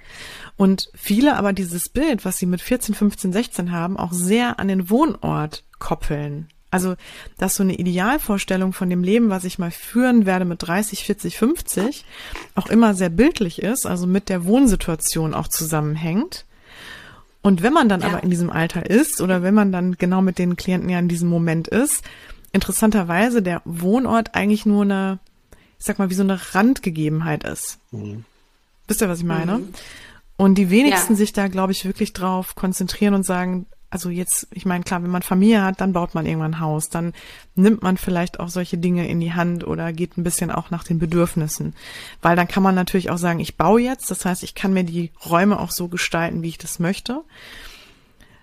Und 0.57 0.91
viele 0.95 1.37
aber 1.37 1.53
dieses 1.53 1.91
Bild, 1.91 2.25
was 2.25 2.39
sie 2.39 2.47
mit 2.47 2.61
14, 2.61 2.95
15, 2.95 3.33
16 3.33 3.73
haben, 3.73 3.97
auch 3.97 4.13
sehr 4.13 4.59
an 4.59 4.69
den 4.69 4.91
Wohnort 4.91 5.65
koppeln. 5.79 6.49
Also, 6.73 6.97
dass 7.37 7.55
so 7.55 7.63
eine 7.63 7.75
Idealvorstellung 7.75 8.73
von 8.73 8.89
dem 8.89 9.05
Leben, 9.05 9.29
was 9.29 9.45
ich 9.45 9.59
mal 9.59 9.71
führen 9.71 10.25
werde 10.25 10.47
mit 10.47 10.67
30, 10.67 11.05
40, 11.05 11.37
50, 11.37 12.05
auch 12.55 12.69
immer 12.69 12.95
sehr 12.95 13.11
bildlich 13.11 13.61
ist, 13.61 13.85
also 13.85 14.07
mit 14.07 14.31
der 14.31 14.47
Wohnsituation 14.47 15.35
auch 15.35 15.49
zusammenhängt. 15.49 16.47
Und 17.43 17.63
wenn 17.63 17.75
man 17.75 17.91
dann 17.91 18.01
ja. 18.01 18.07
aber 18.07 18.23
in 18.23 18.31
diesem 18.31 18.49
Alter 18.49 18.89
ist 18.89 19.21
oder 19.21 19.43
wenn 19.43 19.53
man 19.53 19.71
dann 19.71 19.99
genau 19.99 20.23
mit 20.23 20.39
den 20.39 20.57
Klienten 20.57 20.89
ja 20.89 20.99
in 20.99 21.09
diesem 21.09 21.29
Moment 21.29 21.69
ist, 21.69 22.05
interessanterweise 22.53 23.43
der 23.43 23.61
Wohnort 23.67 24.35
eigentlich 24.35 24.65
nur 24.65 24.83
eine, 24.83 25.19
ich 25.79 25.85
sag 25.85 25.99
mal, 25.99 26.09
wie 26.09 26.15
so 26.15 26.23
eine 26.23 26.55
Randgegebenheit 26.55 27.45
ist. 27.45 27.81
Mhm. 27.91 28.25
Wisst 28.89 29.03
ihr, 29.03 29.11
was 29.11 29.19
ich 29.19 29.25
meine? 29.25 29.59
Mhm. 29.59 29.75
Und 30.39 30.55
die 30.55 30.71
wenigsten 30.71 31.13
ja. 31.13 31.17
sich 31.19 31.35
da, 31.35 31.49
glaube 31.49 31.73
ich, 31.73 31.85
wirklich 31.85 32.15
drauf 32.15 32.55
konzentrieren 32.55 33.13
und 33.13 33.27
sagen, 33.27 33.67
also 33.93 34.09
jetzt, 34.09 34.49
ich 34.53 34.65
meine, 34.65 34.85
klar, 34.85 35.03
wenn 35.03 35.11
man 35.11 35.21
Familie 35.21 35.63
hat, 35.63 35.83
dann 35.83 35.93
baut 35.93 36.15
man 36.15 36.25
irgendwann 36.25 36.55
ein 36.55 36.61
Haus, 36.61 36.89
dann 36.89 37.13
nimmt 37.57 37.83
man 37.83 37.99
vielleicht 37.99 38.41
auch 38.41 38.49
solche 38.49 38.79
Dinge 38.79 39.07
in 39.07 39.21
die 39.21 39.35
Hand 39.35 39.67
oder 39.67 39.93
geht 39.93 40.17
ein 40.17 40.25
bisschen 40.25 40.51
auch 40.51 40.71
nach 40.71 40.83
den 40.83 40.99
Bedürfnissen. 40.99 41.75
Weil 42.23 42.35
dann 42.35 42.49
kann 42.49 42.63
man 42.63 42.75
natürlich 42.75 43.11
auch 43.11 43.19
sagen, 43.19 43.39
ich 43.39 43.59
baue 43.59 43.83
jetzt, 43.83 44.11
das 44.11 44.25
heißt, 44.25 44.45
ich 44.45 44.55
kann 44.55 44.73
mir 44.73 44.85
die 44.85 45.11
Räume 45.29 45.61
auch 45.61 45.71
so 45.71 45.89
gestalten, 45.89 46.41
wie 46.43 46.49
ich 46.49 46.57
das 46.57 46.79
möchte. 46.79 47.21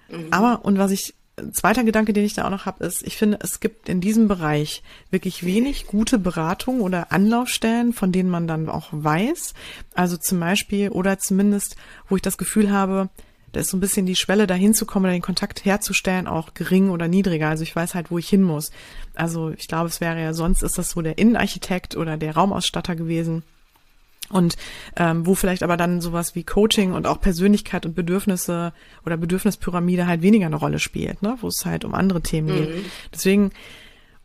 Mhm. 0.07 0.27
Aber, 0.29 0.63
und 0.65 0.77
was 0.77 0.91
ich, 0.91 1.15
zweiter 1.51 1.83
Gedanke, 1.83 2.13
den 2.13 2.25
ich 2.25 2.35
da 2.35 2.45
auch 2.45 2.51
noch 2.51 2.67
habe, 2.67 2.85
ist, 2.85 3.01
ich 3.01 3.17
finde, 3.17 3.39
es 3.41 3.59
gibt 3.59 3.89
in 3.89 4.01
diesem 4.01 4.27
Bereich 4.27 4.83
wirklich 5.09 5.43
wenig 5.43 5.87
gute 5.87 6.19
Beratung 6.19 6.81
oder 6.81 7.11
Anlaufstellen, 7.11 7.91
von 7.93 8.11
denen 8.11 8.29
man 8.29 8.45
dann 8.45 8.69
auch 8.69 8.89
weiß. 8.91 9.55
Also 9.95 10.15
zum 10.15 10.39
Beispiel, 10.39 10.89
oder 10.89 11.17
zumindest, 11.17 11.75
wo 12.07 12.17
ich 12.17 12.21
das 12.21 12.37
Gefühl 12.37 12.71
habe, 12.71 13.09
da 13.51 13.59
ist 13.59 13.69
so 13.69 13.77
ein 13.77 13.79
bisschen 13.79 14.05
die 14.05 14.15
Schwelle, 14.15 14.47
da 14.47 14.53
hinzukommen 14.53 15.07
oder 15.07 15.17
den 15.17 15.21
Kontakt 15.21 15.65
herzustellen, 15.65 16.27
auch 16.27 16.53
gering 16.53 16.89
oder 16.89 17.07
niedriger. 17.07 17.49
Also 17.49 17.63
ich 17.63 17.75
weiß 17.75 17.95
halt, 17.95 18.11
wo 18.11 18.17
ich 18.17 18.29
hin 18.29 18.43
muss. 18.43 18.71
Also 19.15 19.49
ich 19.49 19.67
glaube, 19.67 19.87
es 19.87 20.01
wäre 20.01 20.21
ja 20.21 20.33
sonst 20.33 20.63
ist 20.63 20.77
das 20.77 20.91
so 20.91 21.01
der 21.01 21.17
Innenarchitekt 21.17 21.95
oder 21.95 22.17
der 22.17 22.35
Raumausstatter 22.35 22.95
gewesen. 22.95 23.43
Und 24.29 24.57
ähm, 24.95 25.25
wo 25.25 25.33
vielleicht 25.33 25.63
aber 25.63 25.75
dann 25.75 26.01
sowas 26.01 26.35
wie 26.35 26.43
Coaching 26.43 26.93
und 26.93 27.07
auch 27.07 27.19
Persönlichkeit 27.19 27.85
und 27.85 27.95
Bedürfnisse 27.95 28.73
oder 29.03 29.17
Bedürfnispyramide 29.17 30.05
halt 30.05 30.21
weniger 30.21 30.45
eine 30.45 30.55
Rolle 30.55 30.77
spielt, 30.77 31.23
ne? 31.23 31.37
wo 31.41 31.47
es 31.47 31.65
halt 31.65 31.83
um 31.83 31.95
andere 31.95 32.21
Themen 32.21 32.47
mhm. 32.49 32.53
geht. 32.53 32.85
Deswegen, 33.11 33.51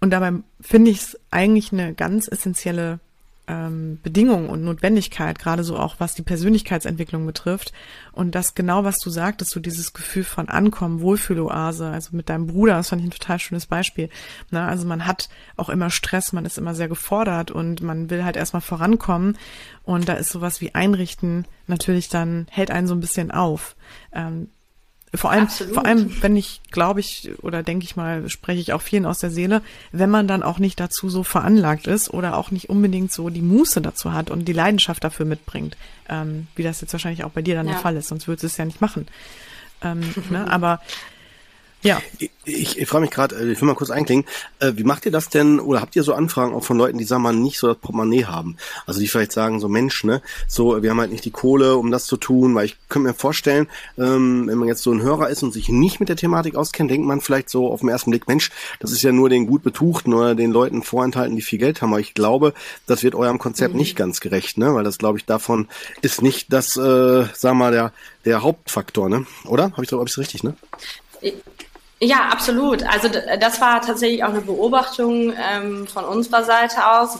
und 0.01 0.11
dabei 0.11 0.33
finde 0.61 0.91
ich 0.91 0.99
es 0.99 1.21
eigentlich 1.31 1.73
eine 1.73 1.95
ganz 1.95 2.29
essentielle 2.29 3.01
ähm, 3.47 3.99
Bedingung 4.03 4.49
und 4.49 4.65
Notwendigkeit, 4.65 5.39
gerade 5.39 5.65
so 5.65 5.77
auch 5.77 5.97
was 5.99 6.15
die 6.15 6.23
Persönlichkeitsentwicklung 6.23 7.27
betrifft. 7.27 7.73
Und 8.13 8.35
das 8.35 8.55
genau, 8.55 8.85
was 8.85 8.99
du 8.99 9.11
sagtest, 9.11 9.51
so 9.51 9.61
dieses 9.61 9.93
Gefühl 9.93 10.25
von 10.25 10.49
Ankommen, 10.49 11.01
Wohlfühloase, 11.01 11.87
also 11.89 12.17
mit 12.17 12.29
deinem 12.29 12.47
Bruder, 12.47 12.77
das 12.77 12.89
fand 12.89 13.03
ich 13.03 13.09
ein 13.09 13.19
total 13.19 13.39
schönes 13.39 13.67
Beispiel. 13.67 14.09
Na, 14.51 14.69
also 14.69 14.87
man 14.87 15.07
hat 15.07 15.29
auch 15.57 15.69
immer 15.69 15.91
Stress, 15.91 16.33
man 16.33 16.45
ist 16.45 16.59
immer 16.59 16.75
sehr 16.75 16.89
gefordert 16.89 17.51
und 17.51 17.83
man 17.83 18.11
will 18.11 18.25
halt 18.25 18.37
erstmal 18.37 18.63
vorankommen. 18.63 19.37
Und 19.83 20.09
da 20.09 20.15
ist 20.15 20.31
sowas 20.31 20.61
wie 20.61 20.75
Einrichten 20.75 21.47
natürlich 21.67 22.09
dann, 22.09 22.47
hält 22.51 22.71
einen 22.71 22.87
so 22.87 22.95
ein 22.95 23.01
bisschen 23.01 23.31
auf. 23.31 23.77
Ähm, 24.13 24.49
Vor 25.15 25.31
allem, 25.31 25.45
Absolut. 25.45 25.75
vor 25.75 25.87
allem, 25.87 26.23
wenn 26.23 26.37
ich, 26.37 26.61
glaube 26.71 27.01
ich, 27.01 27.31
oder 27.43 27.63
denke 27.63 27.85
ich 27.85 27.95
mal, 27.95 28.29
spreche 28.29 28.61
ich 28.61 28.73
auch 28.73 28.83
vielen 28.83 29.07
aus 29.07 29.19
der 29.19 29.31
Seele, 29.31 29.63
wenn 29.93 30.11
man 30.11 30.27
dann 30.27 30.43
auch 30.43 30.59
nicht 30.59 30.81
dazu 30.81 31.09
so 31.09 31.23
veranlagt 31.23 31.87
ist 31.87 32.11
oder 32.11 32.37
auch 32.37 32.51
nicht 32.51 32.69
unbedingt 32.69 33.13
so 33.13 33.31
die 33.31 33.43
Muße 33.43 33.81
dazu 33.81 34.13
hat 34.13 34.31
und 34.31 34.47
die 34.47 34.53
Leidenschaft 34.53 35.05
dafür 35.05 35.27
mitbringt, 35.27 35.77
ähm, 36.09 36.49
wie 36.57 36.63
das 36.63 36.81
jetzt 36.81 36.93
wahrscheinlich 36.93 37.25
auch 37.25 37.31
bei 37.31 37.43
dir 37.43 37.55
dann 37.55 37.67
ja. 37.67 37.75
der 37.75 37.81
Fall 37.81 37.97
ist, 37.97 38.09
sonst 38.09 38.27
würdest 38.27 38.43
du 38.43 38.47
es 38.49 38.57
ja 38.57 38.65
nicht 38.65 38.81
machen. 38.81 39.07
Ähm, 39.83 40.01
ne? 40.31 40.51
Aber 40.51 40.81
ja. 41.85 42.01
Ich, 42.19 42.31
ich, 42.45 42.79
ich 42.79 42.89
frage 42.89 43.03
mich 43.03 43.11
gerade, 43.11 43.37
äh, 43.37 43.53
ich 43.53 43.61
will 43.61 43.69
mal 43.69 43.75
kurz 43.75 43.91
einklingen, 43.91 44.25
äh, 44.59 44.73
wie 44.75 44.85
macht 44.85 45.07
ihr 45.07 45.13
das 45.13 45.29
denn 45.29 45.61
oder 45.61 45.81
habt 45.81 45.95
ihr 45.97 46.03
so 46.03 46.15
Anfragen 46.15 46.55
auch 46.55 46.65
von 46.65 46.79
Leuten, 46.79 46.99
die 46.99 47.05
sagen 47.05 47.23
mal 47.23 47.35
nicht 47.35 47.59
so 47.59 47.69
das 47.69 47.77
Portemonnaie 47.77 48.25
haben? 48.25 48.57
Also 48.87 49.01
die 49.01 49.07
vielleicht 49.07 49.33
sagen, 49.33 49.61
so 49.61 49.69
Mensch, 49.69 50.03
ne, 50.03 50.23
so 50.49 50.83
wir 50.83 50.91
haben 50.91 51.01
halt 51.01 51.13
nicht 51.13 51.25
die 51.25 51.31
Kohle, 51.31 51.77
um 51.77 51.91
das 51.91 52.07
zu 52.07 52.17
tun, 52.17 52.55
weil 52.55 52.65
ich 52.67 52.77
könnte 52.89 53.09
mir 53.09 53.15
vorstellen, 53.15 53.69
ähm, 53.99 54.47
wenn 54.49 54.59
man 54.59 54.69
jetzt 54.69 54.83
so 54.83 54.93
ein 54.93 55.03
Hörer 55.03 55.29
ist 55.29 55.43
und 55.43 55.53
sich 55.53 55.69
nicht 55.69 56.01
mit 56.01 56.09
der 56.09 56.17
Thematik 56.17 56.57
auskennt, 56.57 56.91
denkt 56.91 57.07
man 57.07 57.21
vielleicht 57.21 57.51
so 57.51 57.71
auf 57.71 57.81
den 57.81 57.91
ersten 57.91 58.11
Blick, 58.11 58.27
Mensch, 58.29 58.51
das 58.81 58.91
ist 58.91 59.03
ja 59.03 59.13
nur 59.13 59.29
den 59.29 59.47
gut 59.47 59.63
betuchten 59.63 60.15
oder 60.15 60.35
den 60.35 60.53
Leuten 60.53 60.83
vorenthalten, 60.83 61.37
die 61.37 61.43
viel 61.43 61.59
Geld 61.59 61.83
haben. 61.83 61.93
Aber 61.93 62.01
ich 62.01 62.15
glaube, 62.15 62.55
das 62.87 63.03
wird 63.03 63.15
eurem 63.15 63.39
Konzept 63.39 63.75
mhm. 63.75 63.81
nicht 63.81 63.97
ganz 63.97 64.21
gerecht, 64.21 64.59
ne? 64.59 64.75
Weil 64.75 64.85
das, 64.85 64.99
glaube 64.99 65.19
ich, 65.19 65.27
davon 65.27 65.69
ist 66.03 66.23
nicht 66.23 66.53
das, 66.53 66.77
äh, 66.77 66.81
sagen 66.81 67.43
wir 67.43 67.55
mal, 67.55 67.73
der, 67.73 67.93
der 68.25 68.43
Hauptfaktor, 68.43 69.09
ne? 69.09 69.27
Oder? 69.45 69.73
Habe 69.73 69.85
ich, 69.85 69.93
hab 69.93 70.07
ich's 70.07 70.19
richtig, 70.19 70.45
ne? 70.45 70.55
Ja, 72.01 72.29
absolut. 72.31 72.83
Also 72.83 73.09
das 73.09 73.61
war 73.61 73.81
tatsächlich 73.81 74.25
auch 74.25 74.31
eine 74.31 74.41
Beobachtung 74.41 75.33
ähm, 75.33 75.87
von 75.87 76.05
unserer 76.05 76.45
Seite 76.45 76.87
aus, 76.87 77.19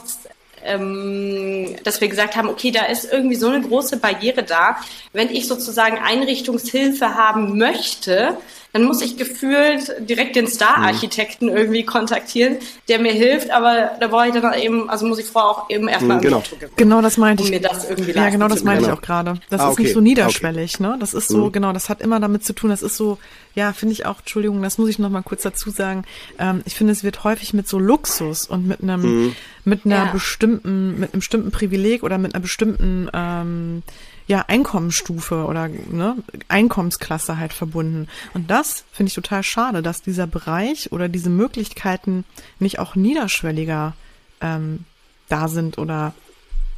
ähm, 0.63 1.75
dass 1.83 2.01
wir 2.01 2.07
gesagt 2.07 2.35
haben, 2.35 2.49
okay, 2.49 2.71
da 2.71 2.85
ist 2.85 3.11
irgendwie 3.11 3.35
so 3.35 3.47
eine 3.47 3.61
große 3.61 3.97
Barriere 3.97 4.43
da. 4.43 4.77
Wenn 5.13 5.29
ich 5.29 5.47
sozusagen 5.47 5.97
Einrichtungshilfe 5.97 7.15
haben 7.15 7.57
möchte, 7.57 8.37
dann 8.75 8.83
muss 8.83 9.01
ich 9.01 9.15
gefühlt 9.15 9.89
direkt 9.99 10.35
den 10.35 10.47
Star-Architekten 10.47 11.47
irgendwie 11.47 11.85
kontaktieren, 11.85 12.57
der 12.89 12.99
mir 12.99 13.13
hilft, 13.13 13.49
aber 13.49 13.91
da 14.01 14.07
brauche 14.09 14.27
ich 14.27 14.33
dann 14.33 14.53
eben, 14.53 14.89
also 14.89 15.05
muss 15.05 15.17
ich 15.17 15.27
vorher 15.27 15.49
auch 15.49 15.69
eben 15.69 15.87
erstmal 15.87 16.17
mhm, 16.17 16.23
genau. 16.23 16.43
genau 16.75 17.01
das 17.01 17.15
meinte 17.15 17.43
um 17.43 17.47
ich. 17.47 17.53
Mir 17.53 17.61
das 17.61 17.89
irgendwie 17.89 18.11
ja, 18.11 18.29
genau 18.29 18.49
das 18.49 18.65
meinte 18.65 18.83
ich 18.83 18.91
auch 18.91 19.01
gerade. 19.01 19.35
Das 19.49 19.61
ah, 19.61 19.67
ist 19.67 19.71
okay. 19.75 19.83
nicht 19.83 19.93
so 19.93 20.01
niederschwellig, 20.01 20.75
okay. 20.75 20.83
ne? 20.83 20.97
Das 20.99 21.13
ist 21.13 21.29
so, 21.29 21.45
mhm. 21.45 21.51
genau, 21.53 21.71
das 21.71 21.87
hat 21.87 22.01
immer 22.01 22.19
damit 22.19 22.43
zu 22.43 22.51
tun, 22.51 22.69
das 22.69 22.81
ist 22.81 22.97
so, 22.97 23.17
ja, 23.53 23.71
finde 23.71 23.93
ich 23.93 24.05
auch, 24.05 24.19
Entschuldigung, 24.19 24.61
das 24.61 24.77
muss 24.77 24.89
ich 24.89 24.99
noch 24.99 25.09
mal 25.09 25.23
kurz 25.23 25.43
dazu 25.43 25.69
sagen. 25.69 26.03
Ähm, 26.37 26.61
ich 26.65 26.75
finde, 26.75 26.91
es 26.91 27.01
wird 27.01 27.23
häufig 27.23 27.53
mit 27.53 27.69
so 27.69 27.79
Luxus 27.79 28.45
und 28.45 28.67
mit 28.67 28.83
einem, 28.83 29.01
mhm. 29.27 29.35
mit 29.63 29.85
einer 29.85 30.07
ja. 30.07 30.11
bestimmten, 30.11 30.99
mit 30.99 31.13
einem 31.13 31.19
bestimmten 31.21 31.51
Privileg 31.51 32.03
oder 32.03 32.17
mit 32.17 32.35
einer 32.35 32.41
bestimmten 32.41 33.09
ähm, 33.13 33.83
ja, 34.27 34.45
Einkommensstufe 34.47 35.45
oder 35.45 35.67
ne, 35.67 36.17
Einkommensklasse 36.47 37.37
halt 37.37 37.53
verbunden. 37.53 38.07
Und 38.33 38.49
das 38.49 38.83
finde 38.91 39.09
ich 39.09 39.15
total 39.15 39.43
schade, 39.43 39.81
dass 39.81 40.01
dieser 40.01 40.27
Bereich 40.27 40.91
oder 40.91 41.09
diese 41.09 41.29
Möglichkeiten 41.29 42.25
nicht 42.59 42.79
auch 42.79 42.95
niederschwelliger 42.95 43.93
ähm, 44.41 44.85
da 45.29 45.47
sind 45.47 45.77
oder 45.77 46.13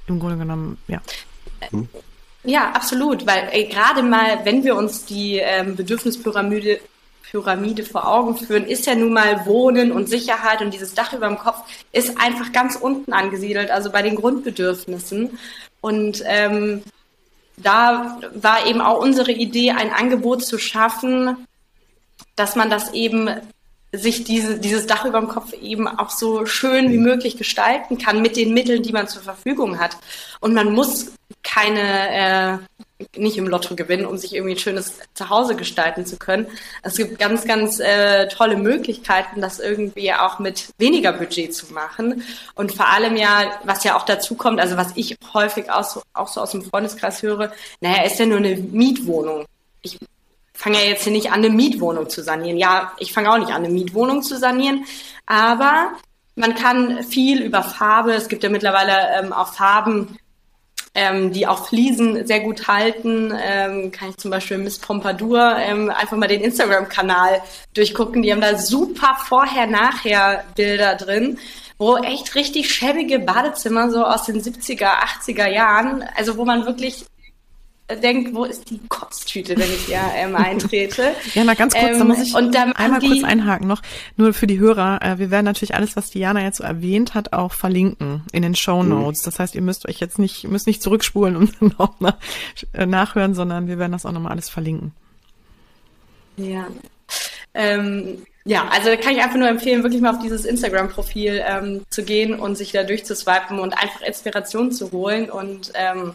im 0.07 0.19
Grunde 0.19 0.37
genommen, 0.37 0.77
ja. 0.87 1.01
Ja, 2.43 2.71
absolut, 2.71 3.25
weil 3.25 3.49
äh, 3.51 3.65
gerade 3.65 4.03
mal, 4.03 4.39
wenn 4.45 4.63
wir 4.63 4.75
uns 4.75 5.05
die 5.05 5.37
ähm, 5.37 5.75
Bedürfnispyramide 5.75 6.79
Pyramide 7.29 7.83
vor 7.83 8.07
Augen 8.07 8.37
führen, 8.37 8.65
ist 8.65 8.85
ja 8.85 8.95
nun 8.95 9.11
mal 9.11 9.45
Wohnen 9.45 9.91
und 9.91 10.07
Sicherheit 10.07 10.61
und 10.61 10.73
dieses 10.73 10.93
Dach 10.93 11.11
über 11.11 11.27
dem 11.27 11.37
Kopf 11.37 11.57
ist 11.91 12.17
einfach 12.17 12.53
ganz 12.53 12.77
unten 12.77 13.11
angesiedelt, 13.11 13.69
also 13.69 13.91
bei 13.91 14.01
den 14.01 14.15
Grundbedürfnissen. 14.15 15.37
Und 15.81 16.23
ähm, 16.25 16.83
da 17.57 18.19
war 18.33 18.67
eben 18.67 18.81
auch 18.81 19.01
unsere 19.01 19.31
Idee, 19.31 19.71
ein 19.71 19.91
Angebot 19.91 20.45
zu 20.45 20.57
schaffen, 20.57 21.47
dass 22.35 22.55
man 22.55 22.69
das 22.69 22.93
eben 22.93 23.29
sich 23.91 24.23
diese, 24.23 24.59
dieses 24.59 24.85
Dach 24.85 25.05
über 25.05 25.19
dem 25.19 25.29
Kopf 25.29 25.53
eben 25.53 25.87
auch 25.87 26.09
so 26.09 26.45
schön 26.45 26.91
wie 26.91 26.97
möglich 26.97 27.37
gestalten 27.37 27.97
kann 27.97 28.21
mit 28.21 28.35
den 28.35 28.53
Mitteln, 28.53 28.83
die 28.83 28.91
man 28.91 29.07
zur 29.07 29.21
Verfügung 29.21 29.79
hat. 29.79 29.97
Und 30.39 30.53
man 30.53 30.73
muss 30.73 31.13
keine, 31.43 32.11
äh, 32.11 32.83
nicht 33.15 33.37
im 33.37 33.47
Lotto 33.47 33.75
gewinnen, 33.75 34.05
um 34.05 34.17
sich 34.17 34.33
irgendwie 34.33 34.55
ein 34.55 34.59
schönes 34.59 34.93
Zuhause 35.13 35.55
gestalten 35.55 36.05
zu 36.05 36.17
können. 36.17 36.47
Es 36.81 36.97
gibt 36.97 37.19
ganz, 37.19 37.45
ganz 37.45 37.79
äh, 37.79 38.27
tolle 38.27 38.57
Möglichkeiten, 38.57 39.39
das 39.39 39.59
irgendwie 39.59 40.13
auch 40.13 40.39
mit 40.39 40.69
weniger 40.79 41.13
Budget 41.13 41.53
zu 41.53 41.73
machen. 41.73 42.23
Und 42.55 42.73
vor 42.73 42.87
allem 42.87 43.15
ja, 43.15 43.59
was 43.63 43.83
ja 43.83 43.95
auch 43.95 44.03
dazu 44.03 44.35
kommt, 44.35 44.59
also 44.59 44.77
was 44.77 44.93
ich 44.95 45.15
häufig 45.33 45.69
auch 45.69 46.01
auch 46.13 46.27
so 46.27 46.41
aus 46.41 46.51
dem 46.51 46.63
Freundeskreis 46.63 47.21
höre, 47.21 47.51
naja, 47.81 48.03
ist 48.03 48.19
ja 48.19 48.25
nur 48.25 48.37
eine 48.37 48.55
Mietwohnung. 48.55 49.45
Ich 49.81 49.99
fange 50.53 50.79
ja 50.81 50.89
jetzt 50.89 51.03
hier 51.03 51.13
nicht 51.13 51.27
an, 51.27 51.45
eine 51.45 51.49
Mietwohnung 51.49 52.09
zu 52.09 52.23
sanieren. 52.23 52.57
Ja, 52.57 52.93
ich 52.97 53.13
fange 53.13 53.31
auch 53.31 53.37
nicht 53.37 53.51
an, 53.51 53.63
eine 53.63 53.69
Mietwohnung 53.69 54.23
zu 54.23 54.37
sanieren, 54.37 54.85
aber 55.27 55.91
man 56.35 56.55
kann 56.55 57.03
viel 57.03 57.41
über 57.41 57.63
Farbe, 57.63 58.13
es 58.13 58.27
gibt 58.27 58.43
ja 58.43 58.49
mittlerweile 58.49 58.93
ähm, 59.19 59.33
auch 59.33 59.53
Farben, 59.53 60.17
ähm, 60.97 61.31
die 61.31 61.45
auch 61.45 61.67
Fliesen 61.67 62.25
sehr 62.25 62.39
gut 62.39 62.67
halten. 62.67 63.31
Ähm, 63.39 63.91
kann 63.91 64.09
ich 64.09 64.17
zum 64.17 64.31
Beispiel 64.31 64.57
Miss 64.57 64.79
Pompadour 64.79 65.55
ähm, 65.59 65.91
einfach 65.91 66.17
mal 66.17 66.27
den 66.27 66.41
Instagram-Kanal 66.41 67.41
durchgucken. 67.75 68.23
Die 68.23 68.31
haben 68.31 68.41
da 68.41 68.57
super 68.57 69.15
Vorher-Nachher-Bilder 69.27 70.95
drin, 70.95 71.37
wo 71.77 71.97
echt 71.97 72.33
richtig 72.33 72.73
schäbige 72.73 73.19
Badezimmer 73.19 73.91
so 73.91 74.03
aus 74.03 74.23
den 74.23 74.41
70er, 74.41 74.89
80er 75.21 75.47
Jahren, 75.47 76.03
also 76.15 76.35
wo 76.37 76.45
man 76.45 76.65
wirklich 76.65 77.05
denkt, 77.95 78.35
wo 78.35 78.43
ist 78.43 78.69
die 78.69 78.79
Kotztüte, 78.89 79.57
wenn 79.57 79.69
ich 79.69 79.85
hier 79.85 80.01
ähm, 80.15 80.35
eintrete. 80.35 81.13
ja, 81.33 81.43
mal 81.43 81.55
ganz 81.55 81.73
kurz, 81.73 81.91
ähm, 81.93 81.99
da 81.99 82.03
muss 82.03 82.19
ich 82.19 82.35
und 82.35 82.53
dann 82.53 82.73
einmal 82.73 82.99
kurz 82.99 83.23
einhaken 83.23 83.67
noch, 83.67 83.81
nur 84.17 84.33
für 84.33 84.47
die 84.47 84.59
Hörer. 84.59 84.99
Äh, 85.01 85.19
wir 85.19 85.31
werden 85.31 85.45
natürlich 85.45 85.73
alles, 85.73 85.95
was 85.95 86.09
Diana 86.09 86.43
jetzt 86.43 86.57
so 86.57 86.63
erwähnt 86.63 87.13
hat, 87.13 87.33
auch 87.33 87.53
verlinken 87.53 88.23
in 88.33 88.41
den 88.41 88.55
Show 88.55 88.83
mhm. 88.83 88.89
Notes. 88.89 89.21
Mhm. 89.21 89.25
Das 89.25 89.39
heißt, 89.39 89.55
ihr 89.55 89.61
müsst 89.61 89.87
euch 89.87 89.99
jetzt 89.99 90.19
nicht, 90.19 90.43
müsst 90.45 90.67
nicht 90.67 90.81
zurückspulen 90.81 91.37
und 91.37 91.61
noch 91.79 91.99
nach, 91.99 92.17
äh, 92.73 92.85
nachhören, 92.85 93.33
sondern 93.33 93.67
wir 93.67 93.79
werden 93.79 93.93
das 93.93 94.05
auch 94.05 94.11
nochmal 94.11 94.33
alles 94.33 94.49
verlinken. 94.49 94.91
Ja. 96.35 96.67
Ähm, 97.53 98.23
ja, 98.43 98.67
also 98.69 98.89
kann 99.01 99.13
ich 99.13 99.21
einfach 99.21 99.37
nur 99.37 99.49
empfehlen, 99.49 99.83
wirklich 99.83 100.01
mal 100.01 100.15
auf 100.15 100.21
dieses 100.21 100.45
Instagram-Profil 100.45 101.41
ähm, 101.45 101.81
zu 101.89 102.03
gehen 102.03 102.39
und 102.39 102.55
sich 102.57 102.71
da 102.71 102.83
durchzuswipen 102.83 103.59
und 103.59 103.73
einfach 103.73 104.01
Inspiration 104.01 104.71
zu 104.71 104.91
holen 104.91 105.29
und 105.29 105.71
ähm, 105.73 106.13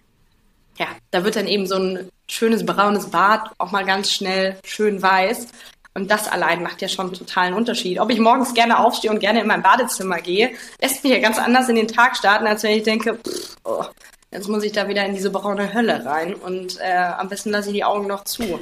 ja, 0.79 0.87
da 1.11 1.25
wird 1.25 1.37
dann 1.37 1.47
eben 1.47 1.67
so 1.67 1.77
ein 1.77 2.11
schönes 2.29 2.65
braunes 2.65 3.11
Bad 3.11 3.51
auch 3.59 3.73
mal 3.73 3.85
ganz 3.85 4.11
schnell 4.11 4.57
schön 4.65 5.03
weiß. 5.03 5.49
Und 5.95 6.11
das 6.11 6.27
allein 6.27 6.63
macht 6.63 6.81
ja 6.81 6.89
schon 6.89 7.07
einen 7.07 7.15
totalen 7.15 7.53
Unterschied. 7.53 8.01
Ob 8.01 8.11
ich 8.11 8.19
morgens 8.19 8.55
gerne 8.55 8.79
aufstehe 8.79 9.11
und 9.11 9.21
gerne 9.21 9.43
in 9.43 9.47
mein 9.47 9.63
Badezimmer 9.63 10.21
gehe, 10.21 10.53
lässt 10.81 11.05
mich 11.05 11.13
ja 11.13 11.21
ganz 11.21 11.39
anders 11.39 11.69
in 11.69 11.77
den 11.77 11.89
Tag 11.89 12.17
starten, 12.17 12.47
als 12.47 12.63
wenn 12.63 12.79
ich 12.79 12.83
denke, 12.83 13.19
pff, 13.19 13.57
oh, 13.65 13.85
jetzt 14.31 14.49
muss 14.49 14.65
ich 14.65 14.73
da 14.73 14.89
wieder 14.89 15.05
in 15.05 15.15
diese 15.15 15.31
braune 15.31 15.75
Hölle 15.75 16.05
rein 16.07 16.35
und 16.35 16.81
äh, 16.81 16.95
am 17.19 17.29
besten 17.29 17.51
lasse 17.51 17.69
ich 17.69 17.75
die 17.75 17.85
Augen 17.85 18.07
noch 18.07 18.25
zu. 18.25 18.61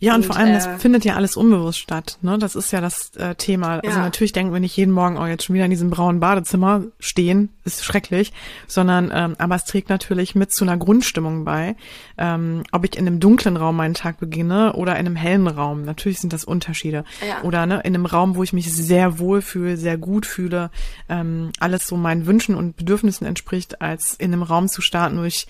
Ja, 0.00 0.14
und, 0.14 0.22
und 0.22 0.26
vor 0.26 0.36
allem, 0.36 0.48
äh, 0.48 0.54
das 0.54 0.66
findet 0.80 1.04
ja 1.04 1.14
alles 1.14 1.36
unbewusst 1.36 1.78
statt. 1.78 2.18
Ne? 2.22 2.38
Das 2.38 2.56
ist 2.56 2.72
ja 2.72 2.80
das 2.80 3.14
äh, 3.16 3.34
Thema. 3.34 3.74
Also 3.74 3.82
ja. 3.84 3.90
Also 3.90 4.00
natürlich 4.00 4.32
denken 4.32 4.52
wir 4.52 4.60
nicht 4.60 4.76
jeden 4.76 4.92
Morgen, 4.92 5.18
oh, 5.18 5.26
jetzt 5.26 5.44
schon 5.44 5.54
wieder 5.54 5.66
in 5.66 5.70
diesem 5.70 5.90
braunen 5.90 6.20
Badezimmer 6.20 6.84
stehen, 6.98 7.50
ist 7.64 7.84
schrecklich, 7.84 8.32
sondern 8.66 9.12
ähm, 9.14 9.36
aber 9.38 9.56
es 9.56 9.64
trägt 9.64 9.90
natürlich 9.90 10.34
mit 10.34 10.52
zu 10.52 10.64
einer 10.64 10.78
Grundstimmung 10.78 11.44
bei. 11.44 11.76
Ähm, 12.16 12.62
ob 12.72 12.84
ich 12.84 12.96
in 12.96 13.06
einem 13.06 13.20
dunklen 13.20 13.58
Raum 13.58 13.76
meinen 13.76 13.94
Tag 13.94 14.18
beginne 14.18 14.72
oder 14.72 14.92
in 14.92 15.06
einem 15.06 15.16
hellen 15.16 15.46
Raum. 15.46 15.84
Natürlich 15.84 16.18
sind 16.18 16.32
das 16.32 16.44
Unterschiede. 16.44 17.04
Ja. 17.26 17.42
Oder 17.42 17.66
ne, 17.66 17.80
in 17.84 17.94
einem 17.94 18.06
Raum, 18.06 18.36
wo 18.36 18.42
ich 18.42 18.54
mich 18.54 18.72
sehr 18.72 19.18
wohl 19.18 19.42
fühle, 19.42 19.76
sehr 19.76 19.98
gut 19.98 20.24
fühle, 20.24 20.70
ähm, 21.10 21.50
alles 21.60 21.86
so 21.86 21.98
meinen 21.98 22.26
Wünschen 22.26 22.54
und 22.54 22.76
Bedürfnissen 22.76 23.26
entspricht, 23.26 23.82
als 23.82 24.14
in 24.14 24.32
einem 24.32 24.42
Raum 24.42 24.68
zu 24.68 24.80
starten, 24.80 25.18
wo 25.18 25.24
ich 25.24 25.46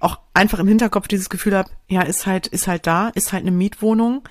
auch 0.00 0.18
einfach 0.34 0.58
im 0.58 0.68
Hinterkopf 0.68 1.08
dieses 1.08 1.28
Gefühl 1.28 1.56
habe, 1.56 1.70
ja, 1.88 2.02
ist 2.02 2.26
halt, 2.26 2.46
ist 2.46 2.66
halt 2.66 2.86
da, 2.86 3.08
ist 3.08 3.32
halt 3.32 3.42
eine 3.42 3.50
Mietwohnung, 3.50 4.22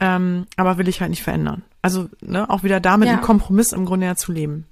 ähm, 0.00 0.46
aber 0.56 0.78
will 0.78 0.88
ich 0.88 1.00
halt 1.00 1.10
nicht 1.10 1.22
verändern. 1.22 1.62
Also 1.82 2.08
ne, 2.20 2.48
auch 2.48 2.62
wieder 2.62 2.80
damit 2.80 3.08
ja. 3.08 3.14
einen 3.14 3.22
Kompromiss 3.22 3.72
im 3.72 3.84
Grunde 3.84 4.06
ja 4.06 4.16
zu 4.16 4.32
leben. 4.32 4.66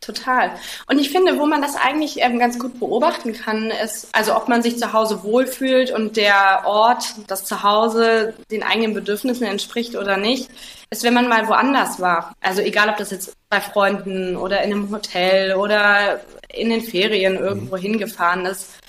Total. 0.00 0.50
Und 0.86 0.98
ich 0.98 1.10
finde, 1.10 1.38
wo 1.38 1.46
man 1.46 1.62
das 1.62 1.76
eigentlich 1.76 2.16
ähm, 2.18 2.38
ganz 2.38 2.58
gut 2.58 2.78
beobachten 2.78 3.32
kann, 3.32 3.70
ist, 3.70 4.08
also 4.12 4.36
ob 4.36 4.48
man 4.48 4.62
sich 4.62 4.78
zu 4.78 4.92
Hause 4.92 5.22
wohlfühlt 5.22 5.90
und 5.90 6.18
der 6.18 6.64
Ort, 6.66 7.14
das 7.26 7.46
Zuhause 7.46 8.34
den 8.50 8.62
eigenen 8.62 8.92
Bedürfnissen 8.92 9.46
entspricht 9.46 9.96
oder 9.96 10.18
nicht, 10.18 10.50
ist, 10.90 11.04
wenn 11.04 11.14
man 11.14 11.28
mal 11.28 11.48
woanders 11.48 12.00
war. 12.00 12.34
Also 12.42 12.60
egal, 12.60 12.90
ob 12.90 12.98
das 12.98 13.12
jetzt 13.12 13.32
bei 13.48 13.62
Freunden 13.62 14.36
oder 14.36 14.62
in 14.62 14.72
einem 14.72 14.90
Hotel 14.90 15.54
oder 15.54 16.20
in 16.52 16.68
den 16.68 16.82
Ferien 16.82 17.36
irgendwo 17.36 17.76
mhm. 17.76 17.80
hingefahren 17.80 18.44
ist 18.44 18.83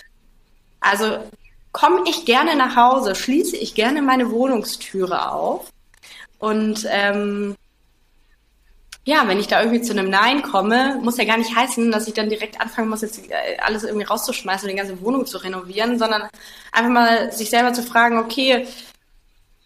also 0.89 1.17
komme 1.71 2.01
ich 2.07 2.25
gerne 2.25 2.55
nach 2.55 2.75
Hause, 2.75 3.15
schließe 3.15 3.57
ich 3.57 3.75
gerne 3.75 4.01
meine 4.01 4.31
Wohnungstüre 4.31 5.31
auf 5.31 5.69
und 6.39 6.85
ähm, 6.89 7.55
ja, 9.07 9.27
wenn 9.27 9.39
ich 9.39 9.47
da 9.47 9.61
irgendwie 9.61 9.83
zu 9.83 9.93
einem 9.93 10.09
Nein 10.09 10.41
komme, 10.41 10.99
muss 11.01 11.17
ja 11.17 11.25
gar 11.25 11.37
nicht 11.37 11.55
heißen, 11.55 11.91
dass 11.91 12.07
ich 12.07 12.15
dann 12.15 12.29
direkt 12.29 12.59
anfangen 12.59 12.89
muss, 12.89 13.01
jetzt 13.01 13.29
äh, 13.29 13.57
alles 13.59 13.83
irgendwie 13.83 14.05
rauszuschmeißen 14.05 14.67
und 14.67 14.75
die 14.75 14.81
ganze 14.81 15.01
Wohnung 15.01 15.27
zu 15.27 15.37
renovieren, 15.37 15.99
sondern 15.99 16.23
einfach 16.71 16.91
mal 16.91 17.31
sich 17.31 17.51
selber 17.51 17.71
zu 17.73 17.83
fragen, 17.83 18.17
okay, 18.17 18.67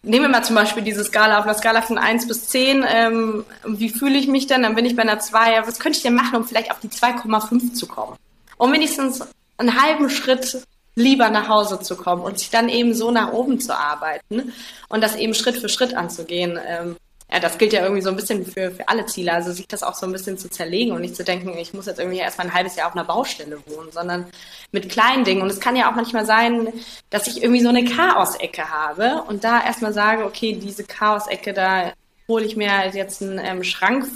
nehmen 0.02 0.26
wir 0.26 0.28
mal 0.28 0.44
zum 0.44 0.56
Beispiel 0.56 0.82
diese 0.82 1.04
Skala 1.04 1.38
auf 1.38 1.44
einer 1.44 1.54
Skala 1.54 1.80
von 1.80 1.96
1 1.96 2.28
bis 2.28 2.48
10. 2.48 2.84
Ähm, 2.86 3.44
wie 3.64 3.88
fühle 3.88 4.18
ich 4.18 4.28
mich 4.28 4.46
denn? 4.46 4.62
Dann 4.62 4.74
bin 4.74 4.84
ich 4.84 4.94
bei 4.94 5.02
einer 5.02 5.20
2. 5.20 5.66
Was 5.66 5.78
könnte 5.78 5.96
ich 5.96 6.02
denn 6.02 6.14
machen, 6.14 6.36
um 6.36 6.44
vielleicht 6.46 6.70
auf 6.70 6.80
die 6.80 6.88
2,5 6.88 7.72
zu 7.72 7.86
kommen? 7.86 8.16
Um 8.58 8.72
wenigstens 8.72 9.22
einen 9.56 9.80
halben 9.80 10.10
Schritt 10.10 10.62
lieber 10.94 11.30
nach 11.30 11.48
Hause 11.48 11.80
zu 11.80 11.96
kommen 11.96 12.22
und 12.22 12.38
sich 12.38 12.50
dann 12.50 12.68
eben 12.68 12.94
so 12.94 13.10
nach 13.10 13.32
oben 13.32 13.60
zu 13.60 13.76
arbeiten 13.76 14.52
und 14.88 15.00
das 15.02 15.16
eben 15.16 15.34
Schritt 15.34 15.58
für 15.58 15.68
Schritt 15.68 15.94
anzugehen. 15.94 16.58
Ähm, 16.66 16.96
ja, 17.32 17.38
das 17.38 17.58
gilt 17.58 17.72
ja 17.72 17.82
irgendwie 17.82 18.02
so 18.02 18.10
ein 18.10 18.16
bisschen 18.16 18.44
für, 18.44 18.72
für 18.72 18.88
alle 18.88 19.06
Ziele. 19.06 19.32
Also 19.32 19.52
sich 19.52 19.68
das 19.68 19.84
auch 19.84 19.94
so 19.94 20.04
ein 20.04 20.12
bisschen 20.12 20.36
zu 20.36 20.50
zerlegen 20.50 20.92
und 20.92 21.00
nicht 21.00 21.14
zu 21.14 21.22
denken, 21.22 21.56
ich 21.56 21.72
muss 21.72 21.86
jetzt 21.86 22.00
irgendwie 22.00 22.18
erstmal 22.18 22.48
ein 22.48 22.54
halbes 22.54 22.74
Jahr 22.74 22.88
auf 22.88 22.96
einer 22.96 23.04
Baustelle 23.04 23.58
wohnen, 23.66 23.92
sondern 23.92 24.26
mit 24.72 24.88
kleinen 24.88 25.22
Dingen. 25.22 25.42
Und 25.42 25.48
es 25.48 25.60
kann 25.60 25.76
ja 25.76 25.88
auch 25.88 25.94
manchmal 25.94 26.26
sein, 26.26 26.72
dass 27.08 27.28
ich 27.28 27.42
irgendwie 27.42 27.62
so 27.62 27.68
eine 27.68 27.84
Chaosecke 27.84 28.68
habe 28.68 29.22
und 29.28 29.44
da 29.44 29.64
erstmal 29.64 29.92
sage, 29.92 30.24
okay, 30.24 30.54
diese 30.54 30.82
Chaosecke, 30.82 31.52
da 31.52 31.92
hole 32.26 32.44
ich 32.44 32.56
mir 32.56 32.76
halt 32.76 32.94
jetzt 32.94 33.22
einen 33.22 33.38
ähm, 33.38 33.62
Schrank 33.62 34.06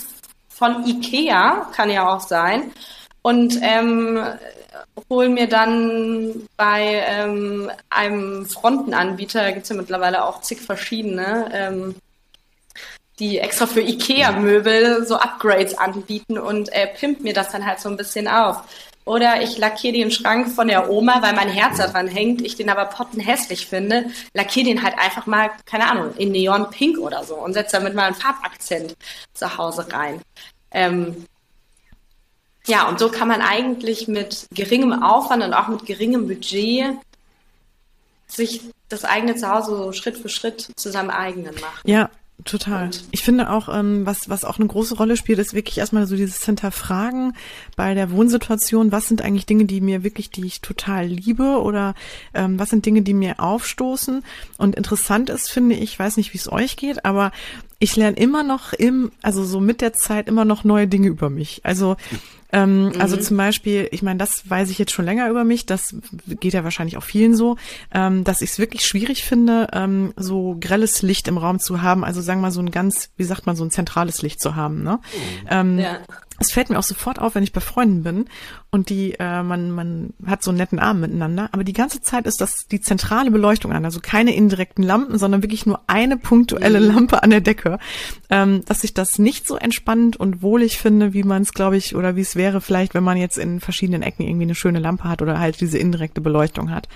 von 0.49 0.85
Ikea, 0.85 1.69
kann 1.73 1.91
ja 1.91 2.13
auch 2.13 2.21
sein. 2.21 2.73
Und 3.23 3.59
ähm, 3.63 4.21
hole 5.11 5.29
mir 5.29 5.49
dann 5.49 6.49
bei 6.57 7.05
ähm, 7.07 7.71
einem 7.91 8.47
Frontenanbieter, 8.47 9.53
gibt 9.53 9.65
es 9.65 9.69
ja 9.71 9.77
mittlerweile 9.77 10.25
auch 10.25 10.41
zig 10.41 10.61
verschiedene, 10.61 11.51
ähm, 11.53 11.95
die 13.19 13.39
extra 13.39 13.67
für 13.67 13.81
Ikea-Möbel 13.81 15.07
so 15.07 15.17
Upgrades 15.17 15.79
anbieten 15.79 16.39
und 16.39 16.73
äh, 16.73 16.89
pimpt 16.89 17.23
mir 17.23 17.33
das 17.33 17.51
dann 17.51 17.65
halt 17.67 17.81
so 17.81 17.89
ein 17.89 17.97
bisschen 17.97 18.27
auf. 18.29 18.63
Oder 19.07 19.43
ich 19.43 19.59
lackiere 19.59 19.93
den 19.93 20.11
Schrank 20.11 20.51
von 20.51 20.69
der 20.69 20.91
Oma, 20.91 21.21
weil 21.21 21.35
mein 21.35 21.51
Herz 21.51 21.77
da 21.77 21.89
dran 21.89 22.09
hängt, 22.09 22.41
ich 22.41 22.57
den 22.57 22.71
aber 22.71 22.87
pottenhässlich 22.87 23.67
finde, 23.67 24.07
lackiere 24.33 24.67
den 24.67 24.83
halt 24.83 24.99
einfach 24.99 25.27
mal, 25.27 25.51
keine 25.67 25.91
Ahnung, 25.91 26.15
in 26.17 26.33
Neon 26.33 26.71
Pink 26.71 26.99
oder 26.99 27.23
so 27.23 27.37
und 27.37 27.53
setze 27.53 27.77
damit 27.77 27.95
mal 27.95 28.07
einen 28.07 28.15
Farbakzent 28.15 28.97
zu 29.35 29.59
Hause 29.59 29.87
rein. 29.93 30.23
Ähm, 30.71 31.27
ja, 32.67 32.89
und 32.89 32.99
so 32.99 33.11
kann 33.11 33.29
man 33.29 33.41
eigentlich 33.43 34.09
mit 34.09 34.47
geringem 34.53 35.03
Aufwand 35.03 35.43
und 35.43 35.53
auch 35.55 35.69
mit 35.69 35.87
geringem 35.87 36.27
Budget 36.27 36.97
sich 38.27 38.63
das 38.89 39.05
eigene 39.05 39.37
Zuhause 39.37 39.77
so 39.77 39.93
Schritt 39.93 40.19
für 40.19 40.29
Schritt 40.29 40.71
zu 40.77 40.91
seinem 40.91 41.11
eigenen 41.11 41.55
machen. 41.55 41.81
Ja, 41.85 42.11
Total. 42.45 42.91
Ich 43.13 43.23
finde 43.23 43.49
auch, 43.49 43.75
ähm, 43.75 44.05
was, 44.05 44.29
was 44.29 44.45
auch 44.45 44.59
eine 44.59 44.67
große 44.67 44.97
Rolle 44.97 45.17
spielt, 45.17 45.39
ist 45.39 45.55
wirklich 45.55 45.79
erstmal 45.79 46.07
so 46.07 46.17
dieses 46.17 46.45
Hinterfragen 46.45 47.35
bei 47.77 47.95
der 47.95 48.11
Wohnsituation. 48.11 48.91
Was 48.93 49.07
sind 49.07 49.23
eigentlich 49.23 49.47
Dinge, 49.47 49.65
die 49.65 49.81
mir 49.81 50.03
wirklich, 50.03 50.31
die 50.31 50.45
ich 50.45 50.61
total 50.61 51.07
liebe 51.07 51.63
oder 51.63 51.95
ähm, 52.35 52.59
was 52.59 52.71
sind 52.71 52.85
Dinge, 52.85 53.03
die 53.03 53.15
mir 53.15 53.39
aufstoßen? 53.39 54.25
Und 54.59 54.75
interessant 54.75 55.31
ist, 55.31 55.49
finde 55.49 55.77
ich, 55.77 55.97
weiß 55.97 56.17
nicht, 56.17 56.35
wie 56.35 56.39
es 56.39 56.51
euch 56.53 56.77
geht, 56.77 57.05
aber 57.05 57.31
ich 57.79 57.97
lerne 57.97 58.17
immer 58.17 58.43
noch 58.43 58.73
im, 58.73 59.13
also 59.23 59.45
so 59.45 59.61
mit 59.61 59.81
der 59.81 59.93
Zeit 59.93 60.29
immer 60.29 60.45
noch 60.45 60.65
neue 60.65 60.89
Dinge 60.89 61.09
über 61.09 61.31
mich. 61.31 61.61
Also 61.65 61.97
ähm, 62.55 62.87
also 62.87 62.97
mhm. 62.97 63.01
Also 63.01 63.17
zum 63.17 63.37
Beispiel, 63.37 63.89
ich 63.91 64.03
meine, 64.03 64.19
das 64.19 64.49
weiß 64.49 64.71
ich 64.71 64.79
jetzt 64.79 64.93
schon 64.93 65.05
länger 65.05 65.29
über 65.29 65.45
mich, 65.45 65.67
das 65.67 65.97
geht 66.41 66.55
ja 66.55 66.63
wahrscheinlich 66.63 66.97
auch 66.97 67.03
vielen 67.03 67.35
so, 67.35 67.57
ähm, 67.93 68.23
dass 68.23 68.43
ich 68.43 68.51
es 68.51 68.59
wirklich 68.59 68.87
schwierig 68.87 69.25
finde, 69.25 69.69
ähm, 69.73 70.15
so 70.17 70.57
grelles 70.61 71.03
Licht 71.03 71.27
im 71.27 71.37
Raum 71.37 71.59
zu 71.59 71.83
haben, 71.83 72.05
also 72.05 72.21
sagen 72.21 72.41
wir 72.41 72.49
mal 72.49 72.51
so 72.53 72.61
ein 72.61 72.71
ganz, 72.71 73.11
wie 73.17 73.25
sagt 73.25 73.47
man, 73.47 73.57
so 73.57 73.65
ein 73.65 73.71
zentrales 73.71 74.23
Licht 74.23 74.41
zu 74.41 74.55
haben. 74.55 74.83
Ne? 74.83 75.01
Mhm. 75.03 75.49
Ähm, 75.51 75.79
ja 75.81 75.99
es 76.39 76.53
fällt 76.53 76.71
mir 76.71 76.79
auch 76.79 76.85
sofort 76.85 77.21
auf, 77.21 77.35
wenn 77.35 77.45
ich 77.45 77.53
bei 77.53 77.61
Freunden 77.61 78.03
bin 78.03 78.25
und 78.71 78.89
die, 78.89 79.15
äh, 79.19 79.43
man, 79.43 79.71
man 79.71 80.15
hat 80.27 80.43
so 80.43 80.51
einen 80.51 80.59
netten 80.59 80.79
Abend 80.79 81.03
miteinander, 81.03 81.49
aber 81.53 81.65
die 81.65 81.73
ganze 81.73 82.01
Zeit 82.01 82.27
ist 82.27 82.41
das 82.41 82.67
die 82.67 82.81
zentrale 82.81 83.31
Beleuchtung 83.31 83.73
an, 83.73 83.85
also 83.85 84.01
keine 84.01 84.35
indirekten 84.35 84.83
Lampen, 84.83 85.19
sondern 85.19 85.43
wirklich 85.43 85.67
nur 85.67 85.81
eine 85.87 86.17
punktuelle 86.17 86.81
mhm. 86.81 86.95
Lampe 86.95 87.23
an 87.23 87.31
der 87.31 87.41
Decke, 87.41 87.79
ähm, 88.31 88.65
dass 88.67 88.85
ich 88.85 88.95
das 88.95 89.19
nicht 89.19 89.47
so 89.47 89.57
entspannend 89.57 90.17
und 90.17 90.43
wohlig 90.43 90.79
finde, 90.79 91.13
wie 91.13 91.23
man 91.23 91.43
es, 91.43 91.53
glaube 91.53 91.77
ich, 91.77 91.95
oder 91.95 92.17
wie 92.17 92.23
es 92.23 92.37
wäre 92.37 92.61
vielleicht, 92.61 92.95
wenn 92.95 93.05
man 93.05 93.17
jetzt 93.17 93.39
in 93.39 93.61
verschiedenen 93.61 94.03
Ecken 94.03 94.27
irgendwie 94.27 94.45
eine 94.45 94.55
schöne 94.55 94.81
Lampe 94.81 95.05
hat 95.05 95.23
oder 95.23 95.39
halt 95.39 95.61
diese 95.61 95.79
indirekte 95.79 96.21
Beleuchtung 96.21 96.71
hat. 96.71 96.89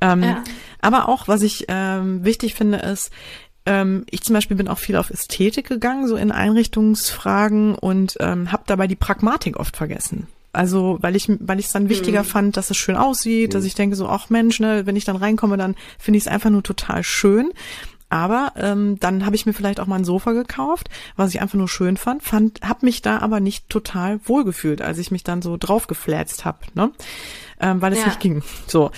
Ähm, 0.00 0.22
ja. 0.22 0.42
Aber 0.80 1.08
auch, 1.08 1.28
was 1.28 1.42
ich 1.42 1.66
ähm, 1.68 2.24
wichtig 2.24 2.54
finde, 2.54 2.78
ist, 2.78 3.10
ähm, 3.66 4.04
ich 4.10 4.22
zum 4.22 4.34
Beispiel 4.34 4.56
bin 4.56 4.68
auch 4.68 4.78
viel 4.78 4.96
auf 4.96 5.10
Ästhetik 5.10 5.68
gegangen, 5.68 6.08
so 6.08 6.16
in 6.16 6.32
Einrichtungsfragen 6.32 7.74
und 7.74 8.16
ähm, 8.20 8.52
habe 8.52 8.64
dabei 8.66 8.86
die 8.86 8.96
Pragmatik 8.96 9.58
oft 9.58 9.76
vergessen. 9.76 10.26
Also, 10.52 10.98
weil 11.00 11.14
ich, 11.14 11.28
weil 11.38 11.60
ich 11.60 11.66
es 11.66 11.72
dann 11.72 11.88
wichtiger 11.88 12.22
mhm. 12.22 12.26
fand, 12.26 12.56
dass 12.56 12.70
es 12.70 12.76
schön 12.76 12.96
aussieht, 12.96 13.50
mhm. 13.50 13.52
dass 13.52 13.64
ich 13.64 13.74
denke 13.74 13.94
so, 13.94 14.08
ach 14.08 14.30
Mensch, 14.30 14.58
ne, 14.58 14.84
wenn 14.84 14.96
ich 14.96 15.04
dann 15.04 15.16
reinkomme, 15.16 15.56
dann 15.56 15.76
finde 15.98 16.18
ich 16.18 16.24
es 16.24 16.28
einfach 16.28 16.50
nur 16.50 16.62
total 16.62 17.04
schön. 17.04 17.52
Aber 18.08 18.52
ähm, 18.56 18.98
dann 18.98 19.24
habe 19.24 19.36
ich 19.36 19.46
mir 19.46 19.52
vielleicht 19.52 19.78
auch 19.78 19.86
mal 19.86 19.94
ein 19.94 20.04
Sofa 20.04 20.32
gekauft, 20.32 20.90
was 21.14 21.32
ich 21.32 21.40
einfach 21.40 21.56
nur 21.56 21.68
schön 21.68 21.96
fand, 21.96 22.24
fand, 22.24 22.60
habe 22.62 22.84
mich 22.84 23.02
da 23.02 23.20
aber 23.20 23.38
nicht 23.38 23.68
total 23.68 24.18
wohlgefühlt, 24.24 24.82
als 24.82 24.98
ich 24.98 25.12
mich 25.12 25.22
dann 25.22 25.42
so 25.42 25.56
draufgeflätzt 25.56 26.44
habe. 26.44 26.58
Ne? 26.74 26.90
Ähm, 27.60 27.80
weil 27.82 27.92
es 27.92 28.00
ja. 28.00 28.06
nicht 28.06 28.20
ging. 28.20 28.42
So. 28.66 28.90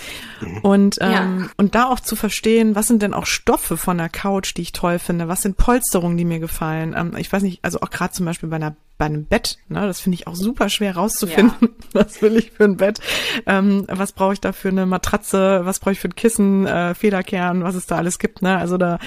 Und, 0.62 0.98
ähm, 1.00 1.12
ja. 1.12 1.48
und 1.56 1.74
da 1.74 1.86
auch 1.86 2.00
zu 2.00 2.16
verstehen, 2.16 2.74
was 2.74 2.88
sind 2.88 3.02
denn 3.02 3.14
auch 3.14 3.26
Stoffe 3.26 3.76
von 3.76 3.98
der 3.98 4.08
Couch, 4.08 4.56
die 4.56 4.62
ich 4.62 4.72
toll 4.72 4.98
finde, 4.98 5.28
was 5.28 5.42
sind 5.42 5.56
Polsterungen, 5.56 6.16
die 6.16 6.24
mir 6.24 6.38
gefallen. 6.38 6.94
Ähm, 6.96 7.16
ich 7.16 7.32
weiß 7.32 7.42
nicht, 7.42 7.64
also 7.64 7.80
auch 7.80 7.90
gerade 7.90 8.12
zum 8.12 8.26
Beispiel 8.26 8.48
bei 8.48 8.56
einer 8.56 8.76
bei 8.98 9.06
einem 9.06 9.24
Bett, 9.24 9.58
ne, 9.68 9.84
das 9.84 9.98
finde 9.98 10.14
ich 10.14 10.28
auch 10.28 10.36
super 10.36 10.68
schwer 10.68 10.94
rauszufinden. 10.94 11.56
Ja. 11.60 11.68
Was 12.04 12.22
will 12.22 12.36
ich 12.36 12.52
für 12.52 12.62
ein 12.62 12.76
Bett? 12.76 13.00
Ähm, 13.46 13.84
was 13.88 14.12
brauche 14.12 14.34
ich 14.34 14.40
da 14.40 14.52
für 14.52 14.68
eine 14.68 14.86
Matratze? 14.86 15.62
Was 15.64 15.80
brauche 15.80 15.92
ich 15.92 15.98
für 15.98 16.08
ein 16.08 16.14
Kissen, 16.14 16.68
äh, 16.68 16.94
Federkern, 16.94 17.64
was 17.64 17.74
es 17.74 17.86
da 17.86 17.96
alles 17.96 18.20
gibt, 18.20 18.42
ne? 18.42 18.56
Also 18.56 18.78
da, 18.78 18.98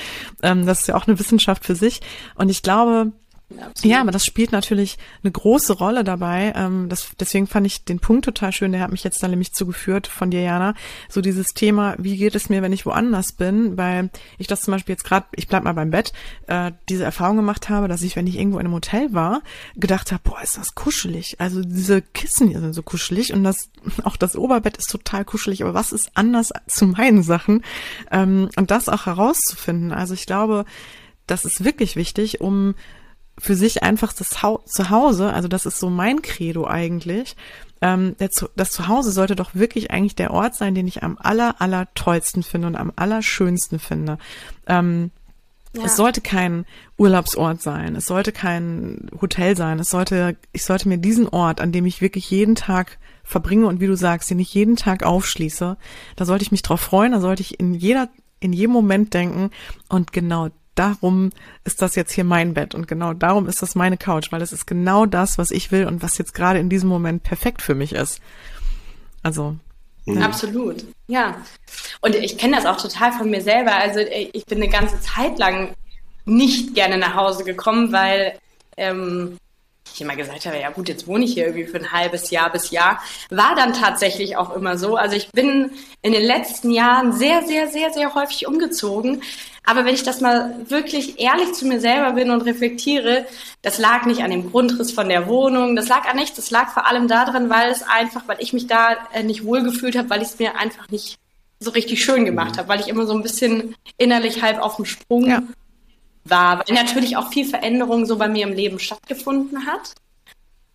ähm, 0.43 0.65
das 0.65 0.81
ist 0.81 0.87
ja 0.87 0.95
auch 0.95 1.07
eine 1.07 1.17
Wissenschaft 1.17 1.63
für 1.63 1.75
sich. 1.75 2.01
Und 2.35 2.49
ich 2.49 2.61
glaube, 2.61 3.13
Absolut. 3.51 3.83
Ja, 3.83 4.01
aber 4.01 4.09
das 4.09 4.25
spielt 4.25 4.51
natürlich 4.51 4.97
eine 5.23 5.31
große 5.31 5.73
Rolle 5.73 6.03
dabei. 6.03 6.51
Ähm, 6.55 6.89
das, 6.89 7.11
deswegen 7.19 7.45
fand 7.45 7.67
ich 7.67 7.85
den 7.85 7.99
Punkt 7.99 8.25
total 8.25 8.51
schön. 8.51 8.71
Der 8.71 8.81
hat 8.81 8.91
mich 8.91 9.03
jetzt 9.03 9.21
dann 9.21 9.29
nämlich 9.29 9.53
zugeführt 9.53 10.07
von 10.07 10.31
dir, 10.31 10.41
Jana. 10.41 10.73
So 11.09 11.21
dieses 11.21 11.53
Thema, 11.53 11.95
wie 11.99 12.17
geht 12.17 12.33
es 12.33 12.49
mir, 12.49 12.63
wenn 12.63 12.73
ich 12.73 12.87
woanders 12.87 13.33
bin? 13.33 13.77
Weil 13.77 14.09
ich 14.39 14.47
das 14.47 14.61
zum 14.61 14.71
Beispiel 14.71 14.93
jetzt 14.93 15.03
gerade, 15.03 15.27
ich 15.35 15.47
bleib 15.47 15.63
mal 15.63 15.73
beim 15.73 15.91
Bett, 15.91 16.11
äh, 16.47 16.71
diese 16.89 17.03
Erfahrung 17.03 17.35
gemacht 17.37 17.69
habe, 17.69 17.87
dass 17.87 18.01
ich, 18.01 18.15
wenn 18.15 18.25
ich 18.25 18.37
irgendwo 18.37 18.57
in 18.57 18.65
einem 18.65 18.73
Hotel 18.73 19.13
war, 19.13 19.41
gedacht 19.75 20.11
habe, 20.11 20.21
boah, 20.23 20.41
ist 20.41 20.57
das 20.57 20.73
kuschelig. 20.73 21.39
Also 21.39 21.61
diese 21.61 22.01
Kissen 22.01 22.47
hier 22.47 22.61
sind 22.61 22.73
so 22.73 22.81
kuschelig 22.81 23.31
und 23.31 23.43
das 23.43 23.69
auch 24.03 24.17
das 24.17 24.35
Oberbett 24.35 24.77
ist 24.77 24.89
total 24.89 25.23
kuschelig. 25.23 25.61
Aber 25.61 25.75
was 25.75 25.91
ist 25.91 26.09
anders 26.15 26.49
zu 26.67 26.87
meinen 26.87 27.21
Sachen? 27.21 27.63
Ähm, 28.11 28.49
und 28.55 28.71
das 28.71 28.89
auch 28.89 29.05
herauszufinden. 29.05 29.91
Also 29.91 30.15
ich 30.15 30.25
glaube, 30.25 30.65
das 31.27 31.45
ist 31.45 31.63
wirklich 31.63 31.95
wichtig, 31.95 32.41
um 32.41 32.73
für 33.37 33.55
sich 33.55 33.83
einfach 33.83 34.13
das 34.13 34.41
ha 34.41 34.59
Zuhause, 34.65 35.33
also 35.33 35.47
das 35.47 35.65
ist 35.65 35.79
so 35.79 35.89
mein 35.89 36.21
Credo 36.21 36.65
eigentlich. 36.67 37.35
Ähm, 37.81 38.15
das 38.55 38.71
Zuhause 38.71 39.11
sollte 39.11 39.35
doch 39.35 39.53
wirklich 39.53 39.91
eigentlich 39.91 40.15
der 40.15 40.31
Ort 40.31 40.55
sein, 40.55 40.75
den 40.75 40.87
ich 40.87 41.03
am 41.03 41.17
aller, 41.21 41.61
aller 41.61 41.87
tollsten 41.93 42.43
finde 42.43 42.67
und 42.67 42.75
am 42.75 42.91
allerschönsten 42.95 43.79
finde. 43.79 44.17
Ähm, 44.67 45.11
ja. 45.75 45.83
Es 45.83 45.97
sollte 45.97 46.21
kein 46.21 46.65
Urlaubsort 46.97 47.61
sein, 47.61 47.95
es 47.95 48.05
sollte 48.05 48.31
kein 48.31 49.09
Hotel 49.21 49.57
sein, 49.57 49.77
es 49.79 49.89
sollte, 49.89 50.37
ich 50.53 50.63
sollte 50.63 50.87
mir 50.87 50.97
diesen 50.97 51.27
Ort, 51.27 51.59
an 51.59 51.73
dem 51.73 51.85
ich 51.85 52.01
wirklich 52.01 52.31
jeden 52.31 52.55
Tag 52.55 52.97
verbringe 53.23 53.67
und 53.67 53.81
wie 53.81 53.87
du 53.87 53.97
sagst, 53.97 54.29
den 54.29 54.39
ich 54.39 54.53
jeden 54.53 54.77
Tag 54.77 55.03
aufschließe, 55.03 55.75
da 56.15 56.25
sollte 56.25 56.43
ich 56.43 56.51
mich 56.51 56.61
drauf 56.61 56.79
freuen, 56.79 57.11
da 57.11 57.19
sollte 57.19 57.41
ich 57.41 57.59
in 57.59 57.73
jeder, 57.73 58.07
in 58.39 58.53
jedem 58.53 58.71
Moment 58.71 59.13
denken 59.13 59.49
und 59.89 60.13
genau 60.13 60.49
darum 60.75 61.31
ist 61.63 61.81
das 61.81 61.95
jetzt 61.95 62.11
hier 62.11 62.23
mein 62.23 62.53
Bett 62.53 62.75
und 62.75 62.87
genau 62.87 63.13
darum 63.13 63.47
ist 63.47 63.61
das 63.61 63.75
meine 63.75 63.97
Couch, 63.97 64.31
weil 64.31 64.41
es 64.41 64.53
ist 64.53 64.67
genau 64.67 65.05
das, 65.05 65.37
was 65.37 65.51
ich 65.51 65.71
will 65.71 65.87
und 65.87 66.03
was 66.03 66.17
jetzt 66.17 66.33
gerade 66.33 66.59
in 66.59 66.69
diesem 66.69 66.89
Moment 66.89 67.23
perfekt 67.23 67.61
für 67.61 67.75
mich 67.75 67.93
ist. 67.93 68.21
Also. 69.23 69.55
Mhm. 70.05 70.21
Absolut, 70.21 70.85
ja. 71.07 71.37
Und 72.01 72.15
ich 72.15 72.37
kenne 72.37 72.57
das 72.57 72.65
auch 72.65 72.77
total 72.77 73.11
von 73.13 73.29
mir 73.29 73.41
selber. 73.41 73.75
Also 73.75 73.99
ich 73.99 74.45
bin 74.45 74.61
eine 74.61 74.69
ganze 74.69 74.99
Zeit 75.01 75.39
lang 75.39 75.73
nicht 76.25 76.75
gerne 76.75 76.97
nach 76.97 77.15
Hause 77.15 77.43
gekommen, 77.43 77.91
weil 77.91 78.37
ähm, 78.77 79.37
ich 79.93 80.01
immer 80.01 80.15
gesagt 80.15 80.45
habe, 80.45 80.59
ja 80.59 80.69
gut, 80.71 80.89
jetzt 80.89 81.07
wohne 81.07 81.25
ich 81.25 81.33
hier 81.33 81.45
irgendwie 81.45 81.65
für 81.65 81.77
ein 81.77 81.91
halbes 81.91 82.29
Jahr 82.29 82.51
bis 82.51 82.71
Jahr. 82.71 83.01
War 83.29 83.55
dann 83.55 83.73
tatsächlich 83.73 84.35
auch 84.35 84.53
immer 84.55 84.77
so. 84.77 84.95
Also 84.97 85.15
ich 85.15 85.29
bin 85.31 85.71
in 86.01 86.11
den 86.11 86.23
letzten 86.23 86.71
Jahren 86.71 87.13
sehr, 87.13 87.43
sehr, 87.43 87.69
sehr, 87.69 87.93
sehr 87.93 88.13
häufig 88.13 88.47
umgezogen. 88.47 89.21
Aber 89.63 89.85
wenn 89.85 89.95
ich 89.95 90.03
das 90.03 90.21
mal 90.21 90.55
wirklich 90.67 91.19
ehrlich 91.19 91.53
zu 91.53 91.65
mir 91.65 91.79
selber 91.79 92.11
bin 92.11 92.29
und 92.29 92.41
reflektiere, 92.41 93.25
das 93.61 93.79
lag 93.79 94.05
nicht 94.05 94.21
an 94.21 94.31
dem 94.31 94.51
Grundriss 94.51 94.91
von 94.91 95.09
der 95.09 95.27
Wohnung, 95.27 95.75
das 95.75 95.87
lag 95.87 96.05
an 96.07 96.17
nichts, 96.17 96.35
das 96.35 96.51
lag 96.51 96.69
vor 96.69 96.85
allem 96.85 97.07
daran, 97.07 97.49
weil 97.49 97.71
es 97.71 97.81
einfach, 97.81 98.27
weil 98.27 98.37
ich 98.39 98.53
mich 98.53 98.67
da 98.67 98.95
äh, 99.13 99.23
nicht 99.23 99.43
wohlgefühlt 99.43 99.97
habe, 99.97 100.09
weil 100.09 100.21
ich 100.21 100.27
es 100.27 100.39
mir 100.39 100.57
einfach 100.57 100.89
nicht 100.89 101.17
so 101.59 101.71
richtig 101.71 102.03
schön 102.03 102.25
gemacht 102.25 102.53
mhm. 102.53 102.57
habe, 102.59 102.67
weil 102.67 102.79
ich 102.79 102.89
immer 102.89 103.07
so 103.07 103.13
ein 103.13 103.23
bisschen 103.23 103.75
innerlich 103.97 104.43
halb 104.43 104.59
auf 104.59 104.75
dem 104.75 104.85
Sprung 104.85 105.25
ja 105.29 105.41
war, 106.25 106.59
weil 106.59 106.75
natürlich 106.75 107.17
auch 107.17 107.29
viel 107.31 107.45
Veränderung 107.45 108.05
so 108.05 108.17
bei 108.17 108.27
mir 108.27 108.47
im 108.47 108.53
Leben 108.53 108.79
stattgefunden 108.79 109.65
hat. 109.65 109.93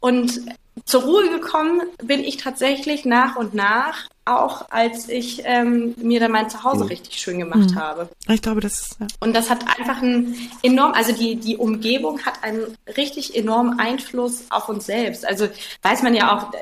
Und 0.00 0.40
zur 0.86 1.02
Ruhe 1.02 1.28
gekommen 1.28 1.82
bin 2.02 2.20
ich 2.20 2.38
tatsächlich 2.38 3.04
nach 3.04 3.36
und 3.36 3.54
nach 3.54 4.08
auch 4.24 4.70
als 4.70 5.08
ich 5.08 5.42
ähm, 5.44 5.94
mir 5.98 6.20
dann 6.20 6.30
mein 6.30 6.48
Zuhause 6.48 6.84
mhm. 6.84 6.90
richtig 6.90 7.18
schön 7.18 7.38
gemacht 7.38 7.70
mhm. 7.70 7.74
habe. 7.74 8.08
Ich 8.28 8.40
glaube, 8.40 8.60
das 8.60 8.96
ja. 9.00 9.06
Und 9.18 9.34
das 9.34 9.50
hat 9.50 9.64
einfach 9.78 10.02
einen 10.02 10.36
enorm, 10.62 10.92
also 10.92 11.12
die, 11.12 11.36
die 11.36 11.56
Umgebung 11.56 12.24
hat 12.24 12.42
einen 12.44 12.76
richtig 12.96 13.34
enormen 13.34 13.78
Einfluss 13.80 14.44
auf 14.50 14.68
uns 14.68 14.86
selbst. 14.86 15.26
Also 15.26 15.48
weiß 15.82 16.02
man 16.02 16.14
ja 16.14 16.36
auch, 16.36 16.52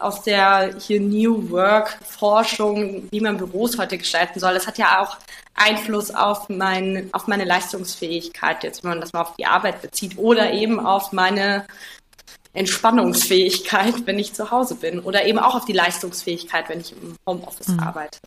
aus 0.00 0.22
der 0.22 0.74
hier 0.78 1.00
New 1.00 1.50
Work 1.50 1.98
Forschung, 2.04 3.08
wie 3.10 3.20
man 3.20 3.36
Büros 3.36 3.78
heute 3.78 3.98
gestalten 3.98 4.40
soll. 4.40 4.54
Das 4.54 4.66
hat 4.66 4.78
ja 4.78 5.02
auch 5.02 5.16
Einfluss 5.54 6.10
auf 6.10 6.48
mein, 6.48 7.08
auf 7.12 7.26
meine 7.26 7.44
Leistungsfähigkeit, 7.44 8.62
jetzt 8.62 8.84
wenn 8.84 8.90
man 8.90 9.00
das 9.00 9.12
mal 9.12 9.22
auf 9.22 9.36
die 9.36 9.46
Arbeit 9.46 9.82
bezieht 9.82 10.18
oder 10.18 10.52
eben 10.52 10.78
auf 10.78 11.12
meine 11.12 11.66
Entspannungsfähigkeit, 12.56 13.94
wenn 14.06 14.18
ich 14.18 14.32
zu 14.32 14.50
Hause 14.50 14.76
bin 14.76 15.00
oder 15.00 15.26
eben 15.26 15.38
auch 15.38 15.54
auf 15.54 15.64
die 15.64 15.72
Leistungsfähigkeit, 15.72 16.68
wenn 16.68 16.80
ich 16.80 16.92
im 16.92 17.16
Homeoffice 17.26 17.68
mhm. 17.68 17.80
arbeite. 17.80 18.18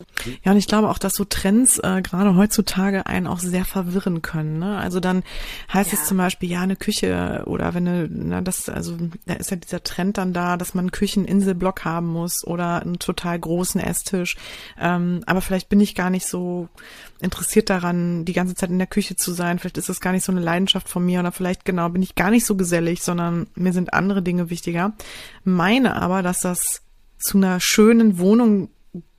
Ja, 0.44 0.52
und 0.52 0.58
ich 0.58 0.66
glaube 0.66 0.88
auch, 0.88 0.98
dass 0.98 1.14
so 1.14 1.24
Trends 1.24 1.78
äh, 1.78 2.02
gerade 2.02 2.36
heutzutage 2.36 3.06
einen 3.06 3.26
auch 3.26 3.38
sehr 3.38 3.64
verwirren 3.64 4.22
können. 4.22 4.58
Ne? 4.58 4.78
Also 4.78 5.00
dann 5.00 5.22
heißt 5.72 5.92
ja. 5.92 5.98
es 5.98 6.06
zum 6.06 6.16
Beispiel, 6.16 6.50
ja, 6.50 6.60
eine 6.60 6.76
Küche 6.76 7.42
oder 7.46 7.74
wenn 7.74 7.88
eine, 7.88 8.08
na, 8.10 8.40
das, 8.40 8.68
also 8.68 8.96
da 9.26 9.34
ist 9.34 9.50
ja 9.50 9.56
dieser 9.56 9.82
Trend 9.82 10.18
dann 10.18 10.32
da, 10.32 10.56
dass 10.56 10.74
man 10.74 10.84
einen 10.84 10.92
Kücheninselblock 10.92 11.84
haben 11.84 12.08
muss 12.08 12.46
oder 12.46 12.82
einen 12.82 12.98
total 12.98 13.38
großen 13.38 13.80
Esstisch. 13.80 14.36
Ähm, 14.78 15.22
aber 15.26 15.40
vielleicht 15.40 15.68
bin 15.68 15.80
ich 15.80 15.94
gar 15.94 16.10
nicht 16.10 16.26
so 16.26 16.68
interessiert 17.20 17.70
daran, 17.70 18.24
die 18.24 18.32
ganze 18.32 18.54
Zeit 18.54 18.70
in 18.70 18.78
der 18.78 18.86
Küche 18.86 19.16
zu 19.16 19.32
sein. 19.32 19.58
Vielleicht 19.58 19.78
ist 19.78 19.88
das 19.88 20.00
gar 20.00 20.12
nicht 20.12 20.24
so 20.24 20.32
eine 20.32 20.40
Leidenschaft 20.40 20.88
von 20.88 21.04
mir 21.04 21.20
oder 21.20 21.32
vielleicht 21.32 21.64
genau 21.64 21.88
bin 21.90 22.02
ich 22.02 22.14
gar 22.14 22.30
nicht 22.30 22.46
so 22.46 22.56
gesellig, 22.56 23.02
sondern 23.02 23.46
mir 23.54 23.72
sind 23.72 23.92
andere 23.92 24.19
Dinge 24.22 24.50
wichtiger. 24.50 24.92
Meine 25.44 25.96
aber, 25.96 26.22
dass 26.22 26.40
das 26.40 26.82
zu 27.18 27.38
einer 27.38 27.60
schönen 27.60 28.18
Wohnung 28.18 28.70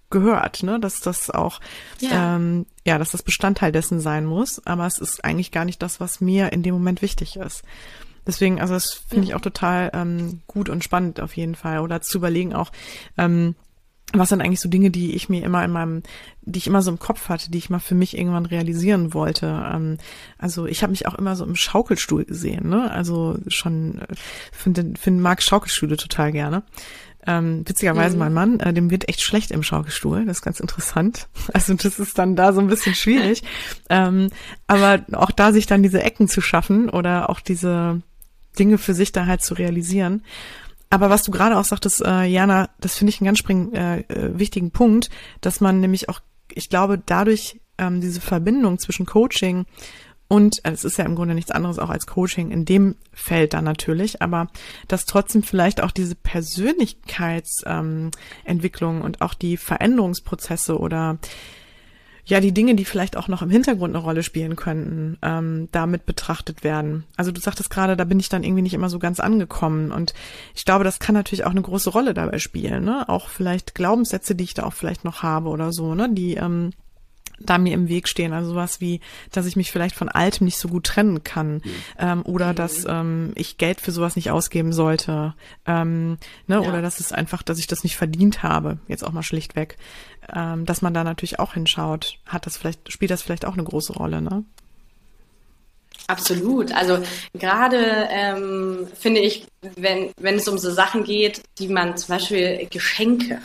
gehört, 0.09 0.63
ne, 0.63 0.79
dass 0.79 0.99
das 0.99 1.29
auch, 1.29 1.59
ja. 1.99 2.35
Ähm, 2.35 2.65
ja, 2.85 2.97
dass 2.97 3.11
das 3.11 3.23
Bestandteil 3.23 3.71
dessen 3.71 3.99
sein 3.99 4.25
muss. 4.25 4.65
Aber 4.65 4.85
es 4.85 4.99
ist 4.99 5.23
eigentlich 5.23 5.51
gar 5.51 5.65
nicht 5.65 5.81
das, 5.81 5.99
was 5.99 6.21
mir 6.21 6.51
in 6.51 6.63
dem 6.63 6.73
Moment 6.73 7.01
wichtig 7.01 7.37
ist. 7.37 7.63
Deswegen, 8.27 8.61
also 8.61 8.75
das 8.75 8.93
finde 8.93 9.25
ich 9.25 9.33
auch 9.33 9.41
total 9.41 9.89
ähm, 9.93 10.41
gut 10.47 10.69
und 10.69 10.83
spannend 10.83 11.19
auf 11.19 11.35
jeden 11.35 11.55
Fall. 11.55 11.79
Oder 11.79 12.01
zu 12.01 12.17
überlegen 12.17 12.53
auch, 12.53 12.71
ähm, 13.17 13.55
was 14.13 14.29
sind 14.29 14.41
eigentlich 14.41 14.59
so 14.59 14.69
Dinge, 14.69 14.91
die 14.91 15.15
ich 15.15 15.29
mir 15.29 15.43
immer 15.43 15.63
in 15.63 15.71
meinem, 15.71 16.03
die 16.41 16.59
ich 16.59 16.67
immer 16.67 16.81
so 16.81 16.91
im 16.91 16.99
Kopf 16.99 17.29
hatte, 17.29 17.51
die 17.51 17.57
ich 17.57 17.69
mal 17.69 17.79
für 17.79 17.95
mich 17.95 18.17
irgendwann 18.17 18.45
realisieren 18.45 19.13
wollte. 19.13 19.47
Ähm, 19.71 19.97
also 20.37 20.65
ich 20.65 20.83
habe 20.83 20.91
mich 20.91 21.07
auch 21.07 21.15
immer 21.15 21.35
so 21.35 21.45
im 21.45 21.55
Schaukelstuhl 21.55 22.25
gesehen, 22.25 22.69
ne? 22.69 22.91
Also 22.91 23.37
schon 23.47 23.99
äh, 23.99 24.07
finde 24.51 24.93
find, 24.99 25.21
mag 25.21 25.41
Schaukelstühle 25.41 25.97
total 25.97 26.31
gerne. 26.31 26.63
Ähm, 27.27 27.63
witzigerweise 27.67 28.15
mhm. 28.15 28.19
mein 28.19 28.33
Mann, 28.33 28.59
äh, 28.59 28.73
dem 28.73 28.89
wird 28.89 29.07
echt 29.07 29.21
schlecht 29.21 29.51
im 29.51 29.63
Schaukelstuhl. 29.63 30.25
Das 30.25 30.37
ist 30.37 30.43
ganz 30.43 30.59
interessant. 30.59 31.27
Also 31.53 31.73
das 31.73 31.99
ist 31.99 32.17
dann 32.17 32.35
da 32.35 32.53
so 32.53 32.61
ein 32.61 32.67
bisschen 32.67 32.95
schwierig. 32.95 33.43
ähm, 33.89 34.29
aber 34.67 35.05
auch 35.13 35.31
da 35.31 35.53
sich 35.53 35.67
dann 35.67 35.83
diese 35.83 36.01
Ecken 36.01 36.27
zu 36.27 36.41
schaffen 36.41 36.89
oder 36.89 37.29
auch 37.29 37.39
diese 37.39 38.01
Dinge 38.57 38.77
für 38.77 38.93
sich 38.93 39.11
da 39.11 39.25
halt 39.25 39.43
zu 39.43 39.53
realisieren. 39.53 40.23
Aber 40.91 41.09
was 41.09 41.23
du 41.23 41.31
gerade 41.31 41.57
auch 41.57 41.63
sagtest, 41.63 42.03
äh, 42.05 42.25
Jana, 42.25 42.69
das 42.79 42.95
finde 42.97 43.09
ich 43.09 43.21
einen 43.21 43.25
ganz 43.25 43.39
spring, 43.39 43.73
äh, 43.73 44.01
äh, 44.01 44.37
wichtigen 44.37 44.69
Punkt, 44.71 45.09
dass 45.39 45.61
man 45.61 45.79
nämlich 45.79 46.09
auch, 46.09 46.19
ich 46.53 46.69
glaube, 46.69 47.01
dadurch 47.03 47.59
ähm, 47.77 48.01
diese 48.01 48.19
Verbindung 48.21 48.77
zwischen 48.77 49.05
Coaching 49.05 49.65
und 50.27 50.65
äh, 50.65 50.71
es 50.71 50.83
ist 50.83 50.97
ja 50.97 51.05
im 51.05 51.15
Grunde 51.15 51.33
nichts 51.33 51.51
anderes 51.51 51.79
auch 51.79 51.89
als 51.89 52.07
Coaching 52.07 52.51
in 52.51 52.65
dem 52.65 52.97
Feld 53.13 53.53
dann 53.53 53.63
natürlich, 53.63 54.21
aber 54.21 54.47
dass 54.89 55.05
trotzdem 55.05 55.43
vielleicht 55.43 55.81
auch 55.81 55.91
diese 55.91 56.15
Persönlichkeitsentwicklung 56.15 58.97
ähm, 58.97 59.01
und 59.01 59.21
auch 59.21 59.33
die 59.33 59.55
Veränderungsprozesse 59.57 60.77
oder 60.77 61.19
ja, 62.25 62.39
die 62.39 62.53
Dinge, 62.53 62.75
die 62.75 62.85
vielleicht 62.85 63.17
auch 63.17 63.27
noch 63.27 63.41
im 63.41 63.49
Hintergrund 63.49 63.95
eine 63.95 64.03
Rolle 64.03 64.23
spielen 64.23 64.55
könnten, 64.55 65.17
ähm, 65.21 65.69
damit 65.71 66.05
betrachtet 66.05 66.63
werden. 66.63 67.05
Also 67.17 67.31
du 67.31 67.41
sagtest 67.41 67.69
gerade, 67.69 67.97
da 67.97 68.03
bin 68.03 68.19
ich 68.19 68.29
dann 68.29 68.43
irgendwie 68.43 68.61
nicht 68.61 68.73
immer 68.73 68.89
so 68.89 68.99
ganz 68.99 69.19
angekommen. 69.19 69.91
Und 69.91 70.13
ich 70.55 70.65
glaube, 70.65 70.83
das 70.83 70.99
kann 70.99 71.15
natürlich 71.15 71.45
auch 71.45 71.51
eine 71.51 71.61
große 71.61 71.89
Rolle 71.89 72.13
dabei 72.13 72.39
spielen. 72.39 72.85
Ne? 72.85 73.07
Auch 73.09 73.29
vielleicht 73.29 73.75
Glaubenssätze, 73.75 74.35
die 74.35 74.43
ich 74.43 74.53
da 74.53 74.63
auch 74.63 74.73
vielleicht 74.73 75.03
noch 75.03 75.23
habe 75.23 75.49
oder 75.49 75.71
so, 75.71 75.95
ne? 75.95 76.09
die 76.11 76.35
ähm, 76.35 76.71
da 77.45 77.57
mir 77.57 77.73
im 77.73 77.87
Weg 77.87 78.07
stehen. 78.07 78.33
Also 78.33 78.51
sowas 78.51 78.81
wie, 78.81 78.99
dass 79.31 79.45
ich 79.45 79.55
mich 79.55 79.71
vielleicht 79.71 79.95
von 79.95 80.09
Altem 80.09 80.45
nicht 80.45 80.57
so 80.57 80.67
gut 80.67 80.85
trennen 80.85 81.23
kann 81.23 81.55
mhm. 81.55 81.61
ähm, 81.99 82.21
oder 82.23 82.51
mhm. 82.51 82.55
dass 82.55 82.85
ähm, 82.85 83.31
ich 83.35 83.57
Geld 83.57 83.81
für 83.81 83.91
sowas 83.91 84.15
nicht 84.15 84.31
ausgeben 84.31 84.73
sollte. 84.73 85.33
Ähm, 85.65 86.17
ne? 86.47 86.55
Ja. 86.55 86.59
Oder 86.61 86.81
dass 86.81 86.99
es 86.99 87.11
einfach, 87.11 87.43
dass 87.43 87.59
ich 87.59 87.67
das 87.67 87.83
nicht 87.83 87.97
verdient 87.97 88.43
habe, 88.43 88.79
jetzt 88.87 89.03
auch 89.03 89.11
mal 89.11 89.23
schlichtweg 89.23 89.77
ähm, 90.33 90.65
dass 90.65 90.81
man 90.81 90.93
da 90.93 91.03
natürlich 91.03 91.39
auch 91.39 91.53
hinschaut. 91.53 92.17
Hat 92.25 92.45
das 92.45 92.57
vielleicht, 92.57 92.91
spielt 92.91 93.11
das 93.11 93.21
vielleicht 93.21 93.45
auch 93.45 93.53
eine 93.53 93.63
große 93.63 93.93
Rolle, 93.93 94.21
ne? 94.21 94.43
Absolut. 96.07 96.73
Also 96.73 96.99
gerade 97.33 98.07
ähm, 98.09 98.87
finde 98.93 99.21
ich, 99.21 99.47
wenn, 99.75 100.11
wenn 100.19 100.35
es 100.35 100.47
um 100.47 100.57
so 100.57 100.71
Sachen 100.71 101.03
geht, 101.03 101.41
die 101.57 101.67
man 101.67 101.95
zum 101.95 102.15
Beispiel 102.15 102.67
Geschenke, 102.69 103.39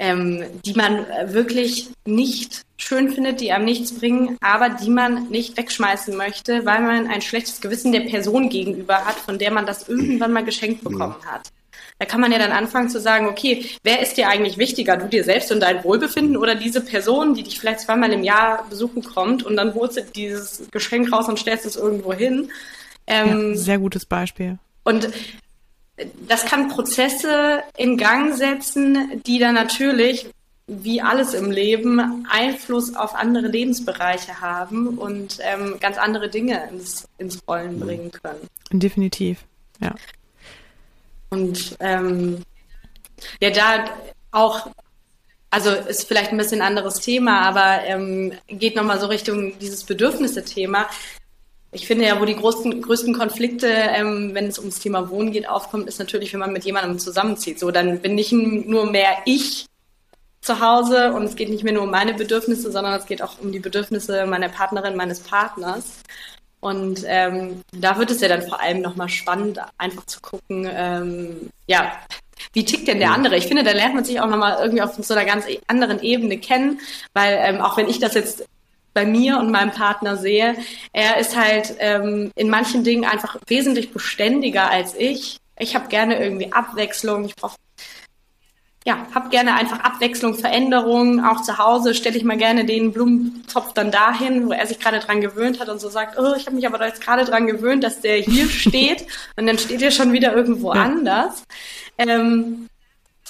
ähm, 0.00 0.42
die 0.64 0.72
man 0.72 1.06
wirklich 1.26 1.90
nicht 2.06 2.62
schön 2.78 3.10
findet, 3.10 3.40
die 3.40 3.52
einem 3.52 3.66
nichts 3.66 3.92
bringen, 3.92 4.38
aber 4.40 4.70
die 4.70 4.88
man 4.88 5.28
nicht 5.28 5.58
wegschmeißen 5.58 6.16
möchte, 6.16 6.64
weil 6.64 6.80
man 6.80 7.06
ein 7.06 7.20
schlechtes 7.20 7.60
Gewissen 7.60 7.92
der 7.92 8.00
Person 8.00 8.48
gegenüber 8.48 9.04
hat, 9.04 9.16
von 9.16 9.38
der 9.38 9.52
man 9.52 9.66
das 9.66 9.88
irgendwann 9.88 10.32
mal 10.32 10.44
geschenkt 10.44 10.82
bekommen 10.82 11.16
hat. 11.26 11.52
Da 11.98 12.06
kann 12.06 12.22
man 12.22 12.32
ja 12.32 12.38
dann 12.38 12.50
anfangen 12.50 12.88
zu 12.88 12.98
sagen, 12.98 13.26
okay, 13.26 13.66
wer 13.84 14.00
ist 14.00 14.16
dir 14.16 14.30
eigentlich 14.30 14.56
wichtiger, 14.56 14.96
du 14.96 15.06
dir 15.06 15.22
selbst 15.22 15.52
und 15.52 15.60
dein 15.60 15.84
Wohlbefinden 15.84 16.38
oder 16.38 16.54
diese 16.54 16.80
Person, 16.80 17.34
die 17.34 17.42
dich 17.42 17.60
vielleicht 17.60 17.80
zweimal 17.80 18.10
im 18.10 18.24
Jahr 18.24 18.66
besuchen 18.70 19.04
kommt 19.04 19.42
und 19.42 19.54
dann 19.54 19.74
du 19.74 20.16
dieses 20.16 20.62
Geschenk 20.70 21.12
raus 21.12 21.28
und 21.28 21.38
stellst 21.38 21.66
es 21.66 21.76
irgendwo 21.76 22.14
hin. 22.14 22.50
Ähm, 23.06 23.50
ja, 23.50 23.56
sehr 23.56 23.78
gutes 23.78 24.06
Beispiel. 24.06 24.58
Und 24.82 25.10
das 26.26 26.44
kann 26.44 26.68
Prozesse 26.68 27.62
in 27.76 27.96
Gang 27.96 28.34
setzen, 28.34 29.22
die 29.26 29.38
dann 29.38 29.54
natürlich, 29.54 30.30
wie 30.66 31.02
alles 31.02 31.34
im 31.34 31.50
Leben, 31.50 32.26
Einfluss 32.30 32.94
auf 32.94 33.14
andere 33.14 33.48
Lebensbereiche 33.48 34.40
haben 34.40 34.98
und 34.98 35.38
ähm, 35.40 35.78
ganz 35.80 35.98
andere 35.98 36.28
Dinge 36.28 36.68
ins, 36.70 37.08
ins 37.18 37.40
Rollen 37.48 37.80
bringen 37.80 38.10
können. 38.12 38.48
Definitiv, 38.70 39.44
ja. 39.80 39.94
Und 41.30 41.76
ähm, 41.80 42.42
ja, 43.40 43.50
da 43.50 43.84
auch, 44.32 44.70
also 45.50 45.70
ist 45.70 46.06
vielleicht 46.06 46.30
ein 46.30 46.38
bisschen 46.38 46.62
anderes 46.62 47.00
Thema, 47.00 47.40
aber 47.42 47.84
ähm, 47.84 48.32
geht 48.46 48.76
nochmal 48.76 49.00
so 49.00 49.06
Richtung 49.06 49.58
dieses 49.58 49.84
Bedürfnisse-Thema. 49.84 50.88
Ich 51.72 51.86
finde 51.86 52.06
ja, 52.06 52.20
wo 52.20 52.24
die 52.24 52.34
größten, 52.34 52.82
größten 52.82 53.14
Konflikte, 53.14 53.68
ähm, 53.68 54.34
wenn 54.34 54.46
es 54.46 54.58
ums 54.58 54.80
Thema 54.80 55.08
Wohnen 55.08 55.30
geht, 55.30 55.48
aufkommt, 55.48 55.86
ist 55.86 56.00
natürlich, 56.00 56.32
wenn 56.32 56.40
man 56.40 56.52
mit 56.52 56.64
jemandem 56.64 56.98
zusammenzieht. 56.98 57.60
So, 57.60 57.70
dann 57.70 58.00
bin 58.00 58.16
nicht 58.16 58.32
nur 58.32 58.90
mehr 58.90 59.18
ich 59.24 59.66
zu 60.40 60.60
Hause 60.60 61.12
und 61.12 61.24
es 61.24 61.36
geht 61.36 61.48
nicht 61.48 61.62
mehr 61.62 61.72
nur 61.72 61.84
um 61.84 61.90
meine 61.90 62.14
Bedürfnisse, 62.14 62.72
sondern 62.72 62.94
es 62.98 63.06
geht 63.06 63.22
auch 63.22 63.38
um 63.40 63.52
die 63.52 63.60
Bedürfnisse 63.60 64.26
meiner 64.26 64.48
Partnerin, 64.48 64.96
meines 64.96 65.20
Partners. 65.20 66.00
Und 66.60 67.04
ähm, 67.06 67.62
da 67.72 67.98
wird 67.98 68.10
es 68.10 68.20
ja 68.20 68.28
dann 68.28 68.42
vor 68.42 68.60
allem 68.60 68.82
nochmal 68.82 69.08
spannend, 69.08 69.60
einfach 69.78 70.04
zu 70.06 70.20
gucken, 70.20 70.68
ähm, 70.70 71.50
ja, 71.66 71.92
wie 72.52 72.64
tickt 72.64 72.88
denn 72.88 72.98
der 72.98 73.12
andere? 73.12 73.36
Ich 73.36 73.46
finde, 73.46 73.62
da 73.62 73.72
lernt 73.72 73.94
man 73.94 74.04
sich 74.04 74.20
auch 74.20 74.26
nochmal 74.26 74.58
irgendwie 74.60 74.82
auf 74.82 74.94
so 74.94 75.14
einer 75.14 75.24
ganz 75.24 75.44
anderen 75.68 76.02
Ebene 76.02 76.38
kennen, 76.38 76.80
weil 77.12 77.38
ähm, 77.40 77.60
auch 77.60 77.76
wenn 77.76 77.88
ich 77.88 77.98
das 77.98 78.14
jetzt 78.14 78.44
bei 78.92 79.06
mir 79.06 79.38
und 79.38 79.50
meinem 79.50 79.70
Partner 79.70 80.16
sehe, 80.16 80.56
er 80.92 81.18
ist 81.18 81.36
halt 81.36 81.76
ähm, 81.78 82.30
in 82.34 82.50
manchen 82.50 82.84
Dingen 82.84 83.04
einfach 83.04 83.36
wesentlich 83.46 83.92
beständiger 83.92 84.70
als 84.70 84.94
ich. 84.94 85.38
Ich 85.58 85.74
habe 85.74 85.88
gerne 85.88 86.22
irgendwie 86.22 86.52
Abwechslung, 86.52 87.24
ich 87.24 87.36
brauche 87.36 87.56
ja, 88.86 89.06
habe 89.14 89.28
gerne 89.28 89.54
einfach 89.54 89.80
Abwechslung, 89.80 90.34
Veränderung. 90.34 91.22
Auch 91.22 91.42
zu 91.42 91.58
Hause 91.58 91.94
stelle 91.94 92.16
ich 92.16 92.24
mal 92.24 92.38
gerne 92.38 92.64
den 92.64 92.92
Blumentopf 92.92 93.74
dann 93.74 93.90
dahin, 93.90 94.46
wo 94.46 94.52
er 94.52 94.66
sich 94.66 94.78
gerade 94.78 95.00
dran 95.00 95.20
gewöhnt 95.20 95.60
hat 95.60 95.68
und 95.68 95.80
so 95.80 95.90
sagt, 95.90 96.18
oh, 96.18 96.34
ich 96.34 96.46
habe 96.46 96.56
mich 96.56 96.66
aber 96.66 96.78
da 96.78 96.86
jetzt 96.86 97.02
gerade 97.02 97.26
dran 97.26 97.46
gewöhnt, 97.46 97.84
dass 97.84 98.00
der 98.00 98.16
hier 98.16 98.48
steht 98.48 99.06
und 99.36 99.46
dann 99.46 99.58
steht 99.58 99.82
er 99.82 99.90
schon 99.90 100.12
wieder 100.12 100.34
irgendwo 100.34 100.72
ja. 100.72 100.82
anders. 100.82 101.44
Ähm, 101.98 102.68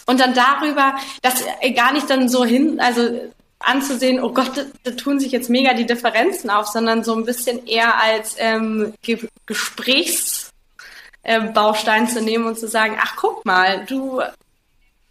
und 0.07 0.21
dann 0.21 0.35
darüber, 0.35 0.95
das 1.23 1.45
gar 1.75 1.93
nicht 1.93 2.09
dann 2.09 2.29
so 2.29 2.45
hin, 2.45 2.79
also 2.81 3.31
anzusehen, 3.61 4.23
oh 4.23 4.33
Gott, 4.33 4.67
da 4.83 4.91
tun 4.93 5.21
sich 5.21 5.33
jetzt 5.33 5.51
mega 5.51 5.75
die 5.75 5.87
Differenzen 5.87 6.51
auf, 6.51 6.67
sondern 6.67 7.05
so 7.05 7.15
ein 7.15 7.25
bisschen 7.25 7.67
eher 7.67 8.01
als 8.01 8.35
ähm, 8.39 8.95
Ge 9.03 9.19
Gesprächsbaustein 9.47 12.05
äh, 12.05 12.09
zu 12.09 12.23
nehmen 12.23 12.47
und 12.47 12.59
zu 12.59 12.69
sagen, 12.69 12.97
ach 13.01 13.17
guck 13.17 13.45
mal, 13.45 13.85
du 13.87 14.23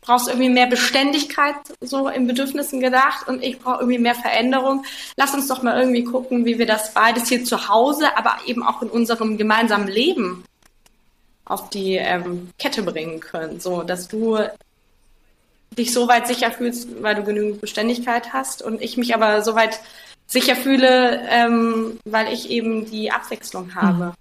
brauchst 0.01 0.27
irgendwie 0.27 0.49
mehr 0.49 0.65
Beständigkeit 0.65 1.55
so 1.81 2.07
in 2.07 2.25
Bedürfnissen 2.25 2.79
gedacht 2.79 3.27
und 3.27 3.43
ich 3.43 3.59
brauche 3.59 3.81
irgendwie 3.81 3.99
mehr 3.99 4.15
Veränderung. 4.15 4.83
Lass 5.15 5.35
uns 5.35 5.47
doch 5.47 5.61
mal 5.61 5.79
irgendwie 5.79 6.03
gucken, 6.03 6.45
wie 6.45 6.57
wir 6.57 6.65
das 6.65 6.93
beides 6.93 7.29
hier 7.29 7.45
zu 7.45 7.69
Hause, 7.69 8.17
aber 8.17 8.37
eben 8.47 8.63
auch 8.63 8.81
in 8.81 8.89
unserem 8.89 9.37
gemeinsamen 9.37 9.87
Leben 9.87 10.43
auf 11.45 11.69
die 11.69 11.95
ähm, 11.95 12.49
Kette 12.57 12.81
bringen 12.81 13.19
können, 13.19 13.59
so 13.59 13.83
dass 13.83 14.07
du 14.07 14.39
dich 15.77 15.93
so 15.93 16.07
weit 16.07 16.27
sicher 16.27 16.51
fühlst, 16.51 17.01
weil 17.01 17.15
du 17.15 17.23
genügend 17.23 17.61
Beständigkeit 17.61 18.33
hast 18.33 18.61
und 18.61 18.81
ich 18.81 18.97
mich 18.97 19.13
aber 19.13 19.43
so 19.43 19.55
weit 19.55 19.79
sicher 20.27 20.55
fühle, 20.55 21.21
ähm, 21.29 21.99
weil 22.05 22.31
ich 22.33 22.49
eben 22.49 22.85
die 22.85 23.11
Abwechslung 23.11 23.75
habe, 23.75 24.05
mhm. 24.05 24.13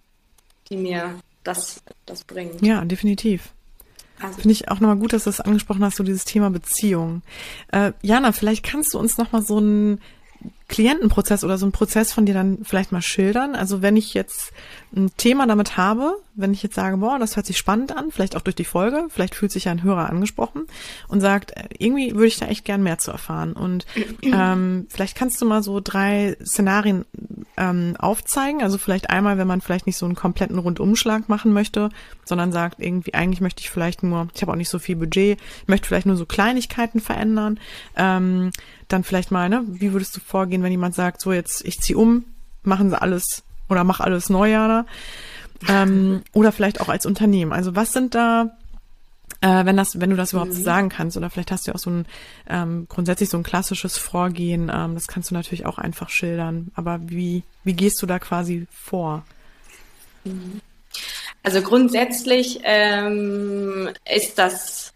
die 0.71 0.77
mir 0.77 1.15
das, 1.45 1.83
das 2.07 2.25
bringt. 2.25 2.63
Ja, 2.63 2.85
definitiv. 2.85 3.51
Also. 4.21 4.41
Finde 4.41 4.53
ich 4.53 4.69
auch 4.69 4.81
nochmal 4.81 4.97
gut, 4.97 5.13
dass 5.13 5.25
du 5.25 5.31
das 5.31 5.41
angesprochen 5.41 5.85
hast, 5.85 5.97
so 5.97 6.03
dieses 6.03 6.25
Thema 6.25 6.51
Beziehung. 6.51 7.23
Äh, 7.73 7.93
Jana, 8.03 8.33
vielleicht 8.33 8.65
kannst 8.65 8.95
du 8.95 8.99
uns 8.99 9.17
nochmal 9.17 9.43
so 9.43 9.61
ein 9.61 10.01
Klientenprozess 10.69 11.45
oder 11.45 11.57
so 11.57 11.67
ein 11.67 11.73
Prozess 11.73 12.13
von 12.13 12.27
dir 12.27 12.35
dann 12.35 12.59
vielleicht 12.63 12.93
mal 12.93 13.01
schildern? 13.01 13.55
Also 13.55 13.81
wenn 13.81 13.97
ich 13.97 14.13
jetzt 14.13 14.53
ein 14.95 15.11
Thema 15.17 15.47
damit 15.47 15.77
habe, 15.77 16.17
wenn 16.35 16.53
ich 16.53 16.63
jetzt 16.63 16.75
sage, 16.75 16.99
boah, 16.99 17.19
das 17.19 17.37
hört 17.37 17.47
sich 17.47 17.59
spannend 17.59 17.97
an, 17.97 18.11
vielleicht 18.11 18.37
auch 18.37 18.43
durch 18.43 18.55
die 18.55 18.65
Folge, 18.65 19.07
vielleicht 19.09 19.35
fühlt 19.35 19.51
sich 19.51 19.69
ein 19.69 19.83
Hörer 19.83 20.09
angesprochen 20.09 20.67
und 21.09 21.21
sagt, 21.21 21.57
äh, 21.57 21.65
irgendwie 21.79 22.15
würde 22.15 22.27
ich 22.27 22.39
da 22.39 22.47
echt 22.47 22.65
gern 22.65 22.83
mehr 22.83 22.99
zu 22.99 23.11
erfahren. 23.11 23.55
Und 23.55 23.87
ähm, 24.23 24.87
vielleicht 24.91 25.17
kannst 25.17 25.41
du 25.41 25.47
mal 25.47 25.63
so 25.63 25.81
drei 25.83 26.37
Szenarien 26.45 27.05
ähm, 27.57 27.97
aufzeigen. 27.99 28.63
Also 28.63 28.79
vielleicht 28.79 29.11
einmal, 29.11 29.39
wenn 29.39 29.49
man 29.49 29.61
vielleicht 29.61 29.87
nicht 29.87 29.97
so 29.97 30.07
einen 30.07 30.15
kompletten 30.15 30.59
Rundumschlag 30.59 31.29
machen 31.29 31.53
möchte, 31.53 31.89
sondern 32.25 32.53
sagt, 32.53 32.81
irgendwie, 32.81 33.15
eigentlich 33.15 33.41
möchte 33.41 33.63
ich 33.63 33.71
vielleicht 33.71 34.03
nur, 34.03 34.29
ich 34.35 34.43
habe 34.43 34.53
auch 34.53 34.57
nicht 34.57 34.71
so 34.71 34.79
viel 34.79 34.97
Budget, 34.97 35.39
möchte 35.67 35.89
vielleicht 35.89 36.07
nur 36.07 36.17
so 36.17 36.27
Kleinigkeiten 36.27 37.01
verändern. 37.01 37.59
Ähm, 37.97 38.53
dann 38.89 39.05
vielleicht 39.05 39.31
mal, 39.31 39.49
ne, 39.49 39.65
wie 39.67 39.93
würdest 39.93 40.17
du 40.17 40.21
vorgehen, 40.21 40.63
wenn 40.63 40.71
jemand 40.71 40.95
sagt, 40.95 41.21
so 41.21 41.33
jetzt, 41.33 41.65
ich 41.65 41.81
zieh 41.81 41.95
um, 41.95 42.25
machen 42.63 42.91
sie 42.91 43.01
alles 43.01 43.43
oder 43.69 43.85
mach 43.85 44.01
alles 44.01 44.31
neu, 44.31 44.51
Jana. 44.51 44.87
Ähm, 45.69 46.23
oder 46.33 46.53
vielleicht 46.53 46.81
auch 46.81 46.89
als 46.89 47.07
Unternehmen. 47.07 47.53
Also 47.53 47.77
was 47.77 47.93
sind 47.93 48.15
da, 48.15 48.57
äh, 49.41 49.65
wenn 49.65 49.77
das, 49.77 50.01
wenn 50.01 50.11
du 50.11 50.17
das 50.17 50.33
überhaupt 50.33 50.55
mhm. 50.55 50.63
sagen 50.63 50.89
kannst, 50.89 51.17
oder 51.17 51.31
vielleicht 51.31 51.51
hast 51.51 51.67
du 51.67 51.71
ja 51.71 51.75
auch 51.75 51.81
so 51.81 51.91
ein 51.91 52.07
ähm, 52.49 52.87
grundsätzlich 52.89 53.29
so 53.29 53.37
ein 53.37 53.43
klassisches 53.43 53.99
Vorgehen, 53.99 54.71
ähm, 54.75 54.95
das 54.95 55.07
kannst 55.07 55.31
du 55.31 55.35
natürlich 55.35 55.67
auch 55.67 55.79
einfach 55.79 56.09
schildern. 56.09 56.71
Aber 56.75 57.01
wie, 57.03 57.43
wie 57.65 57.75
gehst 57.75 58.01
du 58.01 58.07
da 58.07 58.19
quasi 58.19 58.67
vor? 58.73 59.25
Mhm. 60.25 60.61
Also 61.43 61.63
grundsätzlich 61.63 62.61
ähm, 62.65 63.91
ist 64.11 64.39
das 64.39 64.93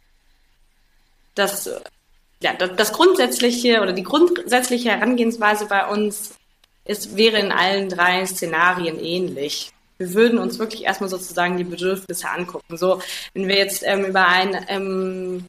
das 1.34 1.70
ja, 2.43 2.55
das, 2.55 2.93
grundsätzliche 2.93 3.80
oder 3.80 3.93
die 3.93 4.03
grundsätzliche 4.03 4.90
Herangehensweise 4.90 5.66
bei 5.66 5.86
uns 5.86 6.34
ist, 6.84 7.16
wäre 7.16 7.38
in 7.38 7.53
allen 7.53 7.88
drei 7.88 8.26
Szenarien 8.26 8.99
ähnlich. 8.99 9.70
Wir 9.99 10.14
würden 10.14 10.38
uns 10.38 10.59
wirklich 10.59 10.84
erstmal 10.84 11.11
sozusagen 11.11 11.57
die 11.57 11.64
Bedürfnisse 11.64 12.28
angucken. 12.28 12.76
So, 12.76 13.01
wenn 13.34 13.47
wir 13.47 13.57
jetzt 13.57 13.84
ähm, 13.86 14.05
über 14.05 14.26
ein 14.26 14.64
ähm, 14.68 15.45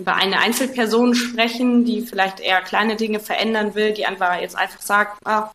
über 0.00 0.14
eine 0.14 0.38
Einzelperson 0.38 1.16
sprechen, 1.16 1.84
die 1.84 2.02
vielleicht 2.02 2.38
eher 2.38 2.60
kleine 2.60 2.94
Dinge 2.94 3.18
verändern 3.18 3.74
will, 3.74 3.92
die 3.92 4.06
einfach 4.06 4.40
jetzt 4.40 4.56
einfach 4.56 4.80
sagt, 4.80 5.26
ah, 5.26 5.50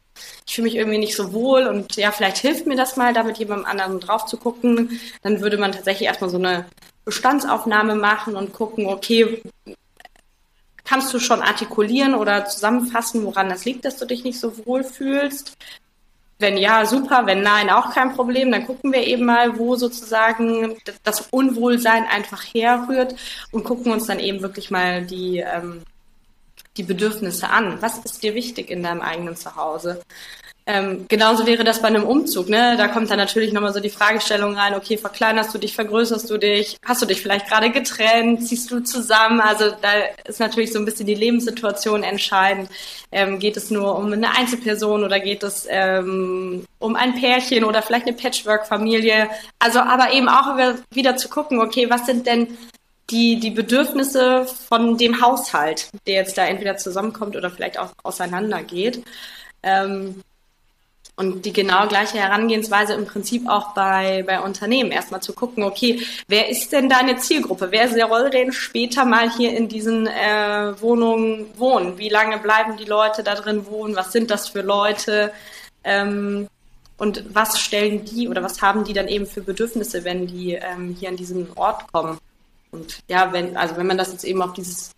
ich 0.46 0.56
fühle 0.56 0.66
mich 0.66 0.76
irgendwie 0.76 0.98
nicht 0.98 1.16
so 1.16 1.32
wohl 1.32 1.66
und 1.66 1.96
ja, 1.96 2.12
vielleicht 2.12 2.38
hilft 2.38 2.68
mir 2.68 2.76
das 2.76 2.98
mal, 2.98 3.14
da 3.14 3.24
mit 3.24 3.38
jemandem 3.38 3.66
anderen 3.66 4.02
drauf 4.02 4.26
zu 4.26 4.36
gucken, 4.36 5.00
dann 5.22 5.40
würde 5.40 5.58
man 5.58 5.72
tatsächlich 5.72 6.08
erstmal 6.08 6.30
so 6.30 6.38
eine 6.38 6.66
Bestandsaufnahme 7.06 7.96
machen 7.96 8.36
und 8.36 8.52
gucken, 8.52 8.88
okay, 8.88 9.42
Kannst 10.86 11.14
du 11.14 11.20
schon 11.20 11.42
artikulieren 11.42 12.14
oder 12.14 12.46
zusammenfassen, 12.46 13.24
woran 13.24 13.50
das 13.50 13.66
liegt, 13.66 13.86
dass 13.86 13.98
du 13.98 14.06
dich 14.06 14.24
nicht 14.24 14.40
so 14.40 14.66
wohl 14.66 14.84
fühlst? 14.84 15.58
Wenn 16.40 16.58
ja, 16.58 16.86
super. 16.86 17.26
Wenn 17.26 17.42
nein, 17.42 17.70
auch 17.70 17.94
kein 17.94 18.14
Problem. 18.14 18.52
Dann 18.52 18.66
gucken 18.66 18.92
wir 18.92 19.08
eben 19.08 19.26
mal, 19.26 19.58
wo 19.58 19.76
sozusagen 19.76 20.76
das 21.04 21.22
Unwohlsein 21.32 22.06
einfach 22.06 22.44
herrührt 22.44 23.16
und 23.52 23.64
gucken 23.64 23.92
uns 23.92 24.08
dann 24.08 24.20
eben 24.20 24.42
wirklich 24.42 24.70
mal 24.70 25.06
die, 25.06 25.38
ähm, 25.38 25.84
die 26.76 26.84
Bedürfnisse 26.84 27.50
an. 27.50 27.82
Was 27.82 28.00
ist 28.00 28.24
dir 28.24 28.36
wichtig 28.36 28.70
in 28.70 28.84
deinem 28.84 29.02
eigenen 29.02 29.38
Zuhause? 29.38 30.02
Ähm, 30.66 31.06
genauso 31.10 31.46
wäre 31.46 31.66
das 31.66 31.82
bei 31.82 31.90
einem 31.90 32.04
Umzug. 32.04 32.48
Ne? 32.48 32.76
Da 32.78 32.88
kommt 32.88 33.12
dann 33.12 33.18
natürlich 33.18 33.52
nochmal 33.52 33.74
so 33.74 33.82
die 33.82 33.90
Fragestellung 33.90 34.56
rein, 34.56 34.76
okay, 34.76 34.98
verkleinerst 34.98 35.54
du 35.54 35.58
dich, 35.58 35.76
vergrößerst 35.76 36.30
du 36.30 36.38
dich, 36.38 36.78
hast 36.86 37.02
du 37.02 37.06
dich 37.06 37.22
vielleicht 37.22 37.50
gerade 37.50 37.70
getrennt, 37.70 38.48
ziehst 38.48 38.72
du 38.72 38.80
zusammen? 38.80 39.42
Also 39.42 39.72
da 39.82 39.90
ist 40.26 40.40
natürlich 40.40 40.72
so 40.72 40.80
ein 40.80 40.86
bisschen 40.86 41.06
die 41.06 41.16
Lebenssituation 41.16 42.04
entscheidend. 42.04 42.70
Ähm, 43.12 43.40
geht 43.40 43.58
es 43.58 43.72
nur 43.72 43.98
um 43.98 44.14
eine 44.14 44.38
Einzelperson 44.38 45.04
oder 45.04 45.20
geht 45.20 45.44
es 45.44 45.68
ähm, 45.70 46.64
um 46.80 46.96
ein 46.96 47.16
Pärchen 47.16 47.66
oder 47.66 47.82
vielleicht 47.82 48.08
eine 48.08 48.16
Patchwork-Familie? 48.16 49.30
Also 49.60 49.80
aber 49.80 50.14
eben 50.14 50.30
auch 50.30 50.58
wieder 50.92 51.18
zu 51.18 51.28
gucken, 51.28 51.60
okay, 51.60 51.90
was 51.90 52.06
sind 52.06 52.26
denn 52.26 52.58
die, 53.10 53.38
die 53.40 53.52
Bedürfnisse 53.52 54.46
von 54.46 54.98
dem 54.98 55.22
Haushalt, 55.22 55.90
der 56.08 56.16
jetzt 56.16 56.38
da 56.38 56.46
entweder 56.46 56.78
zusammenkommt 56.78 57.36
oder 57.36 57.52
vielleicht 57.52 57.78
auch 57.78 57.92
auseinandergeht. 58.02 59.04
Ähm, 59.62 60.24
und 61.16 61.46
die 61.46 61.54
genau 61.54 61.88
gleiche 61.88 62.18
Herangehensweise 62.18 62.94
im 62.94 63.06
Prinzip 63.06 63.48
auch 63.48 63.74
bei, 63.74 64.24
bei 64.26 64.42
Unternehmen. 64.42 64.92
Erstmal 64.92 65.22
zu 65.22 65.34
gucken, 65.34 65.64
okay, 65.64 66.02
wer 66.28 66.50
ist 66.50 66.72
denn 66.72 66.90
deine 66.90 67.18
Zielgruppe? 67.18 67.68
Wer 67.70 67.88
soll 67.88 68.32
denn 68.32 68.52
später 68.52 69.06
mal 69.06 69.30
hier 69.32 69.56
in 69.56 69.68
diesen 69.68 70.08
äh, 70.08 70.74
Wohnungen 70.82 71.48
wohnen? 71.58 72.00
Wie 72.00 72.10
lange 72.10 72.40
bleiben 72.40 72.78
die 72.78 72.86
Leute 72.86 73.22
da 73.22 73.36
drin 73.36 73.68
wohnen? 73.68 73.96
Was 73.96 74.12
sind 74.12 74.32
das 74.32 74.50
für 74.50 74.62
Leute? 74.62 75.32
Ähm, 75.84 76.48
und 76.98 77.24
was 77.36 77.60
stellen 77.60 78.06
die 78.06 78.28
oder 78.28 78.42
was 78.42 78.62
haben 78.62 78.84
die 78.84 78.94
dann 78.94 79.08
eben 79.08 79.28
für 79.28 79.42
Bedürfnisse, 79.42 80.04
wenn 80.04 80.26
die 80.26 80.54
ähm, 80.54 80.96
hier 81.00 81.10
an 81.10 81.18
diesen 81.18 81.48
Ort 81.56 81.92
kommen? 81.92 82.18
Und 82.72 83.00
ja, 83.08 83.32
wenn, 83.32 83.56
also 83.56 83.78
wenn 83.78 83.86
man 83.86 83.98
das 84.00 84.12
jetzt 84.12 84.24
eben 84.24 84.42
auf 84.42 84.54
dieses 84.54 84.94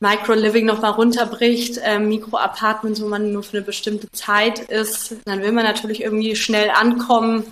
Micro-Living 0.00 0.66
nochmal 0.66 0.92
runterbricht, 0.92 1.80
ähm, 1.82 2.08
Mikro-Apartments, 2.08 3.00
wo 3.00 3.08
man 3.08 3.32
nur 3.32 3.42
für 3.42 3.56
eine 3.56 3.66
bestimmte 3.66 4.10
Zeit 4.12 4.58
ist, 4.58 5.16
dann 5.24 5.40
will 5.40 5.52
man 5.52 5.64
natürlich 5.64 6.02
irgendwie 6.02 6.36
schnell 6.36 6.70
ankommen 6.70 7.44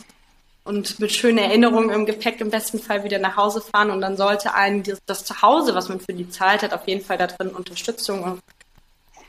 und 0.65 0.99
mit 0.99 1.13
schönen 1.13 1.39
Erinnerungen 1.39 1.91
im 1.91 2.07
Gepäck 2.07 2.41
im 2.41 2.51
besten 2.51 2.79
Fall 2.79 3.05
wieder 3.05 3.19
nach 3.19 3.37
Hause 3.37 3.61
fahren. 3.61 3.91
Und 3.91 4.01
dann 4.01 4.17
sollte 4.17 4.55
einen 4.55 4.83
das, 4.83 4.99
das 5.07 5.25
Zuhause, 5.25 5.75
was 5.75 5.89
man 5.89 6.01
für 6.01 6.15
die 6.15 6.29
Zeit 6.29 6.63
hat, 6.63 6.73
auf 6.73 6.87
jeden 6.87 7.05
Fall 7.05 7.19
da 7.19 7.27
drin 7.27 7.49
Unterstützung 7.49 8.41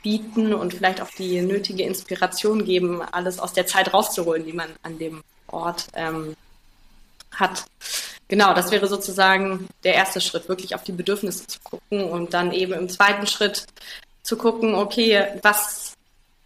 bieten 0.02 0.54
und 0.54 0.74
vielleicht 0.74 1.00
auch 1.00 1.10
die 1.10 1.40
nötige 1.42 1.82
Inspiration 1.82 2.64
geben, 2.64 3.02
alles 3.12 3.38
aus 3.38 3.52
der 3.52 3.66
Zeit 3.66 3.92
rauszuholen, 3.92 4.44
die 4.44 4.52
man 4.52 4.68
an 4.82 4.98
dem 4.98 5.22
Ort 5.48 5.88
ähm, 5.94 6.36
hat. 7.32 7.64
Genau, 8.28 8.54
das 8.54 8.72
wäre 8.72 8.88
sozusagen 8.88 9.68
der 9.84 9.94
erste 9.94 10.20
Schritt, 10.20 10.48
wirklich 10.48 10.74
auf 10.74 10.82
die 10.82 10.92
Bedürfnisse 10.92 11.46
zu 11.46 11.60
gucken 11.60 12.04
und 12.04 12.34
dann 12.34 12.52
eben 12.52 12.72
im 12.72 12.88
zweiten 12.88 13.26
Schritt 13.26 13.66
zu 14.22 14.36
gucken, 14.36 14.74
okay, 14.74 15.24
was, 15.42 15.94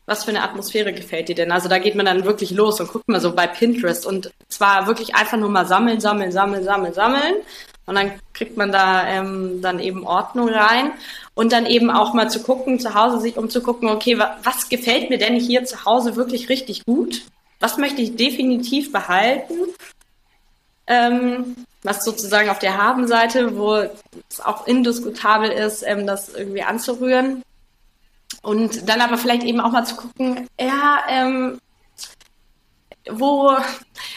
was 0.05 0.25
für 0.25 0.31
eine 0.31 0.43
Atmosphäre 0.43 0.93
gefällt 0.93 1.29
dir 1.29 1.35
denn? 1.35 1.53
Also 1.53 1.71
da 1.71 1.79
geht 1.79 1.95
man 1.95 2.05
dann 2.05 2.25
wirklich 2.25 2.51
los 2.51 2.81
und 2.81 2.93
guckt 2.93 3.09
mal 3.09 3.21
so 3.21 3.35
bei 3.35 3.47
Pinterest 3.47 4.05
und 4.05 4.31
zwar 4.49 4.87
wirklich 4.87 5.15
einfach 5.15 5.39
nur 5.39 5.49
mal 5.49 5.67
sammeln, 5.67 6.01
sammeln, 6.01 6.33
sammeln, 6.33 6.65
sammeln, 6.65 6.93
sammeln 6.93 7.37
und 7.87 7.95
dann 7.95 8.13
kriegt 8.35 8.59
man 8.59 8.71
da 8.71 9.07
ähm, 9.09 9.63
dann 9.63 9.81
eben 9.81 10.07
Ordnung 10.07 10.51
rein 10.51 10.93
und 11.35 11.53
dann 11.53 11.65
eben 11.65 11.91
auch 11.91 12.13
mal 12.13 12.31
zu 12.31 12.43
gucken, 12.43 12.79
zu 12.79 12.95
Hause 12.95 13.21
sich 13.21 13.39
um 13.39 13.49
zu 13.49 13.63
gucken, 13.63 13.89
okay, 13.89 14.19
wa 14.19 14.37
was 14.43 14.69
gefällt 14.69 15.09
mir 15.09 15.19
denn 15.19 15.35
hier 15.35 15.65
zu 15.65 15.87
Hause 15.87 16.15
wirklich 16.15 16.51
richtig 16.51 16.85
gut? 16.85 17.23
Was 17.59 17.79
möchte 17.79 18.03
ich 18.03 18.17
definitiv 18.17 18.93
behalten? 18.93 19.55
Ähm, 20.87 21.57
was 21.83 22.05
sozusagen 22.05 22.51
auf 22.51 22.59
der 22.59 22.77
Habenseite, 22.77 23.57
wo 23.57 23.75
es 24.29 24.41
auch 24.43 24.67
indiskutabel 24.67 25.51
ist, 25.51 25.83
ähm, 25.87 26.07
das 26.07 26.29
irgendwie 26.35 26.63
anzurühren. 26.63 27.43
Und 28.43 28.89
dann 28.89 29.01
aber 29.01 29.19
vielleicht 29.19 29.43
eben 29.43 29.61
auch 29.61 29.73
mal 29.73 29.85
zu 29.85 29.97
gucken, 29.97 30.49
ja, 30.59 31.01
ähm, 31.09 31.59
wo, 33.09 33.57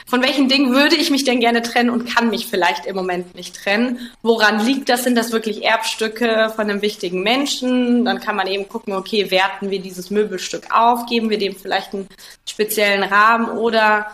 von 0.05 0.21
welchen 0.21 0.49
Dingen 0.49 0.73
würde 0.73 0.95
ich 0.95 1.09
mich 1.09 1.23
denn 1.23 1.39
gerne 1.39 1.61
trennen 1.61 1.89
und 1.89 2.05
kann 2.05 2.29
mich 2.29 2.47
vielleicht 2.47 2.85
im 2.85 2.95
Moment 2.95 3.33
nicht 3.35 3.55
trennen? 3.55 4.11
Woran 4.21 4.63
liegt 4.65 4.89
das? 4.89 5.03
Sind 5.03 5.15
das 5.15 5.31
wirklich 5.31 5.63
Erbstücke 5.63 6.51
von 6.55 6.69
einem 6.69 6.81
wichtigen 6.81 7.23
Menschen? 7.23 8.05
Dann 8.05 8.19
kann 8.19 8.35
man 8.35 8.47
eben 8.47 8.67
gucken, 8.67 8.93
okay, 8.93 9.31
werten 9.31 9.69
wir 9.69 9.81
dieses 9.81 10.09
Möbelstück 10.09 10.67
auf? 10.71 11.05
Geben 11.05 11.29
wir 11.29 11.37
dem 11.37 11.55
vielleicht 11.55 11.93
einen 11.93 12.07
speziellen 12.47 13.03
Rahmen 13.03 13.49
oder 13.57 14.07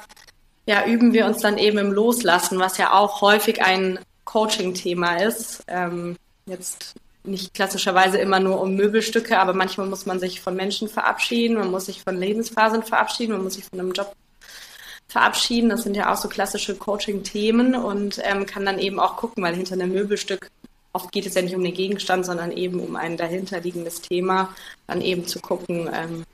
ja, 0.70 0.86
üben 0.86 1.13
wir 1.13 1.26
uns 1.26 1.39
dann 1.39 1.57
eben 1.57 1.80
im 1.80 1.91
Loslassen, 1.91 2.59
was 2.59 2.78
ja 2.78 2.93
auch 2.93 3.22
häufig 3.22 3.63
ein 3.63 3.97
Coaching-Thema 4.26 5.15
ist. 5.15 5.63
Ähm, 5.67 6.15
jetzt 6.45 6.93
nicht 7.24 7.55
klassischerweise 7.55 8.20
immer 8.20 8.39
nur 8.39 8.61
um 8.61 8.76
Möbelstücke, 8.76 9.39
aber 9.39 9.53
manchmal 9.53 9.88
muss 9.88 10.05
man 10.05 10.20
sich 10.20 10.41
von 10.41 10.55
Menschen 10.55 10.88
verabschieden, 10.88 11.57
man 11.57 11.72
muss 11.72 11.88
sich 11.88 12.03
von 12.03 12.20
Lebensphasen 12.20 12.84
verabschieden, 12.84 13.32
man 13.32 13.43
muss 13.43 13.55
sich 13.55 13.65
von 13.65 13.80
einem 13.80 13.93
Job 13.93 14.13
verabschieden. 15.07 15.70
Das 15.70 15.82
sind 15.82 15.97
ja 15.97 16.13
auch 16.13 16.17
so 16.17 16.30
klassische 16.30 16.76
Coaching-Themen 16.76 17.74
und 17.74 18.22
ähm, 18.24 18.45
kann 18.45 18.63
dann 18.63 18.78
eben 18.78 18.99
auch 18.99 19.17
gucken, 19.17 19.43
weil 19.43 19.55
hinter 19.55 19.74
einem 19.74 19.91
Möbelstück 19.91 20.51
oft 20.93 21.11
geht 21.11 21.26
es 21.26 21.34
ja 21.34 21.41
nicht 21.41 21.55
um 21.55 21.63
den 21.63 21.74
Gegenstand, 21.74 22.28
sondern 22.28 22.51
eben 22.51 22.80
um 22.80 22.95
ein 22.95 23.17
dahinterliegendes 23.17 24.01
Thema, 24.01 24.53
dann 24.86 25.01
eben 25.01 25.26
zu 25.26 25.39
gucken, 25.39 25.89
ähm, 25.91 26.26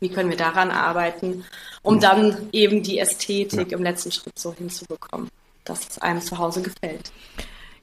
wie 0.00 0.08
können 0.08 0.30
wir 0.30 0.36
daran 0.36 0.70
arbeiten, 0.70 1.44
um 1.82 2.00
dann 2.00 2.48
eben 2.52 2.82
die 2.82 2.98
Ästhetik 2.98 3.70
ja. 3.70 3.78
im 3.78 3.82
letzten 3.82 4.12
Schritt 4.12 4.38
so 4.38 4.52
hinzubekommen, 4.54 5.28
dass 5.64 5.88
es 5.88 5.98
einem 5.98 6.20
zu 6.20 6.38
Hause 6.38 6.62
gefällt. 6.62 7.12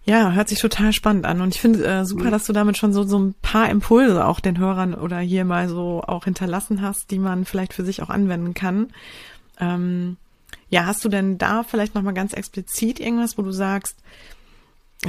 Ja, 0.04 0.32
hört 0.32 0.50
sich 0.50 0.60
total 0.60 0.94
spannend 0.94 1.26
an. 1.26 1.42
Und 1.42 1.54
ich 1.54 1.62
finde 1.62 1.86
äh, 1.86 2.06
super, 2.06 2.26
mhm. 2.26 2.32
dass 2.32 2.46
du 2.46 2.54
damit 2.54 2.78
schon 2.78 2.92
so, 2.92 3.04
so 3.04 3.20
ein 3.20 3.36
paar 3.42 3.70
Impulse 3.70 4.26
auch 4.26 4.40
den 4.40 4.58
Hörern 4.58 4.96
oder 4.96 5.20
hier 5.20 5.46
mal 5.46 5.70
so 5.70 6.04
auch 6.06 6.24
hinterlassen 6.24 6.82
hast, 6.82 7.12
die 7.12 7.20
man 7.20 7.46
vielleicht 7.46 7.74
für 7.74 7.86
sich 7.86 8.02
auch 8.02 8.10
anwenden 8.10 8.54
kann. 8.56 8.88
Ähm, 9.60 10.18
ja, 10.70 10.86
hast 10.86 11.06
du 11.06 11.10
denn 11.10 11.38
da 11.38 11.64
vielleicht 11.64 11.94
nochmal 11.94 12.14
ganz 12.14 12.34
explizit 12.34 13.00
irgendwas, 13.00 13.38
wo 13.38 13.44
du 13.44 13.52
sagst, 13.52 13.98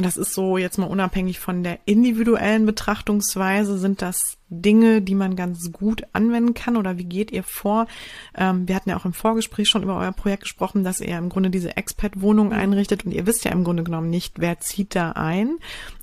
das 0.01 0.16
ist 0.16 0.32
so 0.32 0.57
jetzt 0.57 0.78
mal 0.78 0.86
unabhängig 0.86 1.38
von 1.38 1.62
der 1.62 1.78
individuellen 1.84 2.64
Betrachtungsweise, 2.64 3.76
sind 3.76 4.01
das 4.01 4.38
Dinge, 4.49 5.03
die 5.03 5.14
man 5.14 5.36
ganz 5.36 5.70
gut 5.70 6.05
anwenden 6.14 6.55
kann 6.55 6.78
oder 6.78 6.97
wie 6.97 7.05
geht 7.05 7.30
ihr 7.30 7.43
vor? 7.43 7.86
Ähm, 8.34 8.66
wir 8.66 8.74
hatten 8.74 8.88
ja 8.88 8.97
auch 8.97 9.05
im 9.05 9.12
Vorgespräch 9.12 9.68
schon 9.68 9.82
über 9.82 9.99
euer 9.99 10.12
Projekt 10.12 10.45
gesprochen, 10.45 10.82
dass 10.82 11.01
ihr 11.01 11.18
im 11.18 11.28
Grunde 11.28 11.51
diese 11.51 11.76
Expat-Wohnung 11.76 12.49
mhm. 12.49 12.53
einrichtet 12.55 13.05
und 13.05 13.12
ihr 13.12 13.26
wisst 13.26 13.45
ja 13.45 13.51
im 13.51 13.64
Grunde 13.64 13.84
genommen 13.84 14.09
nicht, 14.09 14.40
wer 14.40 14.61
zieht 14.61 14.95
da 14.95 15.12
ein. 15.12 15.59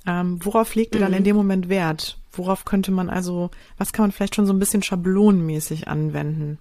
Ähm, 0.06 0.38
worauf 0.44 0.76
legt 0.76 0.94
ihr 0.94 1.00
dann 1.00 1.12
in 1.12 1.20
mhm. 1.20 1.24
dem 1.24 1.36
Moment 1.36 1.68
Wert? 1.68 2.18
Worauf 2.30 2.64
könnte 2.64 2.92
man 2.92 3.10
also, 3.10 3.50
was 3.76 3.92
kann 3.92 4.04
man 4.04 4.12
vielleicht 4.12 4.36
schon 4.36 4.46
so 4.46 4.52
ein 4.52 4.60
bisschen 4.60 4.84
schablonenmäßig 4.84 5.88
anwenden? 5.88 6.58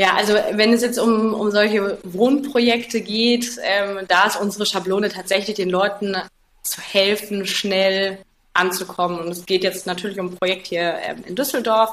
Ja, 0.00 0.14
also 0.14 0.32
wenn 0.52 0.72
es 0.72 0.80
jetzt 0.80 0.98
um, 0.98 1.34
um 1.34 1.50
solche 1.50 1.98
Wohnprojekte 2.04 3.02
geht, 3.02 3.58
ähm, 3.62 4.06
da 4.08 4.28
ist 4.28 4.40
unsere 4.40 4.64
Schablone 4.64 5.10
tatsächlich 5.10 5.56
den 5.56 5.68
Leuten 5.68 6.16
zu 6.62 6.80
helfen, 6.80 7.44
schnell 7.44 8.16
anzukommen. 8.54 9.20
Und 9.20 9.28
es 9.28 9.44
geht 9.44 9.62
jetzt 9.62 9.86
natürlich 9.86 10.18
um 10.18 10.28
ein 10.28 10.36
Projekt 10.36 10.68
hier 10.68 10.94
ähm, 11.02 11.22
in 11.26 11.36
Düsseldorf. 11.36 11.90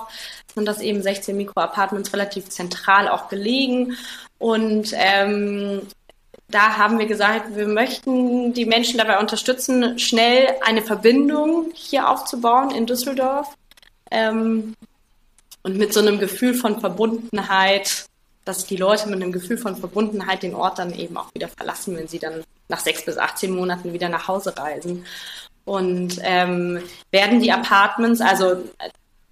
Sind 0.56 0.66
das 0.66 0.80
eben 0.80 1.02
16 1.02 1.36
Mikroapartments 1.36 2.14
relativ 2.14 2.48
zentral 2.48 3.10
auch 3.10 3.28
gelegen. 3.28 3.98
Und 4.38 4.94
ähm, 4.94 5.82
da 6.48 6.78
haben 6.78 7.00
wir 7.00 7.08
gesagt, 7.08 7.58
wir 7.58 7.68
möchten 7.68 8.54
die 8.54 8.66
Menschen 8.66 9.00
dabei 9.00 9.20
unterstützen, 9.20 10.00
schnell 10.00 10.56
eine 10.66 10.82
Verbindung 10.82 11.72
hier 11.74 12.10
aufzubauen 12.10 12.72
in 12.72 12.86
Düsseldorf. 12.86 13.54
Ähm, 14.12 14.76
und 15.68 15.78
mit 15.78 15.94
so 15.94 16.00
einem 16.00 16.18
Gefühl 16.18 16.54
von 16.54 16.80
Verbundenheit, 16.80 18.06
dass 18.46 18.66
die 18.66 18.78
Leute 18.78 19.10
mit 19.10 19.22
einem 19.22 19.34
Gefühl 19.34 19.58
von 19.58 19.76
Verbundenheit 19.76 20.42
den 20.42 20.56
Ort 20.56 20.80
dann 20.80 20.94
eben 20.94 21.18
auch 21.18 21.34
wieder 21.34 21.50
verlassen, 21.50 21.98
wenn 21.98 22.08
sie 22.08 22.20
dann 22.20 22.42
nach 22.70 22.80
sechs 22.80 23.04
bis 23.04 23.18
18 23.18 23.54
Monaten 23.54 23.92
wieder 23.92 24.08
nach 24.08 24.30
Hause 24.30 24.58
reisen. 24.58 25.06
Und 25.66 26.20
ähm, 26.24 26.82
werden 27.12 27.42
die 27.42 27.52
Apartments, 27.52 28.22
also 28.22 28.64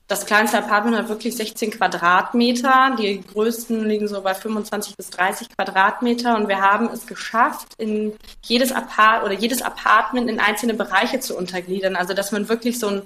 das 0.09 0.25
kleinste 0.25 0.57
Apartment 0.57 0.97
hat 0.97 1.07
wirklich 1.07 1.37
16 1.37 1.71
Quadratmeter, 1.71 2.97
die 2.99 3.21
größten 3.21 3.87
liegen 3.87 4.09
so 4.09 4.21
bei 4.21 4.33
25 4.33 4.97
bis 4.97 5.11
30 5.11 5.47
Quadratmeter 5.55 6.35
und 6.35 6.49
wir 6.49 6.59
haben 6.59 6.89
es 6.89 7.07
geschafft, 7.07 7.69
in 7.77 8.11
jedes 8.43 8.73
Apart 8.73 9.23
oder 9.23 9.33
jedes 9.33 9.61
Apartment 9.61 10.29
in 10.29 10.41
einzelne 10.41 10.73
Bereiche 10.73 11.21
zu 11.21 11.37
untergliedern. 11.37 11.95
Also 11.95 12.13
dass 12.13 12.33
man 12.33 12.49
wirklich 12.49 12.77
so 12.77 12.89
ein 12.89 13.03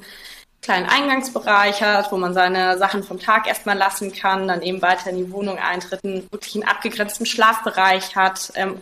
kleinen 0.62 0.88
Eingangsbereich 0.88 1.82
hat, 1.82 2.12
wo 2.12 2.18
man 2.18 2.34
seine 2.34 2.78
Sachen 2.78 3.03
vom 3.03 3.20
Tag 3.20 3.47
erstmal 3.47 3.78
lassen 3.78 4.12
kann, 4.12 4.47
dann 4.47 4.62
eben 4.62 4.82
weiter 4.82 5.10
in 5.10 5.18
die 5.18 5.32
Wohnung 5.32 5.57
eintritt, 5.57 6.03
wirklich 6.03 6.55
einen 6.55 6.68
abgegrenzten 6.68 7.26
Schlafbereich 7.26 8.16
hat. 8.16 8.51
Ähm, 8.55 8.80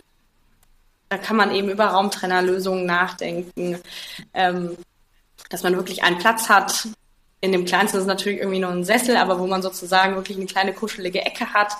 da 1.08 1.18
kann 1.18 1.36
man 1.36 1.54
eben 1.54 1.70
über 1.70 1.86
Raumtrennerlösungen 1.86 2.84
nachdenken, 2.84 3.80
ähm, 4.34 4.76
dass 5.50 5.62
man 5.62 5.76
wirklich 5.76 6.02
einen 6.02 6.18
Platz 6.18 6.48
hat. 6.48 6.88
In 7.40 7.52
dem 7.52 7.64
kleinsten 7.64 7.98
ist 7.98 8.06
natürlich 8.06 8.40
irgendwie 8.40 8.58
nur 8.58 8.70
ein 8.70 8.84
Sessel, 8.84 9.16
aber 9.16 9.38
wo 9.38 9.46
man 9.46 9.62
sozusagen 9.62 10.16
wirklich 10.16 10.36
eine 10.36 10.46
kleine 10.46 10.74
kuschelige 10.74 11.24
Ecke 11.24 11.54
hat 11.54 11.72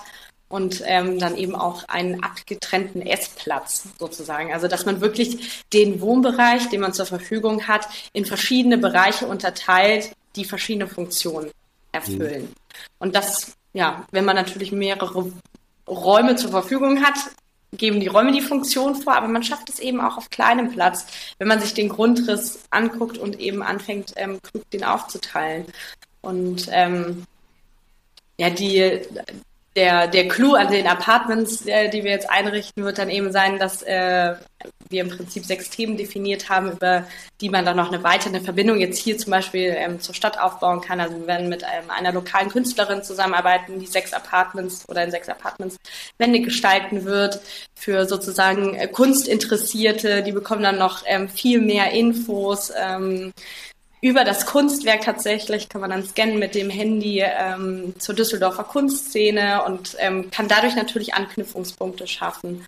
und 0.49 0.81
ähm, 0.85 1.19
dann 1.19 1.37
eben 1.37 1.55
auch 1.55 1.87
einen 1.87 2.23
abgetrennten 2.23 3.01
Essplatz 3.01 3.83
sozusagen. 3.97 4.51
Also 4.51 4.67
dass 4.67 4.85
man 4.85 4.99
wirklich 4.99 5.63
den 5.71 6.01
Wohnbereich, 6.01 6.69
den 6.69 6.81
man 6.81 6.93
zur 6.93 7.05
Verfügung 7.05 7.67
hat, 7.67 7.87
in 8.13 8.25
verschiedene 8.25 8.77
Bereiche 8.77 9.27
unterteilt, 9.27 10.11
die 10.35 10.45
verschiedene 10.45 10.87
Funktionen 10.87 11.51
erfüllen. 11.91 12.43
Mhm. 12.43 12.55
Und 12.97 13.15
das, 13.15 13.53
ja, 13.73 14.05
wenn 14.11 14.25
man 14.25 14.35
natürlich 14.35 14.71
mehrere 14.71 15.31
Räume 15.87 16.35
zur 16.35 16.51
Verfügung 16.51 17.03
hat, 17.03 17.15
geben 17.71 17.99
die 17.99 18.07
Räume 18.07 18.31
die 18.31 18.41
Funktion 18.41 18.95
vor, 18.95 19.15
aber 19.15 19.27
man 19.27 19.43
schafft 19.43 19.69
es 19.69 19.79
eben 19.79 20.01
auch 20.01 20.17
auf 20.17 20.31
kleinem 20.31 20.71
Platz, 20.71 21.05
wenn 21.37 21.47
man 21.47 21.59
sich 21.59 21.75
den 21.75 21.89
Grundriss 21.89 22.59
anguckt 22.71 23.19
und 23.19 23.39
eben 23.39 23.61
anfängt, 23.61 24.13
ähm, 24.15 24.41
klug 24.41 24.67
den 24.71 24.83
aufzuteilen. 24.83 25.65
Und 26.21 26.67
ähm, 26.71 27.25
ja, 28.37 28.49
die, 28.49 29.01
der, 29.75 30.07
der 30.07 30.27
Clou 30.27 30.55
an 30.55 30.71
den 30.71 30.87
Apartments, 30.87 31.65
äh, 31.65 31.89
die 31.89 32.03
wir 32.03 32.11
jetzt 32.11 32.29
einrichten, 32.29 32.83
wird 32.83 32.97
dann 32.97 33.09
eben 33.09 33.31
sein, 33.31 33.59
dass 33.59 33.83
äh, 33.83 34.35
wir 34.89 35.01
im 35.01 35.09
Prinzip 35.09 35.45
sechs 35.45 35.69
Themen 35.69 35.95
definiert 35.95 36.49
haben, 36.49 36.71
über 36.71 37.05
die 37.39 37.49
man 37.49 37.63
dann 37.63 37.77
noch 37.77 37.91
eine 37.91 38.03
weitere 38.03 38.41
Verbindung 38.41 38.79
jetzt 38.79 38.97
hier 38.97 39.17
zum 39.17 39.31
Beispiel 39.31 39.73
ähm, 39.77 40.01
zur 40.01 40.15
Stadt 40.15 40.39
aufbauen 40.39 40.81
kann. 40.81 40.99
Also 40.99 41.19
wir 41.19 41.27
werden 41.27 41.49
mit 41.49 41.63
ähm, 41.63 41.89
einer 41.89 42.11
lokalen 42.11 42.49
Künstlerin 42.49 43.03
zusammenarbeiten, 43.03 43.79
die 43.79 43.85
sechs 43.85 44.11
Apartments 44.11 44.87
oder 44.89 45.03
in 45.03 45.11
sechs 45.11 45.29
Apartments 45.29 45.77
Wände 46.17 46.41
gestalten 46.41 47.05
wird 47.05 47.39
für 47.75 48.05
sozusagen 48.05 48.75
äh, 48.75 48.87
Kunstinteressierte. 48.87 50.23
Die 50.23 50.31
bekommen 50.31 50.63
dann 50.63 50.79
noch 50.79 51.03
ähm, 51.05 51.29
viel 51.29 51.61
mehr 51.61 51.91
Infos. 51.91 52.71
Ähm, 52.75 53.31
über 54.01 54.23
das 54.23 54.45
Kunstwerk 54.45 55.01
tatsächlich 55.01 55.67
kann 55.67 55.81
man 55.81 55.89
dann 55.89 56.05
scannen 56.05 56.39
mit 56.39 56.55
dem 56.55 56.69
Handy 56.69 57.21
ähm, 57.21 57.93
zur 57.99 58.15
Düsseldorfer 58.15 58.63
Kunstszene 58.63 59.63
und 59.65 59.97
ähm, 59.99 60.31
kann 60.31 60.47
dadurch 60.47 60.75
natürlich 60.75 61.13
Anknüpfungspunkte 61.13 62.07
schaffen. 62.07 62.65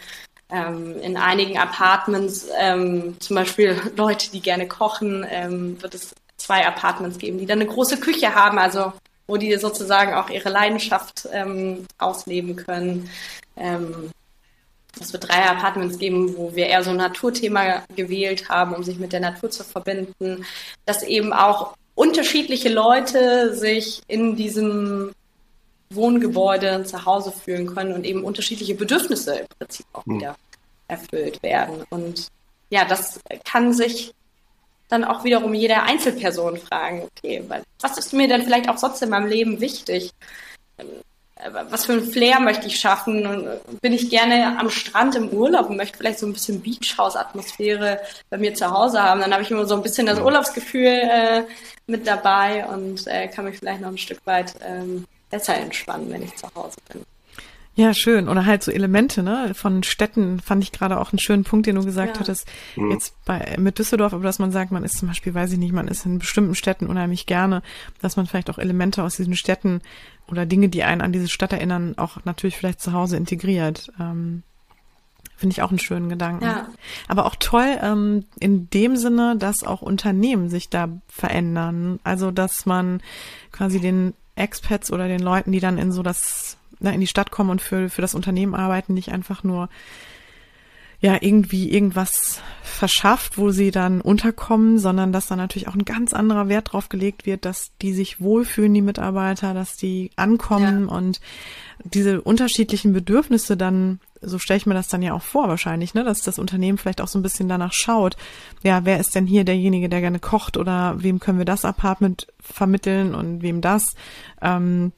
Ähm, 0.49 0.99
in 1.01 1.15
einigen 1.15 1.57
Apartments, 1.57 2.47
ähm, 2.59 3.15
zum 3.19 3.35
Beispiel 3.37 3.79
Leute, 3.95 4.29
die 4.31 4.41
gerne 4.41 4.67
kochen, 4.67 5.25
ähm, 5.29 5.81
wird 5.81 5.95
es 5.95 6.13
zwei 6.35 6.65
Apartments 6.67 7.17
geben, 7.17 7.37
die 7.37 7.45
dann 7.45 7.61
eine 7.61 7.69
große 7.69 7.97
Küche 7.97 8.35
haben, 8.35 8.57
also 8.57 8.91
wo 9.27 9.37
die 9.37 9.55
sozusagen 9.55 10.13
auch 10.13 10.29
ihre 10.29 10.49
Leidenschaft 10.49 11.29
ähm, 11.31 11.85
ausleben 11.97 12.57
können. 12.57 13.09
Es 14.99 15.13
wird 15.13 15.29
drei 15.29 15.45
Apartments 15.45 15.97
geben, 15.97 16.35
wo 16.37 16.55
wir 16.55 16.67
eher 16.67 16.83
so 16.83 16.89
ein 16.89 16.97
Naturthema 16.97 17.83
gewählt 17.95 18.49
haben, 18.49 18.75
um 18.75 18.83
sich 18.83 18.99
mit 18.99 19.13
der 19.13 19.21
Natur 19.21 19.49
zu 19.49 19.63
verbinden, 19.63 20.45
dass 20.85 21.03
eben 21.03 21.33
auch 21.33 21.75
unterschiedliche 21.95 22.69
Leute 22.69 23.55
sich 23.55 24.01
in 24.07 24.35
diesem 24.35 25.13
Wohngebäude 25.89 26.83
zu 26.85 27.05
Hause 27.05 27.31
fühlen 27.31 27.67
können 27.67 27.93
und 27.93 28.05
eben 28.05 28.23
unterschiedliche 28.23 28.75
Bedürfnisse 28.75 29.39
im 29.39 29.47
Prinzip 29.59 29.85
auch 29.93 30.05
mhm. 30.05 30.19
wieder 30.19 30.35
erfüllt 30.87 31.41
werden. 31.43 31.83
Und 31.89 32.27
ja, 32.69 32.85
das 32.85 33.19
kann 33.45 33.73
sich 33.73 34.13
dann 34.87 35.03
auch 35.03 35.23
wiederum 35.23 35.53
jede 35.53 35.81
Einzelperson 35.83 36.57
fragen, 36.57 37.03
okay, 37.03 37.43
was 37.79 37.97
ist 37.97 38.13
mir 38.13 38.27
denn 38.27 38.43
vielleicht 38.43 38.69
auch 38.69 38.77
sonst 38.77 39.01
in 39.01 39.09
meinem 39.09 39.27
Leben 39.27 39.61
wichtig? 39.61 40.11
Was 41.69 41.85
für 41.85 41.93
ein 41.93 42.03
Flair 42.03 42.39
möchte 42.39 42.67
ich 42.67 42.79
schaffen? 42.79 43.25
Und 43.25 43.47
äh, 43.47 43.57
bin 43.81 43.93
ich 43.93 44.09
gerne 44.09 44.57
am 44.59 44.69
Strand 44.69 45.15
im 45.15 45.29
Urlaub 45.29 45.69
und 45.69 45.77
möchte 45.77 45.97
vielleicht 45.97 46.19
so 46.19 46.25
ein 46.25 46.33
bisschen 46.33 46.61
Beachhouse-Atmosphäre 46.61 47.99
bei 48.29 48.37
mir 48.37 48.53
zu 48.53 48.69
Hause 48.69 49.01
haben. 49.01 49.21
Dann 49.21 49.33
habe 49.33 49.43
ich 49.43 49.51
immer 49.51 49.65
so 49.65 49.75
ein 49.75 49.83
bisschen 49.83 50.07
das 50.07 50.19
Urlaubsgefühl 50.19 50.85
äh, 50.85 51.43
mit 51.87 52.07
dabei 52.07 52.65
und 52.65 53.07
äh, 53.07 53.27
kann 53.27 53.45
mich 53.45 53.57
vielleicht 53.57 53.81
noch 53.81 53.89
ein 53.89 53.97
Stück 53.97 54.19
weit 54.25 54.53
ähm, 54.63 55.05
besser 55.29 55.55
entspannen, 55.55 56.11
wenn 56.11 56.23
ich 56.23 56.35
zu 56.35 56.47
Hause 56.55 56.77
bin. 56.91 57.03
Ja, 57.73 57.93
schön. 57.93 58.27
Oder 58.27 58.45
halt 58.45 58.63
so 58.63 58.71
Elemente, 58.71 59.23
ne? 59.23 59.53
Von 59.53 59.83
Städten 59.83 60.41
fand 60.41 60.61
ich 60.61 60.73
gerade 60.73 60.99
auch 60.99 61.13
einen 61.13 61.19
schönen 61.19 61.45
Punkt, 61.45 61.67
den 61.67 61.77
du 61.77 61.85
gesagt 61.85 62.15
ja. 62.15 62.19
hattest. 62.19 62.45
Mhm. 62.75 62.91
Jetzt 62.91 63.15
bei, 63.23 63.55
mit 63.57 63.79
Düsseldorf, 63.79 64.13
aber 64.13 64.23
dass 64.23 64.39
man 64.39 64.51
sagt, 64.51 64.71
man 64.71 64.83
ist 64.83 64.97
zum 64.97 65.07
Beispiel, 65.07 65.33
weiß 65.33 65.53
ich 65.53 65.57
nicht, 65.57 65.71
man 65.71 65.87
ist 65.87 66.05
in 66.05 66.19
bestimmten 66.19 66.53
Städten 66.53 66.87
unheimlich 66.87 67.27
gerne, 67.27 67.61
dass 68.01 68.17
man 68.17 68.27
vielleicht 68.27 68.49
auch 68.49 68.57
Elemente 68.57 69.03
aus 69.03 69.15
diesen 69.15 69.35
Städten 69.35 69.81
oder 70.31 70.45
Dinge, 70.45 70.69
die 70.69 70.83
einen 70.83 71.01
an 71.01 71.11
diese 71.11 71.27
Stadt 71.27 71.53
erinnern, 71.53 71.95
auch 71.97 72.17
natürlich 72.25 72.57
vielleicht 72.57 72.81
zu 72.81 72.93
Hause 72.93 73.17
integriert. 73.17 73.91
Ähm, 73.99 74.43
Finde 75.35 75.53
ich 75.53 75.61
auch 75.61 75.69
einen 75.69 75.79
schönen 75.79 76.09
Gedanken. 76.09 76.45
Ja. 76.45 76.67
Aber 77.07 77.25
auch 77.25 77.35
toll 77.35 77.77
ähm, 77.81 78.25
in 78.39 78.69
dem 78.69 78.95
Sinne, 78.95 79.35
dass 79.37 79.63
auch 79.63 79.81
Unternehmen 79.81 80.49
sich 80.49 80.69
da 80.69 80.89
verändern. 81.07 81.99
Also 82.03 82.31
dass 82.31 82.65
man 82.65 83.01
quasi 83.51 83.79
den 83.79 84.13
Expats 84.35 84.91
oder 84.91 85.07
den 85.07 85.19
Leuten, 85.19 85.51
die 85.51 85.59
dann 85.59 85.77
in 85.77 85.91
so 85.91 86.03
das, 86.03 86.57
na, 86.79 86.91
in 86.91 87.01
die 87.01 87.07
Stadt 87.07 87.31
kommen 87.31 87.49
und 87.49 87.61
für, 87.61 87.89
für 87.89 88.01
das 88.01 88.15
Unternehmen 88.15 88.55
arbeiten, 88.55 88.93
nicht 88.93 89.11
einfach 89.11 89.43
nur 89.43 89.67
ja 91.01 91.17
irgendwie 91.19 91.71
irgendwas 91.71 92.41
verschafft, 92.61 93.37
wo 93.37 93.49
sie 93.49 93.71
dann 93.71 94.01
unterkommen, 94.01 94.77
sondern 94.77 95.11
dass 95.11 95.27
da 95.27 95.35
natürlich 95.35 95.67
auch 95.67 95.73
ein 95.73 95.85
ganz 95.85 96.13
anderer 96.13 96.47
Wert 96.47 96.71
drauf 96.71 96.89
gelegt 96.89 97.25
wird, 97.25 97.43
dass 97.43 97.71
die 97.81 97.93
sich 97.93 98.21
wohlfühlen, 98.21 98.73
die 98.73 98.83
Mitarbeiter, 98.83 99.55
dass 99.55 99.75
die 99.77 100.11
ankommen 100.15 100.87
ja. 100.87 100.95
und 100.95 101.19
diese 101.83 102.21
unterschiedlichen 102.21 102.93
Bedürfnisse 102.93 103.57
dann, 103.57 103.99
so 104.21 104.37
stelle 104.37 104.57
ich 104.57 104.67
mir 104.67 104.75
das 104.75 104.89
dann 104.89 105.01
ja 105.01 105.13
auch 105.13 105.23
vor 105.23 105.47
wahrscheinlich, 105.47 105.95
ne, 105.95 106.03
dass 106.03 106.21
das 106.21 106.37
Unternehmen 106.37 106.77
vielleicht 106.77 107.01
auch 107.01 107.07
so 107.07 107.17
ein 107.17 107.23
bisschen 107.23 107.49
danach 107.49 107.73
schaut, 107.73 108.15
ja, 108.61 108.85
wer 108.85 108.99
ist 108.99 109.15
denn 109.15 109.25
hier 109.25 109.43
derjenige, 109.43 109.89
der 109.89 110.01
gerne 110.01 110.19
kocht 110.19 110.55
oder 110.55 111.01
wem 111.01 111.19
können 111.19 111.39
wir 111.39 111.45
das 111.45 111.65
Apartment 111.65 112.27
vermitteln 112.39 113.15
und 113.15 113.41
wem 113.41 113.61
das, 113.61 113.95
ähm, 114.39 114.91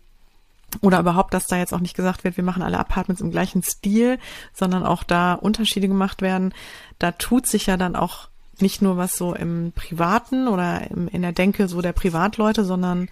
Oder 0.81 0.99
überhaupt, 0.99 1.33
dass 1.33 1.47
da 1.47 1.57
jetzt 1.57 1.73
auch 1.73 1.79
nicht 1.79 1.95
gesagt 1.95 2.23
wird, 2.23 2.37
wir 2.37 2.43
machen 2.43 2.63
alle 2.63 2.79
Apartments 2.79 3.21
im 3.21 3.31
gleichen 3.31 3.63
Stil, 3.63 4.19
sondern 4.53 4.83
auch 4.85 5.03
da 5.03 5.33
Unterschiede 5.33 5.87
gemacht 5.87 6.21
werden. 6.21 6.53
Da 6.99 7.11
tut 7.11 7.47
sich 7.47 7.67
ja 7.67 7.77
dann 7.77 7.95
auch 7.95 8.29
nicht 8.59 8.81
nur 8.81 8.97
was 8.97 9.15
so 9.15 9.33
im 9.33 9.71
Privaten 9.75 10.47
oder 10.47 10.89
im, 10.89 11.07
in 11.07 11.21
der 11.21 11.31
Denke 11.31 11.67
so 11.67 11.81
der 11.81 11.93
Privatleute, 11.93 12.63
sondern 12.63 13.09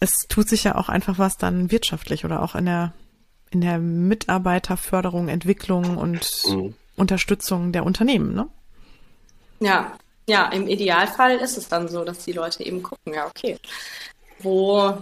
es 0.00 0.26
tut 0.28 0.48
sich 0.48 0.64
ja 0.64 0.76
auch 0.76 0.88
einfach 0.88 1.18
was 1.18 1.36
dann 1.36 1.70
wirtschaftlich 1.70 2.24
oder 2.24 2.42
auch 2.42 2.54
in 2.54 2.66
der, 2.66 2.92
in 3.50 3.60
der 3.60 3.78
Mitarbeiterförderung, 3.78 5.28
Entwicklung 5.28 5.96
und 5.96 6.30
mhm. 6.46 6.74
Unterstützung 6.96 7.72
der 7.72 7.84
Unternehmen, 7.84 8.34
ne? 8.34 8.48
Ja, 9.60 9.92
ja, 10.28 10.46
im 10.50 10.68
Idealfall 10.68 11.36
ist 11.38 11.56
es 11.56 11.68
dann 11.68 11.88
so, 11.88 12.04
dass 12.04 12.24
die 12.24 12.32
Leute 12.32 12.62
eben 12.62 12.82
gucken, 12.82 13.14
ja, 13.14 13.26
okay, 13.26 13.58
wo, 14.40 14.98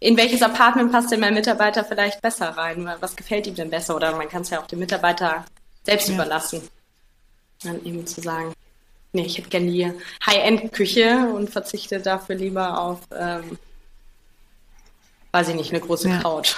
in 0.00 0.16
welches 0.16 0.42
Apartment 0.42 0.92
passt 0.92 1.10
denn 1.10 1.20
mein 1.20 1.34
Mitarbeiter 1.34 1.84
vielleicht 1.84 2.22
besser 2.22 2.50
rein? 2.50 2.88
Was 3.00 3.16
gefällt 3.16 3.46
ihm 3.46 3.54
denn 3.54 3.70
besser? 3.70 3.96
Oder 3.96 4.16
man 4.16 4.28
kann 4.28 4.42
es 4.42 4.50
ja 4.50 4.60
auch 4.60 4.66
dem 4.66 4.78
Mitarbeiter 4.78 5.44
selbst 5.82 6.08
ja. 6.08 6.14
überlassen. 6.14 6.62
Dann 7.62 7.84
eben 7.84 8.06
zu 8.06 8.20
sagen, 8.20 8.52
nee, 9.12 9.26
ich 9.26 9.38
hätte 9.38 9.48
gerne 9.48 9.70
die 9.70 9.92
High-End-Küche 10.26 11.30
und 11.34 11.50
verzichte 11.50 12.00
dafür 12.00 12.36
lieber 12.36 12.78
auf, 12.80 13.00
ähm, 13.16 13.58
weiß 15.32 15.48
ich 15.48 15.54
nicht, 15.54 15.70
eine 15.70 15.80
große 15.80 16.08
ja. 16.08 16.20
Couch. 16.20 16.54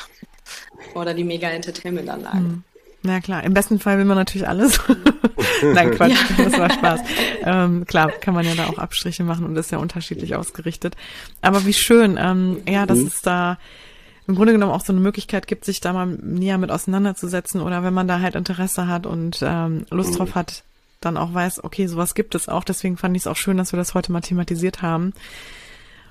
Oder 0.94 1.14
die 1.14 1.24
Mega-Entertainment-Anlage. 1.24 2.38
Mhm. 2.38 2.64
Na 3.06 3.20
klar, 3.20 3.44
im 3.44 3.54
besten 3.54 3.78
Fall 3.78 3.98
will 3.98 4.04
man 4.04 4.16
natürlich 4.16 4.48
alles. 4.48 4.80
Nein, 5.62 5.92
Quatsch, 5.92 6.10
ja. 6.10 6.44
das 6.44 6.58
war 6.58 6.70
Spaß. 6.70 7.00
Ähm, 7.44 7.86
klar, 7.86 8.10
kann 8.10 8.34
man 8.34 8.44
ja 8.44 8.54
da 8.56 8.66
auch 8.66 8.78
Abstriche 8.78 9.22
machen 9.22 9.46
und 9.46 9.56
ist 9.56 9.70
ja 9.70 9.78
unterschiedlich 9.78 10.34
ausgerichtet. 10.34 10.96
Aber 11.40 11.64
wie 11.66 11.72
schön, 11.72 12.18
ähm, 12.20 12.58
ja, 12.68 12.84
dass 12.84 12.98
mhm. 12.98 13.06
es 13.06 13.22
da 13.22 13.58
im 14.26 14.34
Grunde 14.34 14.52
genommen 14.52 14.72
auch 14.72 14.84
so 14.84 14.92
eine 14.92 15.00
Möglichkeit 15.00 15.46
gibt, 15.46 15.64
sich 15.64 15.80
da 15.80 15.92
mal 15.92 16.06
näher 16.06 16.58
mit 16.58 16.72
auseinanderzusetzen 16.72 17.60
oder 17.60 17.84
wenn 17.84 17.94
man 17.94 18.08
da 18.08 18.20
halt 18.20 18.34
Interesse 18.34 18.88
hat 18.88 19.06
und 19.06 19.38
ähm, 19.40 19.86
Lust 19.90 20.14
mhm. 20.14 20.16
drauf 20.16 20.34
hat, 20.34 20.64
dann 21.00 21.16
auch 21.16 21.32
weiß, 21.32 21.62
okay, 21.62 21.86
sowas 21.86 22.16
gibt 22.16 22.34
es 22.34 22.48
auch. 22.48 22.64
Deswegen 22.64 22.96
fand 22.96 23.16
ich 23.16 23.22
es 23.22 23.26
auch 23.28 23.36
schön, 23.36 23.56
dass 23.56 23.72
wir 23.72 23.76
das 23.78 23.94
heute 23.94 24.10
mal 24.10 24.20
thematisiert 24.20 24.82
haben. 24.82 25.12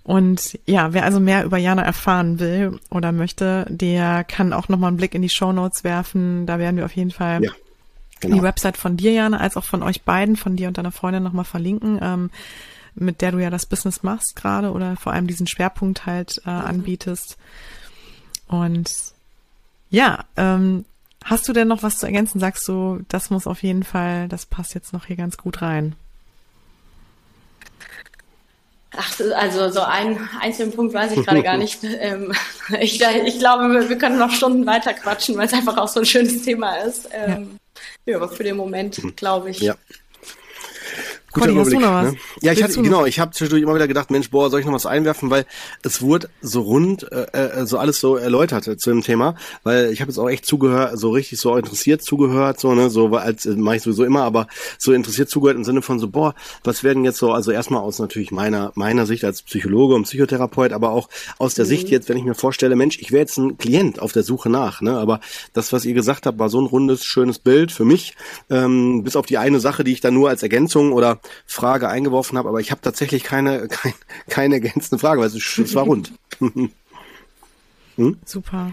Und 0.06 0.60
ja, 0.68 0.94
wer 0.94 1.04
also 1.04 1.20
mehr 1.20 1.46
über 1.46 1.58
Jana 1.58 1.82
erfahren 1.82 2.40
will 2.40 2.80
oder 2.92 3.12
möchte, 3.12 3.66
der 3.70 4.24
kann 4.24 4.54
auch 4.54 4.70
nochmal 4.70 4.90
einen 4.90 4.98
Blick 4.98 5.16
in 5.16 5.24
die 5.24 5.30
Show 5.30 5.52
Notes 5.52 5.84
werfen. 5.84 6.46
Da 6.46 6.60
werden 6.60 6.78
wir 6.78 6.86
auf 6.86 6.96
jeden 6.96 7.10
Fall 7.10 7.44
ja, 7.44 7.52
genau. 8.20 8.36
die 8.36 8.44
Website 8.44 8.78
von 8.78 8.98
dir, 8.98 9.14
Jana, 9.14 9.38
als 9.38 9.58
auch 9.58 9.64
von 9.64 9.82
euch 9.82 10.04
beiden, 10.04 10.36
von 10.36 10.56
dir 10.56 10.68
und 10.68 10.78
deiner 10.78 10.92
Freundin 10.92 11.24
nochmal 11.24 11.44
verlinken, 11.44 11.98
ähm, 12.04 12.30
mit 12.94 13.22
der 13.22 13.32
du 13.32 13.40
ja 13.40 13.50
das 13.50 13.66
Business 13.66 14.04
machst 14.04 14.36
gerade 14.36 14.72
oder 14.72 14.96
vor 14.96 15.12
allem 15.12 15.26
diesen 15.26 15.48
Schwerpunkt 15.48 16.06
halt 16.06 16.40
äh, 16.46 16.52
anbietest. 16.52 17.38
Und 18.48 18.92
ja, 19.90 20.24
ähm, 20.38 20.86
hast 21.24 21.50
du 21.50 21.54
denn 21.54 21.68
noch 21.68 21.82
was 21.82 21.98
zu 21.98 22.06
ergänzen? 22.06 22.40
Sagst 22.40 22.68
du, 22.68 23.00
das 23.08 23.32
muss 23.32 23.48
auf 23.48 23.64
jeden 23.64 23.84
Fall, 23.84 24.28
das 24.28 24.46
passt 24.46 24.76
jetzt 24.76 24.94
noch 24.94 25.08
hier 25.08 25.16
ganz 25.16 25.36
gut 25.36 25.64
rein? 25.64 25.96
Ach, 28.98 29.20
also 29.36 29.70
so 29.70 29.82
ein 29.82 30.30
einzelnen 30.42 30.74
Punkt 30.74 30.94
weiß 30.94 31.12
ich 31.12 31.26
gerade 31.26 31.44
gar 31.44 31.58
nicht. 31.58 31.80
Ähm, 31.98 32.34
ich, 32.80 33.02
ich, 33.02 33.40
glaube, 33.40 33.90
wir 33.90 33.98
können 33.98 34.18
noch 34.18 34.32
Stunden 34.32 34.66
weiter 34.66 34.94
quatschen, 34.94 35.38
weil 35.38 35.48
es 35.48 35.54
einfach 35.54 35.78
auch 35.78 35.88
so 35.88 36.02
ein 36.02 36.06
schönes 36.06 36.44
Thema 36.44 36.78
ist. 36.78 37.10
Ähm, 37.12 37.60
ja. 38.06 38.12
ja. 38.12 38.18
aber 38.18 38.30
für 38.30 38.44
den 38.44 38.58
Moment 38.58 39.02
glaube 39.16 39.50
ich, 39.52 39.60
ja. 39.60 39.76
Guter 41.36 41.48
Conny, 41.48 41.60
Überblick. 41.60 41.80
Ne? 41.82 42.16
Ja, 42.42 42.54
ich 42.54 42.64
hatte, 42.64 42.82
genau, 42.82 43.06
ich 43.06 43.20
habe 43.20 43.32
zwischendurch 43.32 43.62
immer 43.62 43.76
wieder 43.76 43.88
gedacht, 43.88 44.10
Mensch, 44.10 44.32
boah, 44.32 44.50
soll 44.50 44.62
ich 44.62 44.66
noch 44.66 44.74
was 44.74 44.86
einwerfen, 44.86 45.30
weil 45.30 45.46
es 45.84 46.02
wurde 46.02 46.30
so 46.42 46.62
rund, 46.62 47.12
äh, 47.12 47.26
äh 47.32 47.66
so 47.66 47.78
alles 47.78 48.00
so 48.00 48.16
erläutert 48.16 48.68
äh, 48.68 48.78
zu 48.78 48.90
dem 48.90 49.02
Thema, 49.02 49.36
weil 49.64 49.92
ich 49.92 50.00
habe 50.00 50.12
jetzt 50.12 50.18
auch 50.18 50.30
echt 50.30 50.46
zugehört, 50.46 50.98
so 50.98 51.12
richtig 51.12 51.40
so 51.40 51.56
interessiert 51.58 52.02
zugehört, 52.02 52.60
so 52.60 52.74
ne, 52.74 52.90
so 52.90 53.08
als 53.16 53.46
äh, 53.46 53.56
mache 53.56 53.76
ich 53.76 53.82
sowieso 53.82 54.06
immer, 54.06 54.24
aber 54.24 54.48
so 54.78 54.94
interessiert 54.94 55.30
zugehört 55.30 55.58
im 55.58 55.66
Sinne 55.66 55.82
von 55.82 56.00
so, 56.00 56.08
boah, 56.08 56.36
was 56.64 56.84
werden 56.84 57.04
jetzt 57.04 57.18
so, 57.18 57.32
also 57.34 57.52
erstmal 57.52 57.82
aus 57.82 58.00
natürlich 58.00 58.32
meiner 58.32 58.72
meiner 58.76 59.06
Sicht 59.06 59.26
als 59.26 59.42
Psychologe 59.42 59.96
und 59.96 60.04
Psychotherapeut, 60.04 60.72
aber 60.72 60.92
auch 60.92 61.10
aus 61.38 61.54
der 61.54 61.66
mhm. 61.66 61.70
Sicht 61.70 61.90
jetzt, 61.90 62.08
wenn 62.08 62.18
ich 62.18 62.24
mir 62.24 62.36
vorstelle, 62.36 62.78
Mensch, 62.78 62.98
ich 63.00 63.12
wäre 63.12 63.22
jetzt 63.22 63.38
ein 63.38 63.58
Klient 63.58 64.00
auf 64.00 64.14
der 64.14 64.24
Suche 64.24 64.50
nach, 64.50 64.80
ne, 64.82 64.98
aber 64.98 65.20
das, 65.52 65.74
was 65.74 65.84
ihr 65.84 65.94
gesagt 65.94 66.26
habt, 66.26 66.40
war 66.40 66.50
so 66.50 66.62
ein 66.62 66.68
rundes, 66.68 67.04
schönes 67.04 67.40
Bild 67.40 67.74
für 67.74 67.84
mich, 67.84 68.16
ähm, 68.50 69.04
bis 69.04 69.18
auf 69.18 69.26
die 69.26 69.38
eine 69.38 69.60
Sache, 69.60 69.84
die 69.84 69.92
ich 69.92 70.00
dann 70.00 70.14
nur 70.14 70.30
als 70.30 70.42
Ergänzung 70.42 70.94
oder 70.94 71.20
Frage 71.46 71.90
eingeworfen 71.90 72.38
habe, 72.38 72.50
aber 72.50 72.60
ich 72.60 72.72
habe 72.72 72.82
tatsächlich 72.82 73.24
keine, 73.24 73.68
keine, 73.70 73.96
keine 74.30 74.56
ergänzende 74.56 75.00
Frage, 75.00 75.22
weil 75.22 75.28
es, 75.28 75.36
es 75.36 75.76
war 75.76 75.84
rund. 75.84 76.12
hm? 76.40 78.18
Super. 78.26 78.72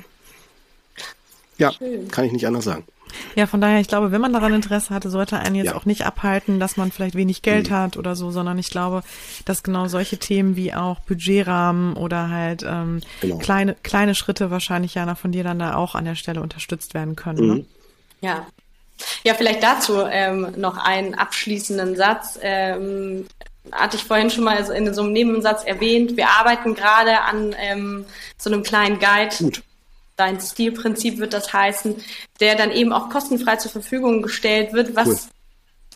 Ja, 1.58 1.72
Schön. 1.72 2.08
kann 2.08 2.24
ich 2.24 2.32
nicht 2.32 2.46
anders 2.46 2.64
sagen. 2.64 2.84
Ja, 3.34 3.46
von 3.46 3.60
daher, 3.60 3.80
ich 3.80 3.88
glaube, 3.88 4.10
wenn 4.10 4.20
man 4.20 4.32
daran 4.32 4.54
Interesse 4.54 4.94
hatte, 4.94 5.10
sollte 5.10 5.38
einen 5.38 5.54
jetzt 5.54 5.66
ja. 5.66 5.74
auch 5.74 5.84
nicht 5.84 6.04
abhalten, 6.06 6.60
dass 6.60 6.76
man 6.76 6.90
vielleicht 6.90 7.14
wenig 7.14 7.42
Geld 7.42 7.70
mhm. 7.70 7.74
hat 7.74 7.96
oder 7.96 8.16
so, 8.16 8.30
sondern 8.30 8.58
ich 8.58 8.70
glaube, 8.70 9.02
dass 9.44 9.62
genau 9.62 9.86
solche 9.88 10.18
Themen 10.18 10.56
wie 10.56 10.72
auch 10.72 11.00
Budgetrahmen 11.00 11.94
oder 11.94 12.30
halt 12.30 12.64
ähm, 12.66 13.00
genau. 13.20 13.38
kleine, 13.38 13.76
kleine 13.82 14.14
Schritte 14.14 14.50
wahrscheinlich 14.50 14.94
ja 14.94 15.14
von 15.14 15.32
dir 15.32 15.44
dann 15.44 15.58
da 15.58 15.76
auch 15.76 15.94
an 15.94 16.04
der 16.04 16.14
Stelle 16.14 16.40
unterstützt 16.40 16.94
werden 16.94 17.16
können. 17.16 17.46
Ne? 17.46 17.52
Mhm. 17.54 17.58
Ne? 17.58 17.66
Ja, 18.22 18.46
ja, 19.24 19.34
vielleicht 19.34 19.62
dazu 19.62 20.02
ähm, 20.08 20.54
noch 20.56 20.76
einen 20.76 21.14
abschließenden 21.14 21.96
Satz. 21.96 22.38
Ähm, 22.42 23.26
hatte 23.70 23.96
ich 23.96 24.04
vorhin 24.04 24.30
schon 24.30 24.44
mal 24.44 24.56
in 24.70 24.92
so 24.92 25.02
einem 25.02 25.12
Nebensatz 25.12 25.64
erwähnt. 25.64 26.16
Wir 26.16 26.28
arbeiten 26.28 26.74
gerade 26.74 27.20
an 27.20 27.54
ähm, 27.58 28.04
so 28.36 28.50
einem 28.50 28.62
kleinen 28.62 28.98
Guide. 28.98 29.34
Gut. 29.38 29.62
Dein 30.16 30.40
Stilprinzip 30.40 31.18
wird 31.18 31.32
das 31.32 31.52
heißen, 31.52 31.96
der 32.40 32.56
dann 32.56 32.70
eben 32.70 32.92
auch 32.92 33.08
kostenfrei 33.08 33.56
zur 33.56 33.70
Verfügung 33.70 34.22
gestellt 34.22 34.72
wird, 34.72 34.94
was 34.94 35.08
cool. 35.08 35.18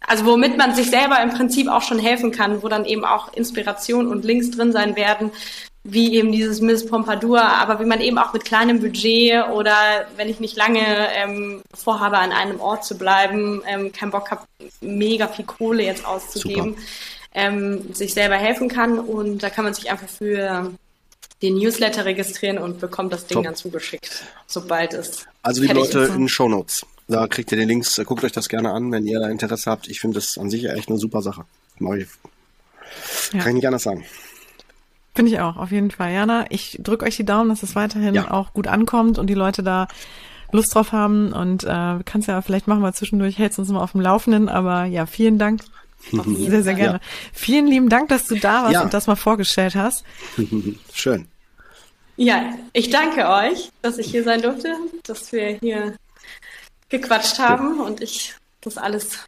also 0.06 0.24
womit 0.24 0.56
man 0.56 0.74
sich 0.74 0.88
selber 0.88 1.20
im 1.22 1.30
Prinzip 1.30 1.68
auch 1.68 1.82
schon 1.82 1.98
helfen 1.98 2.32
kann, 2.32 2.62
wo 2.62 2.68
dann 2.68 2.84
eben 2.84 3.04
auch 3.04 3.32
Inspiration 3.34 4.06
und 4.06 4.24
Links 4.24 4.50
drin 4.52 4.72
sein 4.72 4.96
werden, 4.96 5.32
wie 5.88 6.14
eben 6.14 6.32
dieses 6.32 6.60
Miss 6.60 6.84
Pompadour, 6.84 7.40
aber 7.40 7.78
wie 7.80 7.84
man 7.84 8.00
eben 8.00 8.18
auch 8.18 8.32
mit 8.32 8.44
kleinem 8.44 8.80
Budget 8.80 9.48
oder 9.52 10.06
wenn 10.16 10.28
ich 10.28 10.40
nicht 10.40 10.56
lange 10.56 10.80
ähm, 11.14 11.62
vorhabe, 11.74 12.18
an 12.18 12.32
einem 12.32 12.60
Ort 12.60 12.84
zu 12.84 12.98
bleiben, 12.98 13.62
ähm, 13.66 13.92
keinen 13.92 14.10
Bock 14.10 14.30
habe, 14.30 14.42
mega 14.80 15.28
viel 15.28 15.44
Kohle 15.44 15.84
jetzt 15.84 16.04
auszugeben, 16.04 16.76
ähm, 17.34 17.94
sich 17.94 18.14
selber 18.14 18.34
helfen 18.34 18.68
kann. 18.68 18.98
Und 18.98 19.42
da 19.42 19.50
kann 19.50 19.64
man 19.64 19.74
sich 19.74 19.90
einfach 19.90 20.08
für 20.08 20.72
den 21.42 21.54
Newsletter 21.54 22.04
registrieren 22.04 22.58
und 22.58 22.80
bekommt 22.80 23.12
das 23.12 23.26
Ding 23.26 23.36
Top. 23.36 23.44
dann 23.44 23.54
zugeschickt, 23.54 24.24
sobald 24.46 24.92
es. 24.92 25.26
Also 25.42 25.62
die 25.62 25.68
Leute 25.68 26.00
ist. 26.00 26.10
in 26.10 26.20
den 26.20 26.28
Show 26.28 26.48
Notes. 26.48 26.84
Da 27.08 27.28
kriegt 27.28 27.52
ihr 27.52 27.58
den 27.58 27.68
Links, 27.68 28.00
guckt 28.04 28.24
euch 28.24 28.32
das 28.32 28.48
gerne 28.48 28.72
an, 28.72 28.90
wenn 28.90 29.06
ihr 29.06 29.20
da 29.20 29.28
Interesse 29.28 29.70
habt. 29.70 29.86
Ich 29.86 30.00
finde 30.00 30.16
das 30.16 30.36
an 30.38 30.50
sich 30.50 30.68
echt 30.68 30.88
eine 30.88 30.98
super 30.98 31.22
Sache. 31.22 31.44
Mach 31.78 31.94
ich. 31.94 32.08
Ja. 33.32 33.40
Kann 33.40 33.48
ich 33.50 33.54
nicht 33.54 33.66
anders 33.66 33.84
sagen. 33.84 34.04
Finde 35.16 35.32
ich 35.32 35.40
auch, 35.40 35.56
auf 35.56 35.72
jeden 35.72 35.90
Fall. 35.90 36.12
Jana, 36.12 36.44
ich 36.50 36.78
drücke 36.82 37.06
euch 37.06 37.16
die 37.16 37.24
Daumen, 37.24 37.48
dass 37.48 37.62
es 37.62 37.74
weiterhin 37.74 38.14
ja. 38.14 38.30
auch 38.30 38.52
gut 38.52 38.66
ankommt 38.66 39.18
und 39.18 39.28
die 39.28 39.34
Leute 39.34 39.62
da 39.62 39.88
Lust 40.52 40.74
drauf 40.74 40.92
haben. 40.92 41.32
Und 41.32 41.64
äh, 41.64 41.98
kannst 42.04 42.28
ja 42.28 42.42
vielleicht 42.42 42.68
machen 42.68 42.82
wir 42.82 42.92
zwischendurch, 42.92 43.38
hältst 43.38 43.58
uns 43.58 43.70
mal 43.70 43.80
auf 43.80 43.92
dem 43.92 44.02
Laufenden. 44.02 44.50
Aber 44.50 44.84
ja, 44.84 45.06
vielen 45.06 45.38
Dank. 45.38 45.62
sehr, 46.10 46.62
sehr 46.62 46.74
gerne. 46.74 46.98
Ja. 46.98 47.00
Vielen 47.32 47.66
lieben 47.66 47.88
Dank, 47.88 48.10
dass 48.10 48.26
du 48.26 48.34
da 48.34 48.64
warst 48.64 48.74
ja. 48.74 48.82
und 48.82 48.92
das 48.92 49.06
mal 49.06 49.16
vorgestellt 49.16 49.74
hast. 49.74 50.04
Schön. 50.92 51.28
Ja, 52.16 52.52
ich 52.74 52.90
danke 52.90 53.26
euch, 53.26 53.70
dass 53.80 53.96
ich 53.96 54.10
hier 54.10 54.22
sein 54.22 54.42
durfte, 54.42 54.76
dass 55.04 55.32
wir 55.32 55.58
hier 55.62 55.96
gequatscht 56.90 57.38
haben 57.38 57.80
und 57.80 58.02
ich 58.02 58.34
das 58.60 58.76
alles 58.76 59.18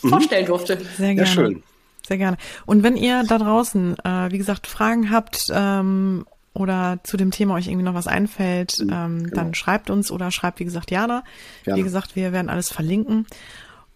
mhm. 0.00 0.10
vorstellen 0.10 0.46
durfte. 0.46 0.78
Sehr 0.96 1.14
gerne. 1.14 1.20
Ja, 1.20 1.26
schön. 1.26 1.62
Sehr 2.06 2.18
gerne. 2.18 2.36
Und 2.66 2.82
wenn 2.82 2.96
ihr 2.96 3.24
da 3.24 3.38
draußen, 3.38 3.96
äh, 4.04 4.30
wie 4.30 4.38
gesagt, 4.38 4.66
Fragen 4.66 5.10
habt 5.10 5.50
ähm, 5.52 6.26
oder 6.52 6.98
zu 7.02 7.16
dem 7.16 7.30
Thema 7.30 7.54
euch 7.54 7.66
irgendwie 7.66 7.84
noch 7.84 7.94
was 7.94 8.06
einfällt, 8.06 8.80
mhm, 8.80 8.90
ähm, 8.92 9.22
genau. 9.24 9.34
dann 9.34 9.54
schreibt 9.54 9.90
uns 9.90 10.10
oder 10.10 10.30
schreibt, 10.30 10.60
wie 10.60 10.64
gesagt, 10.64 10.90
Jana. 10.90 11.24
Jana. 11.64 11.78
Wie 11.78 11.82
gesagt, 11.82 12.14
wir 12.14 12.32
werden 12.32 12.50
alles 12.50 12.70
verlinken. 12.70 13.26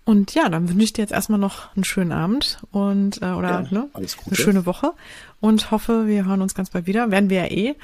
Und 0.09 0.33
ja, 0.33 0.49
dann 0.49 0.71
wünsche 0.71 0.85
ich 0.85 0.93
dir 0.95 1.03
jetzt 1.03 1.13
erstmal 1.13 1.39
noch 1.39 1.75
einen 1.77 1.85
schönen 1.85 2.13
Abend 2.13 2.63
und 2.71 3.21
äh, 3.21 3.27
oder 3.27 3.51
ja, 3.51 3.67
ne, 3.71 3.89
eine 3.93 4.37
schöne 4.37 4.65
Woche 4.65 4.95
und 5.41 5.71
hoffe, 5.71 6.07
wir 6.07 6.25
hören 6.25 6.41
uns 6.41 6.55
ganz 6.55 6.71
bald 6.71 6.87
wieder. 6.87 7.11
Werden 7.11 7.29
wir 7.29 7.45
ja 7.45 7.51
eh. 7.51 7.75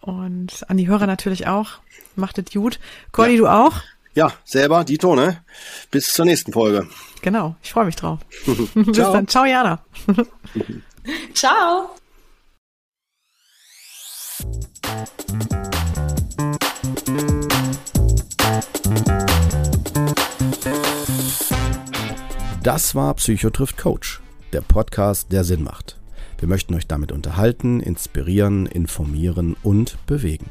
Und 0.00 0.64
an 0.68 0.76
die 0.76 0.86
Hörer 0.86 1.08
natürlich 1.08 1.48
auch. 1.48 1.80
Macht 2.14 2.38
es 2.38 2.52
gut. 2.52 2.78
Cordy, 3.10 3.32
ja. 3.32 3.38
du 3.38 3.48
auch? 3.48 3.82
Ja, 4.16 4.32
selber, 4.46 4.82
Dito, 4.82 5.14
ne? 5.14 5.44
Bis 5.90 6.06
zur 6.06 6.24
nächsten 6.24 6.50
Folge. 6.50 6.88
Genau, 7.20 7.54
ich 7.62 7.70
freue 7.70 7.84
mich 7.84 7.96
drauf. 7.96 8.18
Bis 8.74 8.96
dann. 8.96 9.28
Ciao, 9.28 9.44
Jana. 9.44 9.84
Ciao. 11.34 11.90
Das 22.62 22.94
war 22.94 23.12
Psychotrift 23.16 23.76
Coach, 23.76 24.22
der 24.54 24.62
Podcast, 24.62 25.30
der 25.30 25.44
Sinn 25.44 25.62
macht. 25.62 26.00
Wir 26.38 26.48
möchten 26.48 26.74
euch 26.74 26.86
damit 26.86 27.12
unterhalten, 27.12 27.80
inspirieren, 27.80 28.64
informieren 28.64 29.56
und 29.62 29.98
bewegen. 30.06 30.50